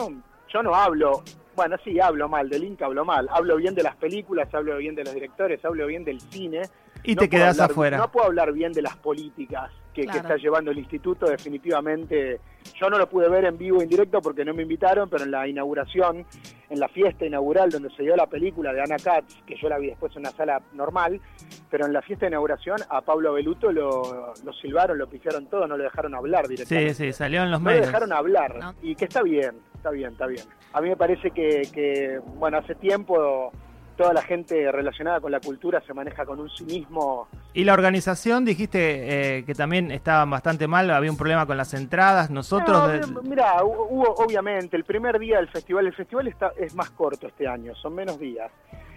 yo 0.50 0.64
no 0.64 0.74
hablo, 0.76 1.24
bueno, 1.56 1.76
sí, 1.84 2.00
hablo 2.00 2.28
mal, 2.30 2.50
del 2.50 2.64
Inca 2.64 2.86
hablo 2.86 3.06
mal, 3.06 3.28
hablo 3.32 3.58
bien 3.58 3.76
de 3.76 3.84
las 3.84 3.96
películas, 3.96 4.54
hablo 4.54 4.78
bien 4.78 4.96
de 4.96 5.04
los 5.04 5.14
directores, 5.14 5.64
hablo 5.66 5.88
bien 5.88 6.04
del 6.06 6.20
cine. 6.22 6.64
Y 7.04 7.16
No 7.16 7.22
te 7.22 7.30
quedas 7.30 7.52
hablar- 7.60 7.72
afuera. 7.72 7.98
No 7.98 8.12
puedo 8.12 8.26
hablar 8.28 8.52
bien 8.52 8.72
de 8.72 8.82
las 8.82 8.96
políticas 8.98 9.72
que, 10.04 10.18
está 10.18 10.36
llevando 10.36 10.72
el 10.72 10.78
instituto, 10.78 11.28
definitivamente. 11.28 12.40
Yo 12.80 12.90
no 12.90 12.98
lo 12.98 13.08
pude 13.08 13.30
ver 13.30 13.46
en 13.46 13.58
vivo, 13.58 13.82
en 13.82 13.88
directo, 13.88 14.22
porque 14.22 14.44
no 14.44 14.54
me 14.54 14.64
invitaron, 14.64 15.10
pero 15.10 15.24
en 15.24 15.32
la 15.32 15.48
inauguración, 15.48 16.26
en 16.70 16.80
la 16.80 16.88
fiesta 16.90 17.26
inaugural 17.26 17.70
donde 17.70 17.90
se 17.92 18.04
dio 18.04 18.16
la 18.16 18.28
película 18.28 18.74
de 18.74 18.82
Ana 18.82 18.98
Katz, 18.98 19.36
que 19.46 19.56
yo 19.56 19.70
la 19.70 19.78
vi 19.78 19.88
después 19.88 20.12
en 20.16 20.20
una 20.20 20.32
sala 20.32 20.62
normal, 20.74 21.22
pero 21.70 21.86
en 21.86 21.94
la 21.94 22.02
fiesta 22.02 22.26
de 22.26 22.32
inauguración 22.32 22.78
a 22.90 23.02
Pablo 23.02 23.34
Beluto 23.34 23.72
lo, 23.72 24.34
lo 24.44 24.54
silbaron, 24.54 24.98
lo 24.98 25.08
pifiaron 25.08 25.46
todo, 25.48 25.68
no 25.68 25.78
lo 25.78 25.84
dejaron 25.84 26.14
hablar 26.16 26.48
directamente. 26.48 26.94
Sí, 26.94 27.06
sí, 27.06 27.14
salió 27.14 27.44
en 27.44 27.52
los 27.52 27.62
No 27.62 27.70
le 27.70 27.76
medios. 27.76 27.88
dejaron 27.88 28.12
hablar. 28.12 28.56
No. 28.60 28.76
Y 28.82 28.96
que 28.96 29.06
está 29.06 29.24
bien, 29.24 29.56
está 29.76 29.92
bien, 29.92 30.12
está 30.12 30.28
bien. 30.28 30.44
A 30.74 30.82
mí 30.82 30.90
me 30.90 30.98
parece 30.98 31.32
que, 31.32 31.62
que, 31.74 32.20
bueno, 32.36 32.58
hace 32.58 32.76
tiempo 32.76 33.52
toda 33.96 34.14
la 34.14 34.22
gente 34.22 34.72
relacionada 34.72 35.20
con 35.20 35.32
la 35.32 35.40
cultura 35.40 35.82
se 35.86 35.94
maneja 35.94 36.26
con 36.26 36.40
un 36.40 36.50
cinismo. 36.50 37.28
Y 37.54 37.64
la 37.64 37.74
organización, 37.74 38.46
dijiste 38.46 39.38
eh, 39.38 39.46
que 39.46 39.54
también 39.54 39.92
estaba 39.92 40.26
bastante 40.26 40.68
mal, 40.68 40.90
había 40.92 41.12
un 41.12 41.18
problema 41.18 41.46
con 41.46 41.58
las 41.58 41.74
entradas. 41.74 42.30
Nosotros. 42.30 43.10
No, 43.10 43.22
Mira, 43.22 43.64
hubo 43.64 44.14
obviamente 44.16 44.76
el 44.76 44.84
primer 44.84 45.20
día 45.20 45.38
del 45.38 45.48
festival, 45.50 45.88
el 45.88 45.94
festival 45.94 46.28
está, 46.28 46.52
es 46.58 46.76
más 46.76 46.90
corto 46.92 47.28
este 47.28 47.48
año, 47.48 47.74
son 47.76 47.96
menos 47.96 48.20
días. 48.20 48.52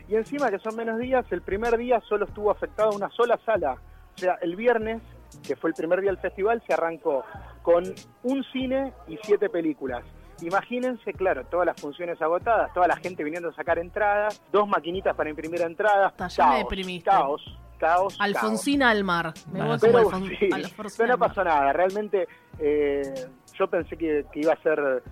Y 0.09 0.17
encima 0.17 0.51
que 0.51 0.59
son 0.59 0.75
menos 0.75 0.99
días, 0.99 1.25
el 1.31 1.43
primer 1.43 1.77
día 1.77 2.01
solo 2.09 2.25
estuvo 2.25 2.51
afectada 2.51 2.91
una 2.91 3.11
sola 3.11 3.39
sala. 3.45 3.77
O 4.15 4.19
sea, 4.19 4.39
el 4.41 4.57
viernes, 4.57 5.03
que 5.47 5.55
fue 5.55 5.71
el 5.71 5.75
primer 5.75 6.01
día 6.01 6.11
del 6.11 6.19
festival, 6.19 6.63
se 6.67 6.73
arrancó 6.73 7.25
con 7.63 7.85
un 8.23 8.45
cine 8.45 8.93
y 9.07 9.19
siete 9.23 9.49
películas. 9.51 10.03
Imagínense, 10.43 11.13
claro, 11.13 11.45
todas 11.45 11.67
las 11.67 11.81
funciones 11.81 12.21
agotadas, 12.21 12.73
toda 12.73 12.87
la 12.87 12.97
gente 12.97 13.25
viniendo 13.25 13.49
a 13.49 13.55
sacar 13.55 13.79
entradas, 13.79 14.41
dos 14.53 14.69
maquinitas 14.69 15.15
para 15.17 15.31
imprimir 15.31 15.61
entradas. 15.63 16.13
caos, 16.37 16.67
caos, 17.05 17.59
caos. 17.79 18.17
Alfonsina 18.21 18.91
al 18.91 19.05
mar. 19.05 19.33
Me 19.53 19.65
voy 19.65 19.79
pero, 19.81 21.09
no 21.09 21.19
pasó 21.19 21.45
nada. 21.45 21.73
Realmente 21.73 22.29
eh, 22.59 23.27
yo 23.55 23.67
pensé 23.69 23.97
que, 23.97 24.27
iba 24.35 24.53
a 24.53 24.63
ser 24.63 25.03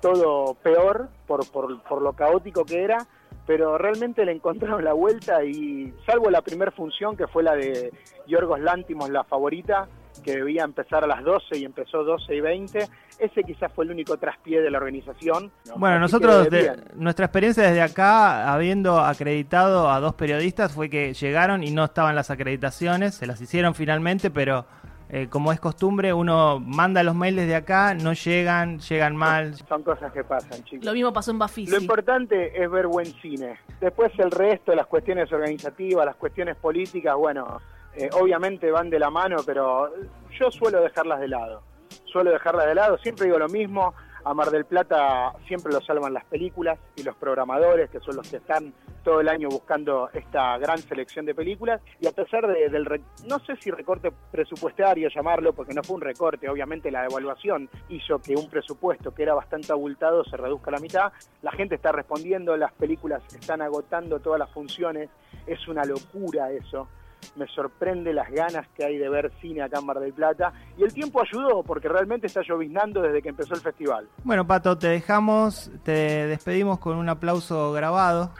todo 0.00 0.54
peor 0.54 1.08
por, 1.26 1.50
por, 1.50 1.82
por 1.82 2.02
lo 2.02 2.12
caótico 2.12 2.64
que 2.64 2.84
era 2.84 2.98
pero 3.46 3.76
realmente 3.78 4.24
le 4.24 4.32
encontraron 4.32 4.84
la 4.84 4.92
vuelta 4.92 5.44
y 5.44 5.92
salvo 6.06 6.30
la 6.30 6.42
primera 6.42 6.70
función 6.70 7.16
que 7.16 7.26
fue 7.26 7.42
la 7.42 7.54
de 7.54 7.92
Yorgos 8.26 8.60
Lántimos, 8.60 9.10
la 9.10 9.24
favorita, 9.24 9.86
que 10.24 10.32
debía 10.32 10.64
empezar 10.64 11.04
a 11.04 11.06
las 11.06 11.22
12 11.22 11.58
y 11.58 11.64
empezó 11.64 12.02
12 12.02 12.34
y 12.34 12.40
20. 12.40 12.88
Ese 13.18 13.42
quizás 13.44 13.72
fue 13.72 13.84
el 13.84 13.92
único 13.92 14.16
traspié 14.16 14.60
de 14.60 14.70
la 14.70 14.78
organización. 14.78 15.52
Bueno, 15.76 16.00
nosotros, 16.00 16.48
nuestra 16.96 17.26
experiencia 17.26 17.62
desde 17.62 17.82
acá, 17.82 18.52
habiendo 18.52 18.98
acreditado 18.98 19.90
a 19.90 20.00
dos 20.00 20.14
periodistas, 20.14 20.72
fue 20.72 20.90
que 20.90 21.14
llegaron 21.14 21.62
y 21.62 21.70
no 21.70 21.84
estaban 21.84 22.16
las 22.16 22.30
acreditaciones, 22.30 23.14
se 23.14 23.26
las 23.26 23.40
hicieron 23.40 23.74
finalmente, 23.74 24.30
pero 24.30 24.66
eh, 25.10 25.28
como 25.28 25.52
es 25.52 25.60
costumbre, 25.60 26.12
uno 26.12 26.58
manda 26.58 27.02
los 27.02 27.14
mails 27.14 27.36
desde 27.36 27.54
acá, 27.54 27.94
no 27.94 28.14
llegan, 28.14 28.78
llegan 28.80 29.14
mal. 29.14 29.54
Son 29.68 29.82
cosas 29.82 30.12
que 30.12 30.24
pasan, 30.24 30.64
chicos. 30.64 30.84
Lo 30.84 30.92
mismo 30.92 31.12
pasó 31.12 31.30
en 31.30 31.38
Bafisi. 31.38 31.70
Lo 31.70 31.78
importante 31.78 32.60
es 32.60 32.70
ver 32.70 32.86
buen 32.86 33.06
cine. 33.20 33.58
Después 33.80 34.10
el 34.18 34.30
resto, 34.30 34.74
las 34.74 34.86
cuestiones 34.86 35.30
organizativas, 35.30 36.06
las 36.06 36.16
cuestiones 36.16 36.56
políticas, 36.56 37.14
bueno, 37.16 37.60
eh, 37.96 38.10
obviamente 38.12 38.70
van 38.70 38.90
de 38.90 38.98
la 38.98 39.10
mano, 39.10 39.36
pero 39.44 39.90
yo 40.38 40.50
suelo 40.50 40.80
dejarlas 40.80 41.20
de 41.20 41.28
lado. 41.28 41.62
Suelo 42.04 42.30
dejarlas 42.30 42.66
de 42.66 42.74
lado, 42.74 42.98
siempre 42.98 43.26
digo 43.26 43.38
lo 43.38 43.48
mismo, 43.48 43.94
a 44.24 44.32
Mar 44.32 44.50
del 44.50 44.64
Plata 44.64 45.34
siempre 45.46 45.72
lo 45.72 45.82
salvan 45.82 46.14
las 46.14 46.24
películas 46.24 46.78
y 46.96 47.02
los 47.02 47.14
programadores, 47.16 47.90
que 47.90 48.00
son 48.00 48.16
los 48.16 48.28
que 48.28 48.38
están 48.38 48.72
todo 49.02 49.20
el 49.20 49.28
año 49.28 49.48
buscando 49.50 50.08
esta 50.14 50.56
gran 50.56 50.78
selección 50.78 51.26
de 51.26 51.34
películas. 51.34 51.82
Y 52.00 52.06
a 52.06 52.12
pesar 52.12 52.46
del, 52.46 53.02
no 53.28 53.38
sé 53.40 53.56
si 53.56 53.70
recorte 53.70 54.10
presupuestario 54.32 55.10
llamarlo, 55.14 55.52
porque 55.52 55.74
no 55.74 55.82
fue 55.82 55.96
un 55.96 56.00
recorte, 56.00 56.48
obviamente 56.48 56.90
la 56.90 57.02
devaluación 57.02 57.68
hizo 57.90 58.18
que 58.18 58.34
un 58.34 58.48
presupuesto 58.48 59.14
que 59.14 59.24
era 59.24 59.34
bastante 59.34 59.72
abultado 59.72 60.24
se 60.24 60.38
reduzca 60.38 60.70
a 60.70 60.72
la 60.72 60.80
mitad. 60.80 61.12
La 61.42 61.52
gente 61.52 61.74
está 61.74 61.92
respondiendo, 61.92 62.56
las 62.56 62.72
películas 62.72 63.22
están 63.34 63.60
agotando 63.60 64.20
todas 64.20 64.38
las 64.38 64.50
funciones, 64.50 65.10
es 65.46 65.68
una 65.68 65.84
locura 65.84 66.50
eso 66.50 66.88
me 67.36 67.46
sorprende 67.46 68.12
las 68.12 68.30
ganas 68.30 68.66
que 68.76 68.84
hay 68.84 68.98
de 68.98 69.08
ver 69.08 69.32
cine 69.40 69.62
acá 69.62 69.78
en 69.78 69.86
Mar 69.86 69.98
del 70.00 70.12
Plata. 70.12 70.52
Y 70.76 70.84
el 70.84 70.92
tiempo 70.92 71.20
ayudó, 71.20 71.62
porque 71.62 71.88
realmente 71.88 72.26
está 72.26 72.42
lloviznando 72.42 73.02
desde 73.02 73.22
que 73.22 73.30
empezó 73.30 73.54
el 73.54 73.60
festival. 73.60 74.08
Bueno, 74.22 74.46
Pato, 74.46 74.76
te 74.78 74.88
dejamos, 74.88 75.70
te 75.82 76.26
despedimos 76.26 76.78
con 76.78 76.96
un 76.96 77.08
aplauso 77.08 77.72
grabado. 77.72 78.32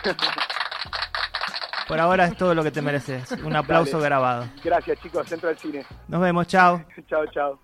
Por 1.88 2.00
ahora 2.00 2.26
es 2.26 2.36
todo 2.36 2.54
lo 2.54 2.62
que 2.62 2.70
te 2.70 2.80
mereces. 2.80 3.30
Un 3.44 3.54
aplauso 3.56 3.98
grabado. 4.00 4.46
Gracias, 4.62 4.98
chicos. 5.00 5.28
Centro 5.28 5.48
del 5.48 5.58
Cine. 5.58 5.84
Nos 6.08 6.20
vemos. 6.20 6.46
Chao. 6.46 6.82
chao, 7.08 7.26
chao. 7.26 7.58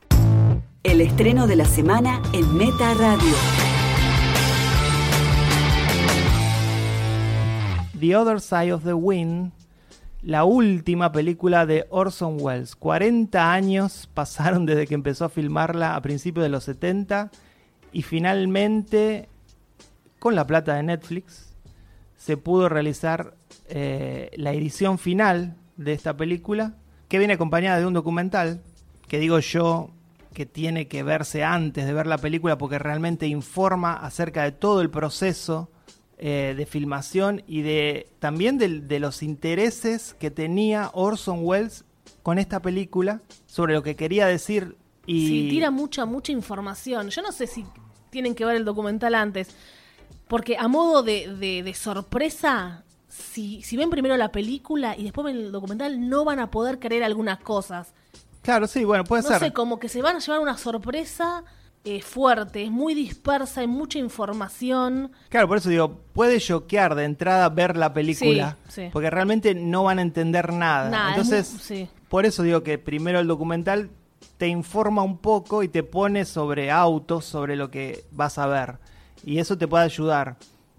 El 0.82 1.00
estreno 1.00 1.46
de 1.46 1.56
la 1.56 1.64
semana 1.64 2.20
en 2.32 2.56
Meta 2.56 2.94
Radio. 2.94 3.34
The 7.98 8.16
Other 8.16 8.40
Side 8.40 8.72
of 8.72 8.84
the 8.84 8.94
Wind 8.94 9.52
la 10.22 10.44
última 10.44 11.12
película 11.12 11.66
de 11.66 11.86
Orson 11.90 12.36
Welles. 12.40 12.76
40 12.76 13.52
años 13.52 14.08
pasaron 14.14 14.66
desde 14.66 14.86
que 14.86 14.94
empezó 14.94 15.24
a 15.24 15.30
filmarla 15.30 15.96
a 15.96 16.02
principios 16.02 16.42
de 16.44 16.50
los 16.50 16.64
70 16.64 17.30
y 17.92 18.02
finalmente, 18.02 19.28
con 20.18 20.34
la 20.34 20.46
plata 20.46 20.74
de 20.74 20.82
Netflix, 20.82 21.54
se 22.16 22.36
pudo 22.36 22.68
realizar 22.68 23.34
eh, 23.68 24.30
la 24.36 24.52
edición 24.52 24.98
final 24.98 25.56
de 25.76 25.94
esta 25.94 26.16
película, 26.16 26.74
que 27.08 27.18
viene 27.18 27.34
acompañada 27.34 27.78
de 27.78 27.86
un 27.86 27.94
documental, 27.94 28.62
que 29.08 29.18
digo 29.18 29.38
yo 29.40 29.90
que 30.34 30.46
tiene 30.46 30.86
que 30.86 31.02
verse 31.02 31.42
antes 31.42 31.86
de 31.86 31.92
ver 31.92 32.06
la 32.06 32.18
película 32.18 32.56
porque 32.56 32.78
realmente 32.78 33.26
informa 33.26 33.94
acerca 33.94 34.44
de 34.44 34.52
todo 34.52 34.80
el 34.80 34.90
proceso 34.90 35.70
eh, 36.22 36.52
de 36.54 36.66
filmación 36.66 37.42
y 37.46 37.62
de 37.62 38.06
también 38.18 38.58
de, 38.58 39.00
los 39.00 39.22
intereses 39.22 40.14
que 40.20 40.30
tenía 40.30 40.90
Orson 40.92 41.38
Welles 41.40 41.86
con 42.22 42.38
esta 42.38 42.60
película 42.60 43.22
sobre 43.46 43.72
lo 43.72 43.82
que 43.82 43.96
quería 43.96 44.26
decir 44.26 44.76
y 45.06 45.26
sí 45.26 45.48
tira 45.48 45.70
mucha 45.70 46.04
mucha 46.04 46.30
información. 46.30 47.08
Yo 47.08 47.22
no 47.22 47.32
sé 47.32 47.46
si 47.46 47.64
tienen 48.10 48.34
que 48.34 48.44
ver 48.44 48.56
el 48.56 48.66
documental 48.66 49.14
antes 49.14 49.48
porque 50.28 50.58
a 50.58 50.68
modo 50.68 51.02
de, 51.02 51.74
sorpresa 51.74 52.84
si, 53.08 53.62
si 53.62 53.78
ven 53.78 53.88
primero 53.88 54.14
la 54.18 54.30
película 54.30 54.94
y 54.98 55.04
después 55.04 55.24
ven 55.24 55.36
el 55.38 55.52
documental 55.52 56.06
no 56.06 56.26
van 56.26 56.38
a 56.38 56.50
poder 56.50 56.78
creer 56.78 57.02
algunas 57.02 57.38
cosas. 57.38 57.94
Claro 58.42 58.66
sí 58.66 58.84
bueno 58.84 59.04
puede 59.04 59.22
ser. 59.22 59.32
no 59.32 59.38
sé 59.38 59.54
como 59.54 59.80
que 59.80 59.88
se 59.88 60.02
van 60.02 60.16
a 60.16 60.18
llevar 60.18 60.40
una 60.40 60.58
sorpresa 60.58 61.44
eh, 61.82 62.02
fuerte, 62.02 62.64
es 62.64 62.70
muy 62.70 62.94
dispersa, 62.94 63.62
hay 63.62 63.66
mucha 63.66 63.98
información. 63.98 65.12
Claro, 65.30 65.48
por 65.48 65.58
eso 65.58 65.70
digo, 65.70 66.00
puede 66.12 66.38
choquear 66.38 66.94
de 66.94 67.04
entrada 67.04 67.48
ver 67.48 67.76
la 67.76 67.94
película, 67.94 68.56
porque 68.92 69.08
realmente 69.08 69.54
no 69.54 69.84
van 69.84 69.98
a 69.98 70.02
entender 70.02 70.52
nada. 70.52 71.10
Entonces, 71.10 71.88
por 72.08 72.26
eso 72.26 72.42
digo 72.42 72.62
que 72.62 72.76
primero 72.76 73.18
el 73.18 73.26
documental 73.26 73.90
te 74.36 74.48
informa 74.48 75.02
un 75.02 75.18
poco 75.18 75.62
y 75.62 75.68
te 75.68 75.82
pone 75.82 76.24
sobre 76.24 76.70
autos, 76.70 77.24
sobre 77.24 77.56
lo 77.56 77.70
que 77.70 78.04
vas 78.10 78.38
a 78.38 78.46
ver. 78.46 78.78
Y 79.24 79.38
eso 79.38 79.56
te 79.56 79.68
puede 79.68 79.84
ayudar. 79.84 80.36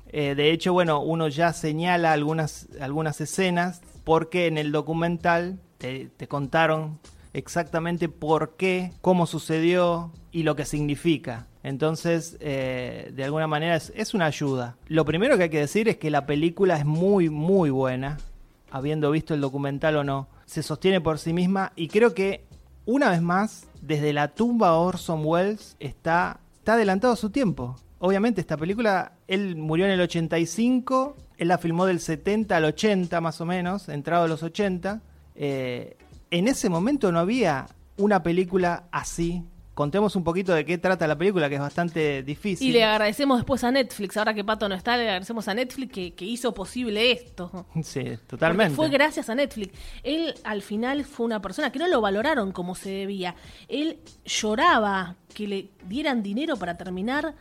Eh, 0.07 0.35
de 0.35 0.51
hecho, 0.51 0.73
bueno, 0.73 0.99
uno 1.01 1.29
ya 1.29 1.53
señala 1.53 2.11
algunas, 2.11 2.67
algunas 2.79 3.21
escenas 3.21 3.81
porque 4.03 4.47
en 4.47 4.57
el 4.57 4.71
documental 4.71 5.59
te, 5.77 6.09
te 6.17 6.27
contaron 6.27 6.99
exactamente 7.33 8.09
por 8.09 8.55
qué, 8.55 8.91
cómo 9.01 9.25
sucedió 9.25 10.11
y 10.31 10.43
lo 10.43 10.55
que 10.55 10.65
significa. 10.65 11.47
Entonces, 11.63 12.37
eh, 12.39 13.11
de 13.13 13.23
alguna 13.23 13.47
manera 13.47 13.75
es, 13.75 14.13
una 14.13 14.25
ayuda. 14.25 14.77
Lo 14.87 15.05
primero 15.05 15.37
que 15.37 15.43
hay 15.43 15.49
que 15.49 15.59
decir 15.59 15.87
es 15.89 15.97
que 15.97 16.09
la 16.09 16.25
película 16.25 16.77
es 16.77 16.85
muy, 16.85 17.29
muy 17.29 17.69
buena, 17.69 18.17
habiendo 18.71 19.11
visto 19.11 19.33
el 19.33 19.41
documental 19.41 19.97
o 19.97 20.03
no. 20.03 20.27
Se 20.45 20.63
sostiene 20.63 21.01
por 21.01 21.19
sí 21.19 21.33
misma 21.33 21.71
y 21.75 21.87
creo 21.87 22.13
que, 22.13 22.43
una 22.85 23.09
vez 23.11 23.21
más, 23.21 23.67
desde 23.81 24.11
la 24.11 24.29
tumba 24.29 24.73
Orson 24.73 25.21
Welles 25.23 25.75
está, 25.79 26.39
está 26.57 26.73
adelantado 26.73 27.13
a 27.13 27.17
su 27.17 27.29
tiempo. 27.29 27.75
Obviamente 27.99 28.41
esta 28.41 28.57
película, 28.57 29.13
él 29.27 29.55
murió 29.55 29.85
en 29.85 29.91
el 29.91 30.01
85, 30.01 31.15
él 31.37 31.47
la 31.47 31.59
filmó 31.59 31.85
del 31.85 31.99
70 31.99 32.57
al 32.57 32.65
80 32.65 33.21
más 33.21 33.39
o 33.39 33.45
menos, 33.45 33.87
entrado 33.89 34.23
a 34.23 34.27
los 34.27 34.41
80. 34.41 35.01
Eh, 35.35 35.97
en 36.31 36.47
ese 36.47 36.69
momento 36.69 37.11
no 37.11 37.19
había 37.19 37.67
una 37.97 38.23
película 38.23 38.85
así. 38.91 39.43
Contemos 39.73 40.15
un 40.15 40.23
poquito 40.23 40.53
de 40.53 40.65
qué 40.65 40.77
trata 40.77 41.07
la 41.07 41.17
película, 41.17 41.47
que 41.47 41.55
es 41.55 41.61
bastante 41.61 42.23
difícil. 42.23 42.67
Y 42.67 42.71
le 42.71 42.83
agradecemos 42.83 43.37
después 43.37 43.63
a 43.63 43.71
Netflix, 43.71 44.17
ahora 44.17 44.33
que 44.33 44.43
Pato 44.43 44.67
no 44.67 44.75
está, 44.75 44.97
le 44.97 45.03
agradecemos 45.03 45.47
a 45.47 45.53
Netflix 45.53 45.93
que, 45.93 46.25
hizo 46.25 46.53
posible 46.53 47.11
esto. 47.11 47.65
Sí, 47.83 48.03
totalmente. 48.27 48.75
fue 48.75 48.89
gracias 48.89 49.29
a 49.29 49.35
Netflix. 49.35 49.77
Él 50.03 50.33
al 50.43 50.61
final 50.61 51.05
fue 51.05 51.25
una 51.25 51.41
persona 51.41 51.71
que 51.71 51.79
no 51.79 51.87
lo 51.87 52.01
valoraron 52.01 52.51
como 52.51 52.75
se 52.75 52.89
debía. 52.89 53.35
Él 53.67 53.99
lloraba 54.25 55.15
que 55.33 55.47
le 55.47 55.69
dieran 55.85 56.21
dinero 56.21 56.57
para 56.57 56.75
terminar 56.77 57.33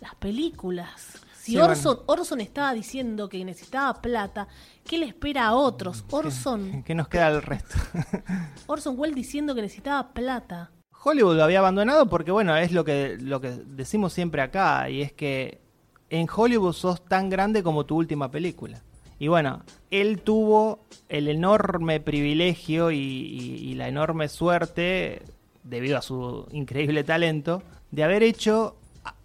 las 0.00 0.14
películas. 0.16 1.23
Si 1.44 1.58
Orson, 1.58 1.98
Orson 2.06 2.40
estaba 2.40 2.72
diciendo 2.72 3.28
que 3.28 3.44
necesitaba 3.44 4.00
plata, 4.00 4.48
¿qué 4.82 4.96
le 4.96 5.04
espera 5.04 5.48
a 5.48 5.54
otros? 5.54 6.02
Orson. 6.10 6.82
¿Qué, 6.84 6.94
nos 6.94 7.06
queda 7.08 7.26
al 7.26 7.42
resto? 7.42 7.76
Orson 8.66 8.98
Welles 8.98 9.14
diciendo 9.14 9.54
que 9.54 9.60
necesitaba 9.60 10.14
plata. 10.14 10.70
Hollywood 11.02 11.36
lo 11.36 11.44
había 11.44 11.58
abandonado 11.58 12.08
porque, 12.08 12.30
bueno, 12.30 12.56
es 12.56 12.72
lo 12.72 12.82
que, 12.82 13.18
lo 13.20 13.42
que 13.42 13.50
decimos 13.50 14.14
siempre 14.14 14.40
acá, 14.40 14.88
y 14.88 15.02
es 15.02 15.12
que 15.12 15.60
en 16.08 16.26
Hollywood 16.34 16.72
sos 16.72 17.04
tan 17.04 17.28
grande 17.28 17.62
como 17.62 17.84
tu 17.84 17.96
última 17.96 18.30
película. 18.30 18.82
Y 19.18 19.28
bueno, 19.28 19.64
él 19.90 20.22
tuvo 20.22 20.86
el 21.10 21.28
enorme 21.28 22.00
privilegio 22.00 22.90
y 22.90 23.74
la 23.74 23.86
enorme 23.86 24.28
suerte, 24.28 25.20
debido 25.62 25.98
a 25.98 26.02
su 26.02 26.48
increíble 26.52 27.04
talento, 27.04 27.62
de 27.90 28.02
haber 28.02 28.22
hecho 28.22 28.76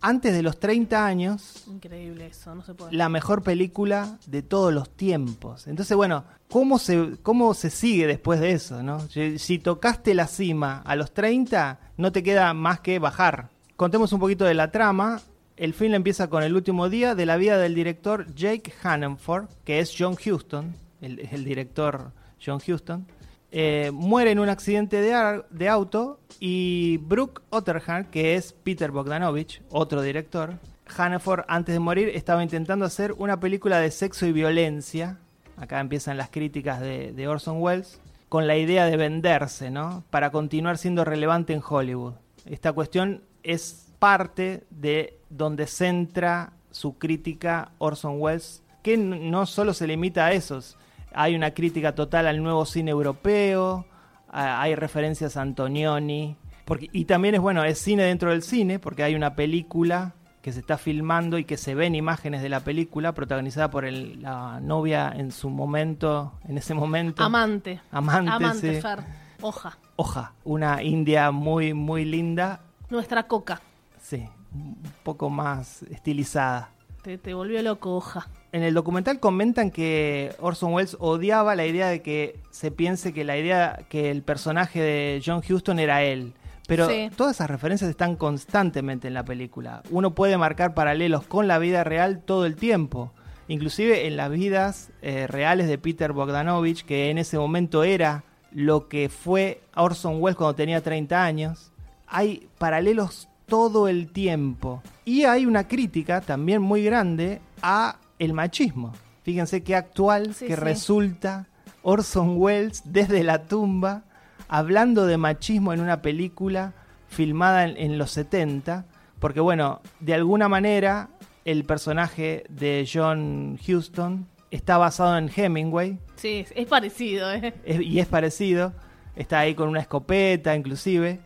antes 0.01 0.34
de 0.34 0.41
los 0.41 0.59
30 0.59 1.05
años, 1.05 1.63
Increíble 1.67 2.27
eso, 2.27 2.53
no 2.55 2.63
se 2.63 2.73
puede. 2.73 2.93
la 2.93 3.09
mejor 3.09 3.43
película 3.43 4.17
de 4.25 4.41
todos 4.41 4.73
los 4.73 4.89
tiempos. 4.89 5.67
Entonces, 5.67 5.95
bueno, 5.95 6.25
¿cómo 6.49 6.80
se, 6.80 7.17
cómo 7.21 7.53
se 7.53 7.69
sigue 7.69 8.07
después 8.07 8.39
de 8.39 8.51
eso? 8.51 8.84
¿no? 8.84 8.99
Si, 9.09 9.59
tocaste 9.59 10.13
la 10.13 10.27
cima 10.27 10.82
a 10.86 10.95
los 10.95 11.13
30, 11.13 11.80
no 11.97 12.11
te 12.11 12.23
queda 12.23 12.53
más 12.53 12.80
que 12.80 12.99
bajar. 12.99 13.49
Contemos 13.75 14.11
un 14.13 14.19
poquito 14.19 14.45
de 14.45 14.53
la 14.53 14.71
trama. 14.71 15.21
El 15.57 15.73
film 15.73 15.93
empieza 15.93 16.30
con 16.30 16.43
el 16.43 16.55
último 16.55 16.89
día 16.89 17.15
de 17.15 17.25
la 17.25 17.38
vida 17.38 17.57
del 17.57 17.75
director 17.75 18.34
Jake 18.34 18.73
Hannenford, 18.82 19.47
que 19.65 19.80
es 19.80 19.93
John 19.97 20.15
Huston, 20.15 20.75
el, 21.01 21.19
el 21.32 21.43
director 21.43 22.11
John 22.43 22.61
Huston. 22.65 23.05
Eh, 23.52 23.89
muere 23.93 24.32
en 24.32 24.39
un 24.39 24.50
accidente 24.50 25.02
de, 25.02 25.70
auto 25.70 26.20
y 26.39 26.97
Brooke 26.97 27.41
Otterham, 27.50 28.06
que 28.06 28.36
es 28.36 28.54
Peter 28.54 28.91
Bogdanovich, 28.91 29.62
otro 29.70 30.02
director, 30.04 30.60
Hannaford 30.86 31.45
antes 31.47 31.74
de 31.74 31.80
morir 31.80 32.10
estaba 32.10 32.43
intentando 32.43 32.86
hacer 32.86 33.14
una 33.14 33.39
película 33.39 33.80
de 33.80 33.89
sexo 33.89 34.28
y 34.28 34.32
violencia, 34.32 35.18
acá 35.58 35.80
empiezan 35.80 36.18
las 36.18 36.30
críticas 36.30 36.80
de, 36.80 37.12
de 37.12 37.28
Orson 37.28 37.58
Welles, 37.60 38.00
con 38.28 38.45
la 38.45 38.56
idea 38.58 38.86
de 38.86 38.97
venderse, 38.97 39.72
¿no? 39.72 40.04
Para 40.12 40.32
continuar 40.32 40.78
siendo 40.78 41.04
relevante 41.04 41.54
en 41.54 41.64
Hollywood. 41.68 42.14
Esta 42.45 42.72
cuestión 42.74 43.24
es 43.41 43.88
parte 43.97 44.64
de 44.70 45.18
donde 45.30 45.66
centra 45.66 46.54
su 46.70 47.00
crítica 47.00 47.72
Orson 47.80 48.22
Welles, 48.22 48.62
que 48.84 48.97
no 48.97 49.47
solo 49.47 49.74
se 49.74 49.88
limita 49.88 50.28
a 50.28 50.34
esos, 50.34 50.78
hay 51.14 51.36
una 51.36 51.51
crítica 51.51 51.95
total 51.95 52.28
al 52.28 52.41
nuevo 52.43 52.66
cine 52.66 52.91
europeo, 52.91 53.86
hay 54.32 54.76
referencias 54.76 55.38
a 55.38 55.41
Antonioni, 55.41 56.36
porque, 56.66 56.88
y 56.91 57.05
también 57.05 57.36
es 57.36 57.41
bueno, 57.41 57.64
es 57.64 57.80
cine 57.80 58.03
dentro 58.03 58.30
del 58.32 58.43
cine, 58.43 58.78
porque 58.80 59.03
hay 59.03 59.16
una 59.16 59.36
película 59.36 60.14
que 60.41 60.53
se 60.53 60.60
está 60.62 60.78
filmando 60.78 61.38
y 61.38 61.43
que 61.43 61.57
se 61.57 61.76
ven 61.76 61.95
imágenes 61.95 62.41
de 62.41 62.49
la 62.49 62.60
película, 62.62 63.14
protagonizada 63.14 63.70
por 63.72 63.86
el- 63.86 64.22
la 64.22 64.60
novia 64.62 65.12
en 65.16 65.32
su 65.32 65.49
momento, 65.49 66.34
en 66.47 66.57
ese 66.57 66.74
momento. 66.74 67.24
Amante. 67.24 67.82
Amante, 67.91 68.32
Amante, 68.32 68.76
sí. 68.76 68.82
Fer. 68.82 68.99
Hoja. 69.41 69.78
Oja, 69.95 70.34
una 70.43 70.82
india 70.84 71.32
muy, 71.32 71.74
muy 71.74 72.05
linda, 72.05 72.62
Nuestra 72.89 73.24
coca. 73.24 73.62
sí, 74.01 74.28
un 74.53 74.78
poco 75.03 75.30
más 75.30 75.84
estilizada. 75.84 76.70
Te, 77.02 77.18
te 77.18 77.34
volvió 77.34 77.62
loco, 77.62 77.95
hoja. 77.95 78.28
En 78.52 78.64
el 78.64 78.74
documental 78.74 79.20
comentan 79.20 79.72
que 79.72 80.36
Orson 80.39 80.74
Welles 80.74 80.97
odiaba 81.00 81.56
la 81.56 81.66
idea 81.66 81.88
de 81.88 82.02
que 82.02 82.39
se 82.50 82.72
piense 82.72 83.14
que 83.14 83.24
la 83.24 83.38
idea 83.38 83.80
que 83.89 84.12
el 84.12 84.22
personaje 84.24 84.82
de 84.82 85.22
John 85.26 85.41
Huston 85.47 85.80
era 85.80 86.04
él. 86.04 86.34
Pero 86.68 86.88
Sí. 86.88 87.10
todas 87.16 87.38
esas 87.38 87.50
referencias 87.50 87.89
están 87.89 88.16
constantemente 88.16 89.08
en 89.08 89.14
la 89.14 89.24
película. 89.24 89.82
Uno 89.89 90.14
puede 90.14 90.38
marcar 90.38 90.74
paralelos 90.74 91.24
con 91.26 91.47
la 91.47 91.58
vida 91.58 91.84
real 91.84 92.22
todo 92.24 92.45
el 92.45 92.56
tiempo. 92.56 93.12
Inclusive 93.47 94.06
en 94.06 94.18
las 94.18 94.30
vidas 94.30 94.91
eh, 95.02 95.26
reales 95.26 95.68
de 95.68 95.78
Peter 95.78 96.12
Bogdanovich, 96.12 96.84
que 96.86 97.10
en 97.10 97.18
ese 97.18 97.38
momento 97.39 97.84
era 97.84 98.24
lo 98.52 98.88
que 98.88 99.10
fue 99.10 99.62
Orson 99.76 100.22
Welles 100.22 100.36
cuando 100.38 100.56
tenía 100.56 100.82
30 100.82 101.24
años. 101.24 101.72
Hay 102.08 102.50
paralelos 102.58 103.28
todo 103.50 103.88
el 103.88 104.12
tiempo. 104.12 104.82
Y 105.06 105.24
hay 105.24 105.45
una 105.45 105.68
crítica 105.68 106.22
también 106.22 106.62
muy 106.62 106.84
grande 106.84 107.41
a 107.62 107.97
el 108.20 108.34
machismo. 108.34 108.93
Fíjense 109.24 109.64
qué 109.64 109.76
actual 109.76 110.34
Sí, 110.34 110.45
que 110.47 110.56
sí. 110.56 110.60
resulta 110.62 111.47
Orson 111.82 112.36
Welles 112.38 112.82
desde 112.86 113.24
la 113.24 113.43
tumba 113.45 114.04
hablando 114.47 115.06
de 115.06 115.18
machismo 115.18 115.74
en 115.74 115.82
una 115.82 116.02
película 116.02 116.74
filmada 117.10 117.66
en, 117.66 117.78
en 117.78 117.97
los 117.97 118.12
70, 118.12 118.86
porque 119.20 119.39
bueno, 119.39 119.82
de 120.00 120.14
alguna 120.14 120.47
manera 120.50 121.10
el 121.45 121.64
personaje 121.66 122.43
de 122.50 122.88
John 122.91 123.58
Huston 123.68 124.28
está 124.52 124.78
basado 124.78 125.18
en 125.18 125.30
Hemingway 125.36 126.00
Sí, 126.16 126.45
es- 126.56 126.68
parecido, 126.68 127.32
¿eh? 127.34 127.54
es- 127.64 127.82
y 127.82 128.00
es 128.00 128.08
parecido, 128.08 128.74
está 129.16 129.39
ahí 129.39 129.56
con 129.56 129.70
una 129.70 129.80
escopeta 129.80 130.56
inclusive, 130.56 131.20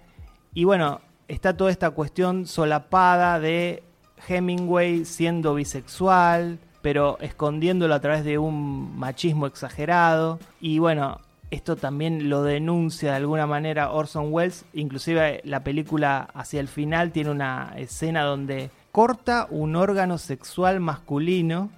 y 0.53 0.65
bueno, 0.65 1.01
está 1.27 1.55
toda 1.55 1.71
esta 1.71 1.91
cuestión 1.91 2.47
solapada 2.47 3.39
de 3.39 3.83
Hemingway 4.27 5.05
siendo 5.05 5.55
bisexual, 5.55 6.59
pero 6.81 7.17
escondiéndolo 7.19 7.93
a 7.93 7.99
través 7.99 8.23
de 8.23 8.37
un 8.37 8.97
machismo 8.97 9.47
exagerado, 9.47 10.39
y 10.59 10.79
bueno, 10.79 11.19
esto 11.51 11.75
también 11.75 12.29
lo 12.29 12.43
denuncia 12.43 13.11
de 13.11 13.17
alguna 13.17 13.47
manera 13.47 13.91
Orson 13.91 14.33
Welles, 14.33 14.65
inclusive 14.73 15.41
la 15.43 15.63
película 15.63 16.29
hacia 16.33 16.59
el 16.59 16.67
final 16.67 17.11
tiene 17.11 17.31
una 17.31 17.73
escena 17.77 18.23
donde 18.23 18.69
corta 18.91 19.47
un 19.49 19.75
órgano 19.75 20.17
sexual 20.17 20.79
masculino, 20.79 21.69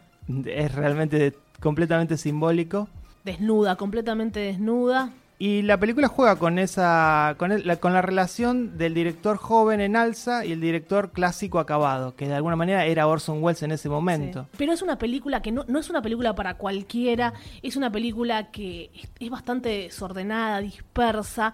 es 0.46 0.74
realmente 0.74 1.36
completamente 1.60 2.18
simbólico, 2.18 2.88
Desnuda, 3.26 3.76
completamente 3.76 4.40
desnuda. 4.40 5.10
Y 5.38 5.64
la 5.64 5.78
película 5.80 6.08
juega 6.08 6.38
con 6.38 6.58
esa 6.60 7.36
con, 7.38 7.52
el- 7.52 7.68
la, 7.68 7.76
con 7.76 7.92
la 7.94 8.02
relación 8.02 8.78
del 8.78 8.94
director 8.94 9.36
joven 9.38 9.82
en 9.82 9.96
alza 9.96 10.46
y 10.46 10.52
el 10.54 10.62
director 10.62 11.12
clásico 11.12 11.60
acabado, 11.60 12.16
que 12.16 12.28
de 12.28 12.36
alguna 12.36 12.56
manera 12.56 12.86
era 12.86 13.06
Orson 13.08 13.44
Welles 13.44 13.62
en 13.64 13.72
ese 13.72 13.90
momento. 13.90 14.44
Sí. 14.44 14.50
Pero 14.58 14.72
es 14.74 14.82
una 14.82 14.98
película 14.98 15.42
que 15.42 15.52
no, 15.52 15.66
no 15.68 15.80
es 15.80 15.90
una 15.90 16.02
película 16.02 16.34
para 16.36 16.54
cualquiera, 16.56 17.34
es 17.62 17.76
una 17.76 17.92
película 17.92 18.50
que 18.52 18.92
es, 18.96 19.10
es 19.20 19.30
bastante 19.30 19.70
desordenada, 19.70 20.60
dispersa, 20.62 21.54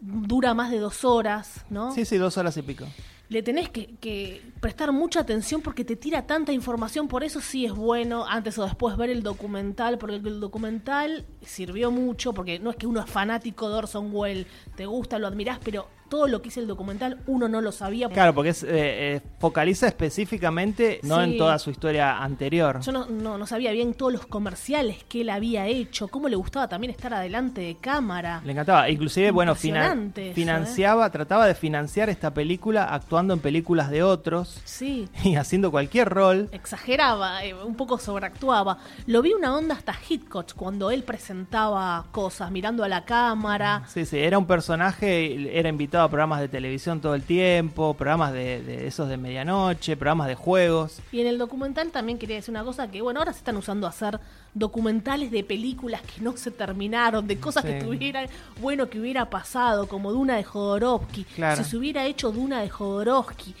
dura 0.00 0.54
más 0.54 0.70
de 0.70 0.78
dos 0.78 1.04
horas, 1.04 1.64
¿no? 1.70 1.92
Sí, 1.94 2.04
sí, 2.04 2.16
dos 2.16 2.36
horas 2.36 2.56
y 2.56 2.62
pico. 2.62 2.86
Le 3.30 3.42
tenés 3.42 3.70
que, 3.70 3.94
que 4.00 4.42
prestar 4.60 4.90
mucha 4.90 5.20
atención 5.20 5.62
porque 5.62 5.84
te 5.84 5.94
tira 5.94 6.26
tanta 6.26 6.52
información, 6.52 7.06
por 7.06 7.22
eso 7.22 7.40
sí 7.40 7.64
es 7.64 7.72
bueno 7.72 8.26
antes 8.26 8.58
o 8.58 8.64
después 8.64 8.96
ver 8.96 9.08
el 9.08 9.22
documental, 9.22 9.98
porque 9.98 10.16
el 10.16 10.40
documental 10.40 11.24
sirvió 11.40 11.92
mucho, 11.92 12.34
porque 12.34 12.58
no 12.58 12.70
es 12.70 12.76
que 12.76 12.88
uno 12.88 13.00
es 13.00 13.08
fanático 13.08 13.68
de 13.68 13.76
Orson 13.76 14.10
Welles, 14.12 14.48
te 14.74 14.84
gusta, 14.84 15.20
lo 15.20 15.28
admirás, 15.28 15.60
pero 15.62 15.86
todo 16.10 16.26
lo 16.26 16.42
que 16.42 16.48
hizo 16.48 16.60
el 16.60 16.66
documental 16.66 17.20
uno 17.26 17.48
no 17.48 17.62
lo 17.62 17.72
sabía. 17.72 18.08
Claro, 18.10 18.34
porque 18.34 18.50
es, 18.50 18.62
eh, 18.64 18.68
eh, 18.72 19.20
focaliza 19.38 19.86
específicamente 19.86 21.00
no 21.04 21.16
Sí. 21.18 21.22
en 21.24 21.38
toda 21.38 21.58
su 21.58 21.70
historia 21.70 22.18
anterior. 22.18 22.80
Yo 22.80 22.92
no, 22.92 23.06
no, 23.06 23.38
no 23.38 23.46
sabía 23.46 23.72
bien 23.72 23.94
todos 23.94 24.12
los 24.12 24.26
comerciales 24.26 25.02
que 25.04 25.22
él 25.22 25.30
había 25.30 25.66
hecho, 25.66 26.08
cómo 26.08 26.28
le 26.28 26.36
gustaba 26.36 26.68
también 26.68 26.90
estar 26.90 27.14
adelante 27.14 27.60
de 27.62 27.76
cámara. 27.76 28.42
Le 28.44 28.52
encantaba. 28.52 28.90
Inclusive, 28.90 29.30
bueno, 29.30 29.52
¿eh? 29.52 30.32
financiaba, 30.34 31.10
trataba 31.10 31.46
de 31.46 31.54
financiar 31.54 32.10
esta 32.10 32.34
película 32.34 32.84
actuando 32.92 33.32
en 33.34 33.40
películas 33.40 33.90
de 33.90 34.02
otros 34.02 34.60
Sí, 34.64 35.08
y 35.24 35.36
haciendo 35.36 35.70
cualquier 35.70 36.08
rol. 36.08 36.48
exageraba, 36.52 37.38
un 37.64 37.74
poco 37.76 37.98
sobreactuaba. 37.98 38.78
Lo 39.06 39.22
vi 39.22 39.32
una 39.32 39.54
onda 39.56 39.74
hasta 39.74 39.94
Hitchcock 40.08 40.52
cuando 40.54 40.90
él 40.90 41.04
presentaba 41.04 42.06
cosas, 42.10 42.50
mirando 42.50 42.82
a 42.84 42.88
la 42.88 43.04
cámara. 43.04 43.82
Sí, 43.86 44.04
sí, 44.04 44.18
era 44.18 44.38
un 44.38 44.46
personaje, 44.46 45.56
era 45.58 45.68
invitado 45.68 45.99
programas 46.08 46.40
de 46.40 46.48
televisión 46.48 47.00
todo 47.00 47.14
el 47.14 47.22
tiempo, 47.22 47.94
programas 47.94 48.32
de, 48.32 48.62
de 48.62 48.86
esos 48.86 49.08
de 49.08 49.16
medianoche, 49.16 49.96
programas 49.96 50.28
de 50.28 50.34
juegos. 50.34 51.00
Y 51.12 51.20
en 51.20 51.26
el 51.26 51.38
documental 51.38 51.90
también 51.90 52.18
quería 52.18 52.36
decir 52.36 52.52
una 52.52 52.64
cosa 52.64 52.90
que, 52.90 53.02
bueno, 53.02 53.20
ahora 53.20 53.32
se 53.32 53.38
están 53.38 53.56
usando 53.56 53.86
a 53.86 53.90
hacer 53.90 54.20
documentales 54.54 55.30
de 55.30 55.44
películas 55.44 56.02
que 56.02 56.20
no 56.20 56.36
se 56.36 56.50
terminaron, 56.50 57.26
de 57.26 57.38
cosas 57.38 57.64
que 57.64 57.74
tuvieran, 57.74 58.28
bueno, 58.60 58.88
que 58.88 59.00
hubiera 59.00 59.28
pasado, 59.30 59.86
como 59.86 60.12
Duna 60.12 60.36
de 60.36 60.44
Jodorowsky. 60.44 61.24
Claro. 61.24 61.62
Si 61.62 61.70
se 61.70 61.76
hubiera 61.76 62.06
hecho 62.06 62.30
Duna 62.30 62.60
de 62.60 62.68
Jodorowsky. 62.68 63.54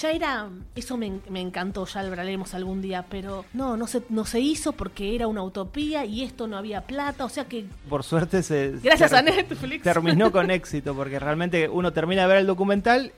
Ya 0.00 0.12
era, 0.12 0.48
eso 0.76 0.96
me, 0.96 1.06
en- 1.06 1.22
me 1.28 1.40
encantó, 1.40 1.84
ya 1.86 2.02
lo 2.02 2.10
hablaremos 2.10 2.54
algún 2.54 2.80
día, 2.80 3.04
pero 3.10 3.44
no, 3.52 3.76
no 3.76 3.86
se, 3.88 4.02
no 4.10 4.24
se 4.24 4.38
hizo 4.40 4.72
porque 4.72 5.14
era 5.14 5.26
una 5.26 5.42
utopía 5.42 6.04
y 6.04 6.22
esto 6.22 6.46
no 6.46 6.56
había 6.56 6.82
plata, 6.82 7.24
o 7.24 7.28
sea 7.28 7.46
que 7.46 7.66
Por 7.88 8.04
suerte 8.04 8.42
se... 8.42 8.74
gracias 8.82 9.10
ter- 9.10 9.18
a 9.18 9.22
Netflix. 9.22 9.82
Terminó 9.82 10.30
con 10.30 10.50
éxito, 10.52 10.94
porque 10.94 11.18
realmente 11.18 11.68
uno 11.68 11.92
termina 11.92 12.22
de 12.22 12.28
ver 12.28 12.36
el 12.38 12.46
documental 12.46 13.12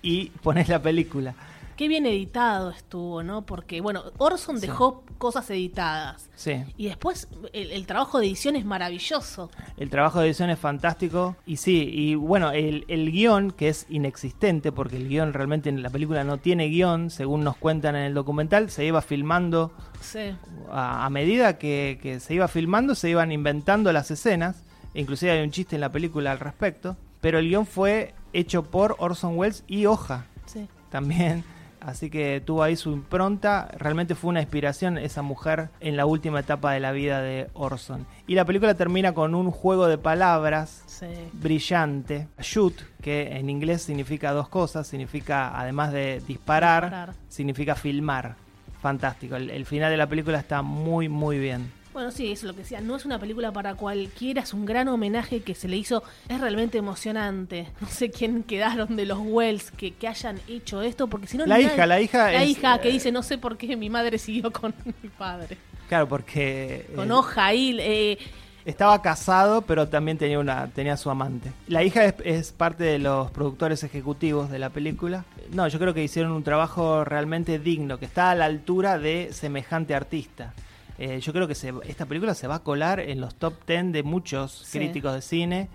y 0.00 0.30
pones 0.42 0.68
la 0.68 0.80
película. 0.80 1.34
Qué 1.76 1.88
bien 1.88 2.04
editado 2.06 2.70
estuvo, 2.70 3.22
¿no? 3.22 3.42
Porque, 3.42 3.80
bueno, 3.80 4.02
Orson 4.18 4.60
Sí. 4.60 4.66
dejó 4.66 5.04
cosas 5.18 5.48
editadas. 5.50 6.28
Sí. 6.34 6.62
Y 6.76 6.86
después 6.88 7.28
el, 7.52 7.70
el 7.72 7.86
trabajo 7.86 8.18
de 8.20 8.26
edición 8.26 8.56
es 8.56 8.64
maravilloso. 8.64 9.50
El 9.76 9.88
trabajo 9.88 10.20
de 10.20 10.26
edición 10.26 10.50
es 10.50 10.58
fantástico. 10.58 11.36
Y 11.46 11.56
sí, 11.56 11.88
y 11.92 12.14
bueno, 12.14 12.50
el, 12.52 12.84
el 12.88 13.10
guion, 13.10 13.50
que 13.52 13.68
es 13.68 13.86
inexistente, 13.88 14.70
porque 14.72 14.96
el 14.96 15.08
guion 15.08 15.32
realmente 15.32 15.68
en 15.70 15.82
la 15.82 15.90
película 15.90 16.24
no 16.24 16.38
tiene 16.38 16.66
guion, 16.68 17.10
según 17.10 17.42
nos 17.44 17.56
cuentan 17.56 17.96
en 17.96 18.02
el 18.02 18.14
documental, 18.14 18.70
se 18.70 18.84
iba 18.84 19.00
filmando 19.00 19.72
Sí. 20.00 20.34
a, 20.70 21.06
a 21.06 21.10
medida 21.10 21.58
que, 21.58 21.98
que 22.02 22.20
se 22.20 22.34
iba 22.34 22.48
filmando, 22.48 22.94
se 22.94 23.08
iban 23.10 23.32
inventando 23.32 23.92
las 23.92 24.10
escenas. 24.10 24.62
Inclusive 24.94 25.32
hay 25.32 25.42
un 25.42 25.50
chiste 25.52 25.76
en 25.76 25.80
la 25.80 25.90
película 25.90 26.32
al 26.32 26.38
respecto. 26.40 26.96
Pero 27.22 27.38
el 27.38 27.48
guion 27.48 27.66
fue 27.66 28.14
hecho 28.32 28.64
por 28.64 28.96
Orson 28.98 29.38
Welles 29.38 29.64
y 29.68 29.86
Hoja 29.86 30.26
Sí. 30.46 30.66
también. 30.90 31.44
Así 31.84 32.10
que 32.10 32.40
tuvo 32.44 32.62
ahí 32.62 32.76
su 32.76 32.92
impronta. 32.92 33.68
Realmente 33.78 34.14
fue 34.14 34.30
una 34.30 34.40
inspiración 34.40 34.98
esa 34.98 35.22
mujer 35.22 35.68
en 35.80 35.96
la 35.96 36.06
última 36.06 36.40
etapa 36.40 36.72
de 36.72 36.80
la 36.80 36.92
vida 36.92 37.20
de 37.20 37.48
Orson. 37.54 38.06
Y 38.26 38.34
la 38.34 38.44
película 38.44 38.74
termina 38.74 39.12
con 39.14 39.34
un 39.34 39.50
juego 39.50 39.86
de 39.88 39.98
palabras 39.98 40.82
Sí. 40.86 41.06
brillante. 41.32 42.28
Shoot, 42.40 42.74
que 43.02 43.36
en 43.36 43.50
inglés 43.50 43.82
significa 43.82 44.32
dos 44.32 44.48
cosas. 44.48 44.86
Significa, 44.86 45.58
además 45.58 45.92
de 45.92 46.22
disparar, 46.26 46.84
Disparar. 46.84 47.14
significa 47.28 47.74
filmar. 47.74 48.36
Fantástico. 48.80 49.36
El, 49.36 49.50
el 49.50 49.64
final 49.66 49.90
de 49.90 49.96
la 49.96 50.06
película 50.08 50.38
está 50.38 50.62
muy, 50.62 51.08
muy 51.08 51.38
bien. 51.38 51.70
Bueno, 51.92 52.10
sí, 52.10 52.32
eso 52.32 52.46
es 52.46 52.48
lo 52.48 52.54
que 52.54 52.60
decía. 52.62 52.80
No 52.80 52.96
es 52.96 53.04
una 53.04 53.18
película 53.18 53.52
para 53.52 53.74
cualquiera, 53.74 54.42
es 54.42 54.54
un 54.54 54.64
gran 54.64 54.88
homenaje 54.88 55.40
que 55.42 55.54
se 55.54 55.68
le 55.68 55.76
hizo. 55.76 56.02
Es 56.28 56.40
realmente 56.40 56.78
emocionante. 56.78 57.68
No 57.80 57.88
sé 57.88 58.10
quién 58.10 58.42
quedaron 58.44 58.96
de 58.96 59.04
los 59.06 59.18
Wells 59.20 59.70
que, 59.72 59.92
que 59.92 60.08
hayan 60.08 60.40
hecho 60.48 60.80
esto, 60.82 61.06
porque 61.08 61.26
si 61.26 61.36
no. 61.36 61.44
La 61.46 61.60
hija, 61.60 61.86
la 61.86 62.00
hija 62.00 62.30
La 62.32 62.42
es, 62.44 62.50
hija 62.50 62.80
que 62.80 62.88
eh, 62.88 62.92
dice: 62.92 63.12
No 63.12 63.22
sé 63.22 63.38
por 63.38 63.56
qué 63.56 63.76
mi 63.76 63.90
madre 63.90 64.18
siguió 64.18 64.50
con 64.52 64.74
mi 65.02 65.08
padre. 65.10 65.58
Claro, 65.88 66.08
porque... 66.08 66.86
Con 66.94 67.10
eh, 67.10 67.12
hoja 67.12 67.46
ahí. 67.46 67.76
eh, 67.80 68.18
Estaba 68.64 69.02
casado, 69.02 69.62
pero 69.62 69.88
también 69.88 70.16
tenía 70.18 70.38
una 70.38 70.68
tenía 70.68 70.96
su 70.96 71.10
amante. 71.10 71.52
La 71.66 71.82
hija 71.82 72.04
es, 72.04 72.14
es 72.24 72.52
parte 72.52 72.84
de 72.84 72.98
los 73.00 73.30
productores 73.32 73.82
ejecutivos 73.82 74.50
de 74.50 74.58
la 74.60 74.70
película. 74.70 75.24
No, 75.50 75.66
yo 75.68 75.78
creo 75.80 75.92
que 75.92 76.04
hicieron 76.04 76.32
un 76.32 76.44
trabajo 76.44 77.04
realmente 77.04 77.58
digno, 77.58 77.98
que 77.98 78.06
está 78.06 78.30
a 78.30 78.34
la 78.36 78.44
altura 78.46 78.98
de 78.98 79.30
semejante 79.32 79.94
artista. 79.94 80.54
Eh, 80.98 81.20
yo 81.20 81.32
creo 81.32 81.48
que 81.48 81.54
se- 81.54 81.72
esta 81.84 82.06
película 82.06 82.34
se 82.34 82.46
va 82.46 82.56
a 82.56 82.62
colar 82.62 83.00
en 83.00 83.20
los 83.20 83.34
top 83.34 83.54
10 83.66 83.92
de 83.92 84.02
muchos 84.02 84.52
Sí. 84.52 84.78
críticos 84.78 85.14
de 85.14 85.22
cine, 85.22 85.68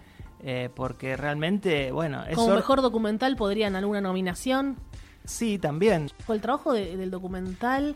eh, 0.44 0.70
porque 0.76 1.18
realmente, 1.18 1.92
bueno, 1.92 2.24
es 2.26 2.36
como 2.36 2.50
or- 2.50 2.56
mejor 2.56 2.82
documental 2.82 3.36
podrían 3.36 3.76
alguna 3.76 4.02
nominación. 4.02 4.78
Sí, 5.26 5.58
también. 5.58 6.10
Fue 6.26 6.36
el 6.36 6.42
trabajo 6.42 6.72
de- 6.72 6.96
del 6.96 7.12
documental 7.12 7.96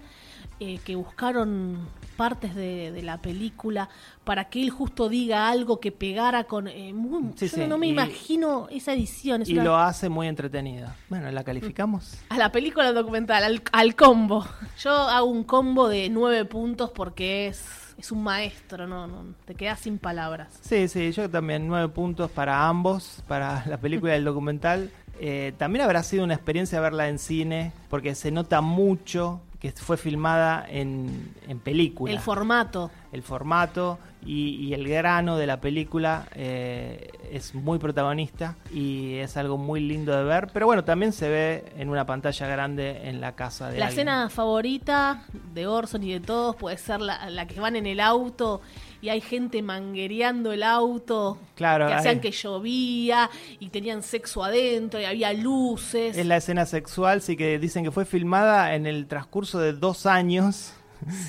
eh, 0.63 0.79
que 0.85 0.95
buscaron 0.95 1.87
partes 2.15 2.53
de, 2.53 2.91
de 2.91 3.01
la 3.01 3.17
película 3.17 3.89
para 4.23 4.45
que 4.49 4.61
él 4.61 4.69
justo 4.69 5.09
diga 5.09 5.49
algo 5.49 5.79
que 5.79 5.91
pegara 5.91 6.43
con... 6.43 6.67
eh, 6.67 6.93
muy- 6.93 7.31
Sí, 7.35 7.47
yo 7.47 7.55
sí, 7.63 7.67
no 7.67 7.79
me 7.79 7.87
y- 7.87 7.89
imagino 7.89 8.67
esa 8.69 8.93
edición. 8.93 9.41
es 9.41 9.49
Y 9.49 9.53
una- 9.53 9.63
lo 9.63 9.77
hace 9.77 10.07
muy 10.07 10.27
entretenida. 10.27 10.95
Bueno, 11.09 11.31
¿la 11.31 11.43
calificamos? 11.43 12.15
A 12.29 12.37
la 12.37 12.51
película 12.51 12.89
al 12.89 12.93
documental, 12.93 13.43
al, 13.43 13.63
al 13.71 13.95
combo. 13.95 14.45
Yo 14.83 14.91
hago 14.91 15.25
un 15.25 15.43
combo 15.43 15.87
de 15.89 16.09
nueve 16.09 16.45
puntos 16.45 16.91
porque 16.91 17.47
es, 17.47 17.95
es 17.97 18.11
un 18.11 18.21
maestro, 18.21 18.85
no, 18.85 19.07
no 19.07 19.33
te 19.45 19.55
quedas 19.55 19.79
sin 19.79 19.97
palabras. 19.97 20.59
Sí, 20.61 20.87
sí, 20.89 21.11
yo 21.11 21.27
también 21.27 21.67
nueve 21.67 21.87
puntos 21.89 22.29
para 22.29 22.67
ambos, 22.67 23.23
para 23.27 23.65
la 23.67 23.77
película 23.77 24.13
y 24.13 24.17
el 24.17 24.25
documental. 24.25 24.91
Eh, 25.19 25.53
también 25.57 25.83
habrá 25.85 26.03
sido 26.03 26.23
una 26.23 26.35
experiencia 26.35 26.79
verla 26.81 27.07
en 27.09 27.17
cine, 27.17 27.73
porque 27.89 28.13
se 28.13 28.29
nota 28.29 28.61
mucho 28.61 29.41
que 29.61 29.71
fue 29.71 29.95
filmada 29.95 30.65
en, 30.67 31.35
en 31.47 31.59
película. 31.59 32.11
El 32.11 32.19
formato. 32.19 32.89
El 33.11 33.21
formato 33.21 33.99
y, 34.25 34.55
y 34.67 34.73
el 34.73 34.87
grano 34.87 35.37
de 35.37 35.47
la 35.47 35.59
película 35.61 36.27
eh, 36.35 37.09
es 37.31 37.55
muy 37.55 37.79
protagonista 37.79 38.55
y 38.73 39.15
es 39.15 39.35
algo 39.37 39.57
muy 39.57 39.79
lindo 39.79 40.15
de 40.15 40.23
ver. 40.23 40.47
Pero 40.53 40.65
bueno, 40.67 40.83
también 40.83 41.11
se 41.13 41.27
ve 41.29 41.65
en 41.77 41.89
una 41.89 42.05
pantalla 42.05 42.47
grande 42.47 43.07
en 43.09 43.19
la 43.21 43.35
casa 43.35 43.69
de 43.69 43.79
La 43.79 43.87
alguien. 43.87 44.07
escena 44.07 44.29
favorita 44.29 45.23
de 45.53 45.65
Orson 45.67 46.03
y 46.03 46.13
de 46.13 46.19
todos 46.19 46.55
puede 46.55 46.77
ser 46.77 47.01
la, 47.01 47.29
la 47.29 47.47
que 47.47 47.59
van 47.59 47.75
en 47.75 47.85
el 47.87 47.99
auto 47.99 48.61
y 49.01 49.09
hay 49.09 49.21
gente 49.21 49.61
manguereando 49.63 50.51
el 50.51 50.61
auto. 50.61 51.39
Claro, 51.55 51.87
Que 51.87 51.93
hacían 51.95 52.15
hay- 52.15 52.21
que 52.21 52.31
llovía 52.31 53.29
y 53.59 53.69
tenían 53.69 54.03
sexo 54.03 54.43
adentro 54.43 54.99
y 54.99 55.05
había 55.05 55.33
luces. 55.33 56.15
Es 56.17 56.25
la 56.27 56.37
escena 56.37 56.65
sexual, 56.67 57.21
sí 57.21 57.35
que 57.35 57.57
dicen 57.57 57.83
que 57.83 57.89
fue 57.91 58.05
filmada 58.05 58.75
en 58.75 58.85
el 58.85 59.07
transcurso 59.07 59.57
de 59.59 59.73
dos 59.73 60.05
años. 60.05 60.73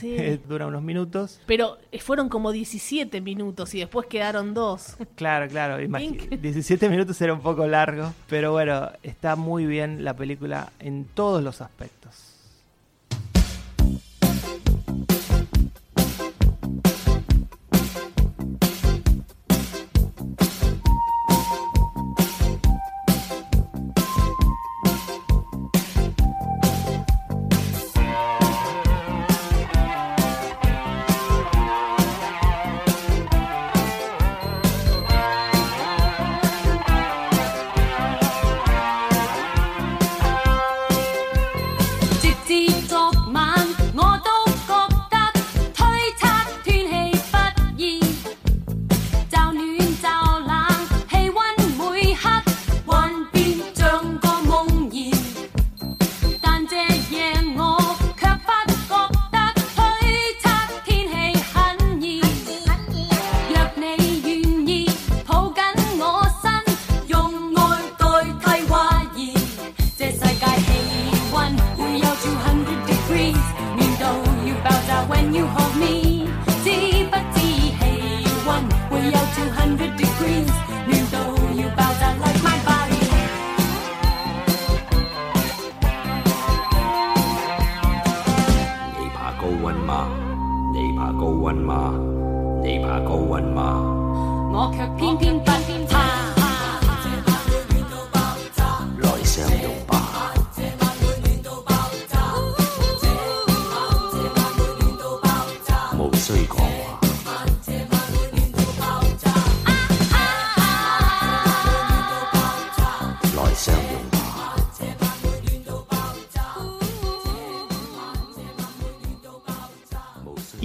Sí. 0.01 0.17
Dura 0.49 0.67
unos 0.67 0.83
minutos. 0.83 1.41
Pero 1.47 1.79
fueron 2.01 2.29
como 2.29 2.53
17 2.53 3.21
minutos 3.21 3.75
y 3.75 3.81
después 3.81 4.07
quedaron 4.07 4.55
dos. 4.55 4.97
Claro, 5.15 5.49
claro. 5.49 5.81
imagi- 5.81 6.03
Inc. 6.05 6.41
17 6.41 6.89
minutos 6.89 7.21
era 7.21 7.33
un 7.35 7.41
poco 7.41 7.67
largo, 7.67 8.13
pero 8.29 8.53
bueno, 8.53 8.91
está 9.03 9.37
muy 9.37 9.67
bien 9.67 10.05
la 10.05 10.15
película 10.15 10.73
en 10.79 11.05
todos 11.05 11.43
los 11.43 11.61
aspectos. 11.61 12.32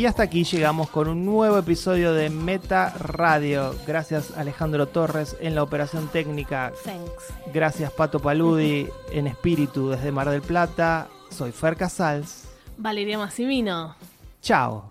Hasta 0.08 0.24
aquí 0.24 0.43
llegamos 0.43 0.89
con 0.89 1.08
un 1.08 1.26
nuevo 1.26 1.58
episodio 1.58 2.14
de 2.14 2.30
Meta 2.30 2.93
Radio. 2.97 3.76
Gracias 3.86 4.32
Alejandro 4.38 4.88
Torres 4.88 5.36
en 5.41 5.53
la 5.55 5.64
operación 5.64 6.08
técnica. 6.08 6.72
Thanks. 6.84 7.34
Gracias 7.53 7.91
Pato 7.91 8.20
Paludi 8.20 8.88
en 9.12 9.28
espíritu 9.28 9.89
desde 9.89 10.12
Mar 10.12 10.30
del 10.30 10.41
Plata. 10.41 11.10
Soy 11.30 11.51
Fer 11.51 11.76
Casals. 11.76 12.43
Valeria 12.78 13.18
Massimino. 13.18 13.95
Chao. 14.41 14.86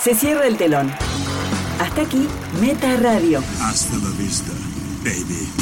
Se 0.00 0.14
cierra 0.14 0.46
el 0.46 0.56
telón. 0.56 0.90
Hasta 1.78 2.02
aquí, 2.02 2.26
Meta 2.60 2.96
Radio. 2.96 3.42
Hasta 3.60 3.96
la 3.96 4.10
vista, 4.16 4.52
baby. 5.04 5.61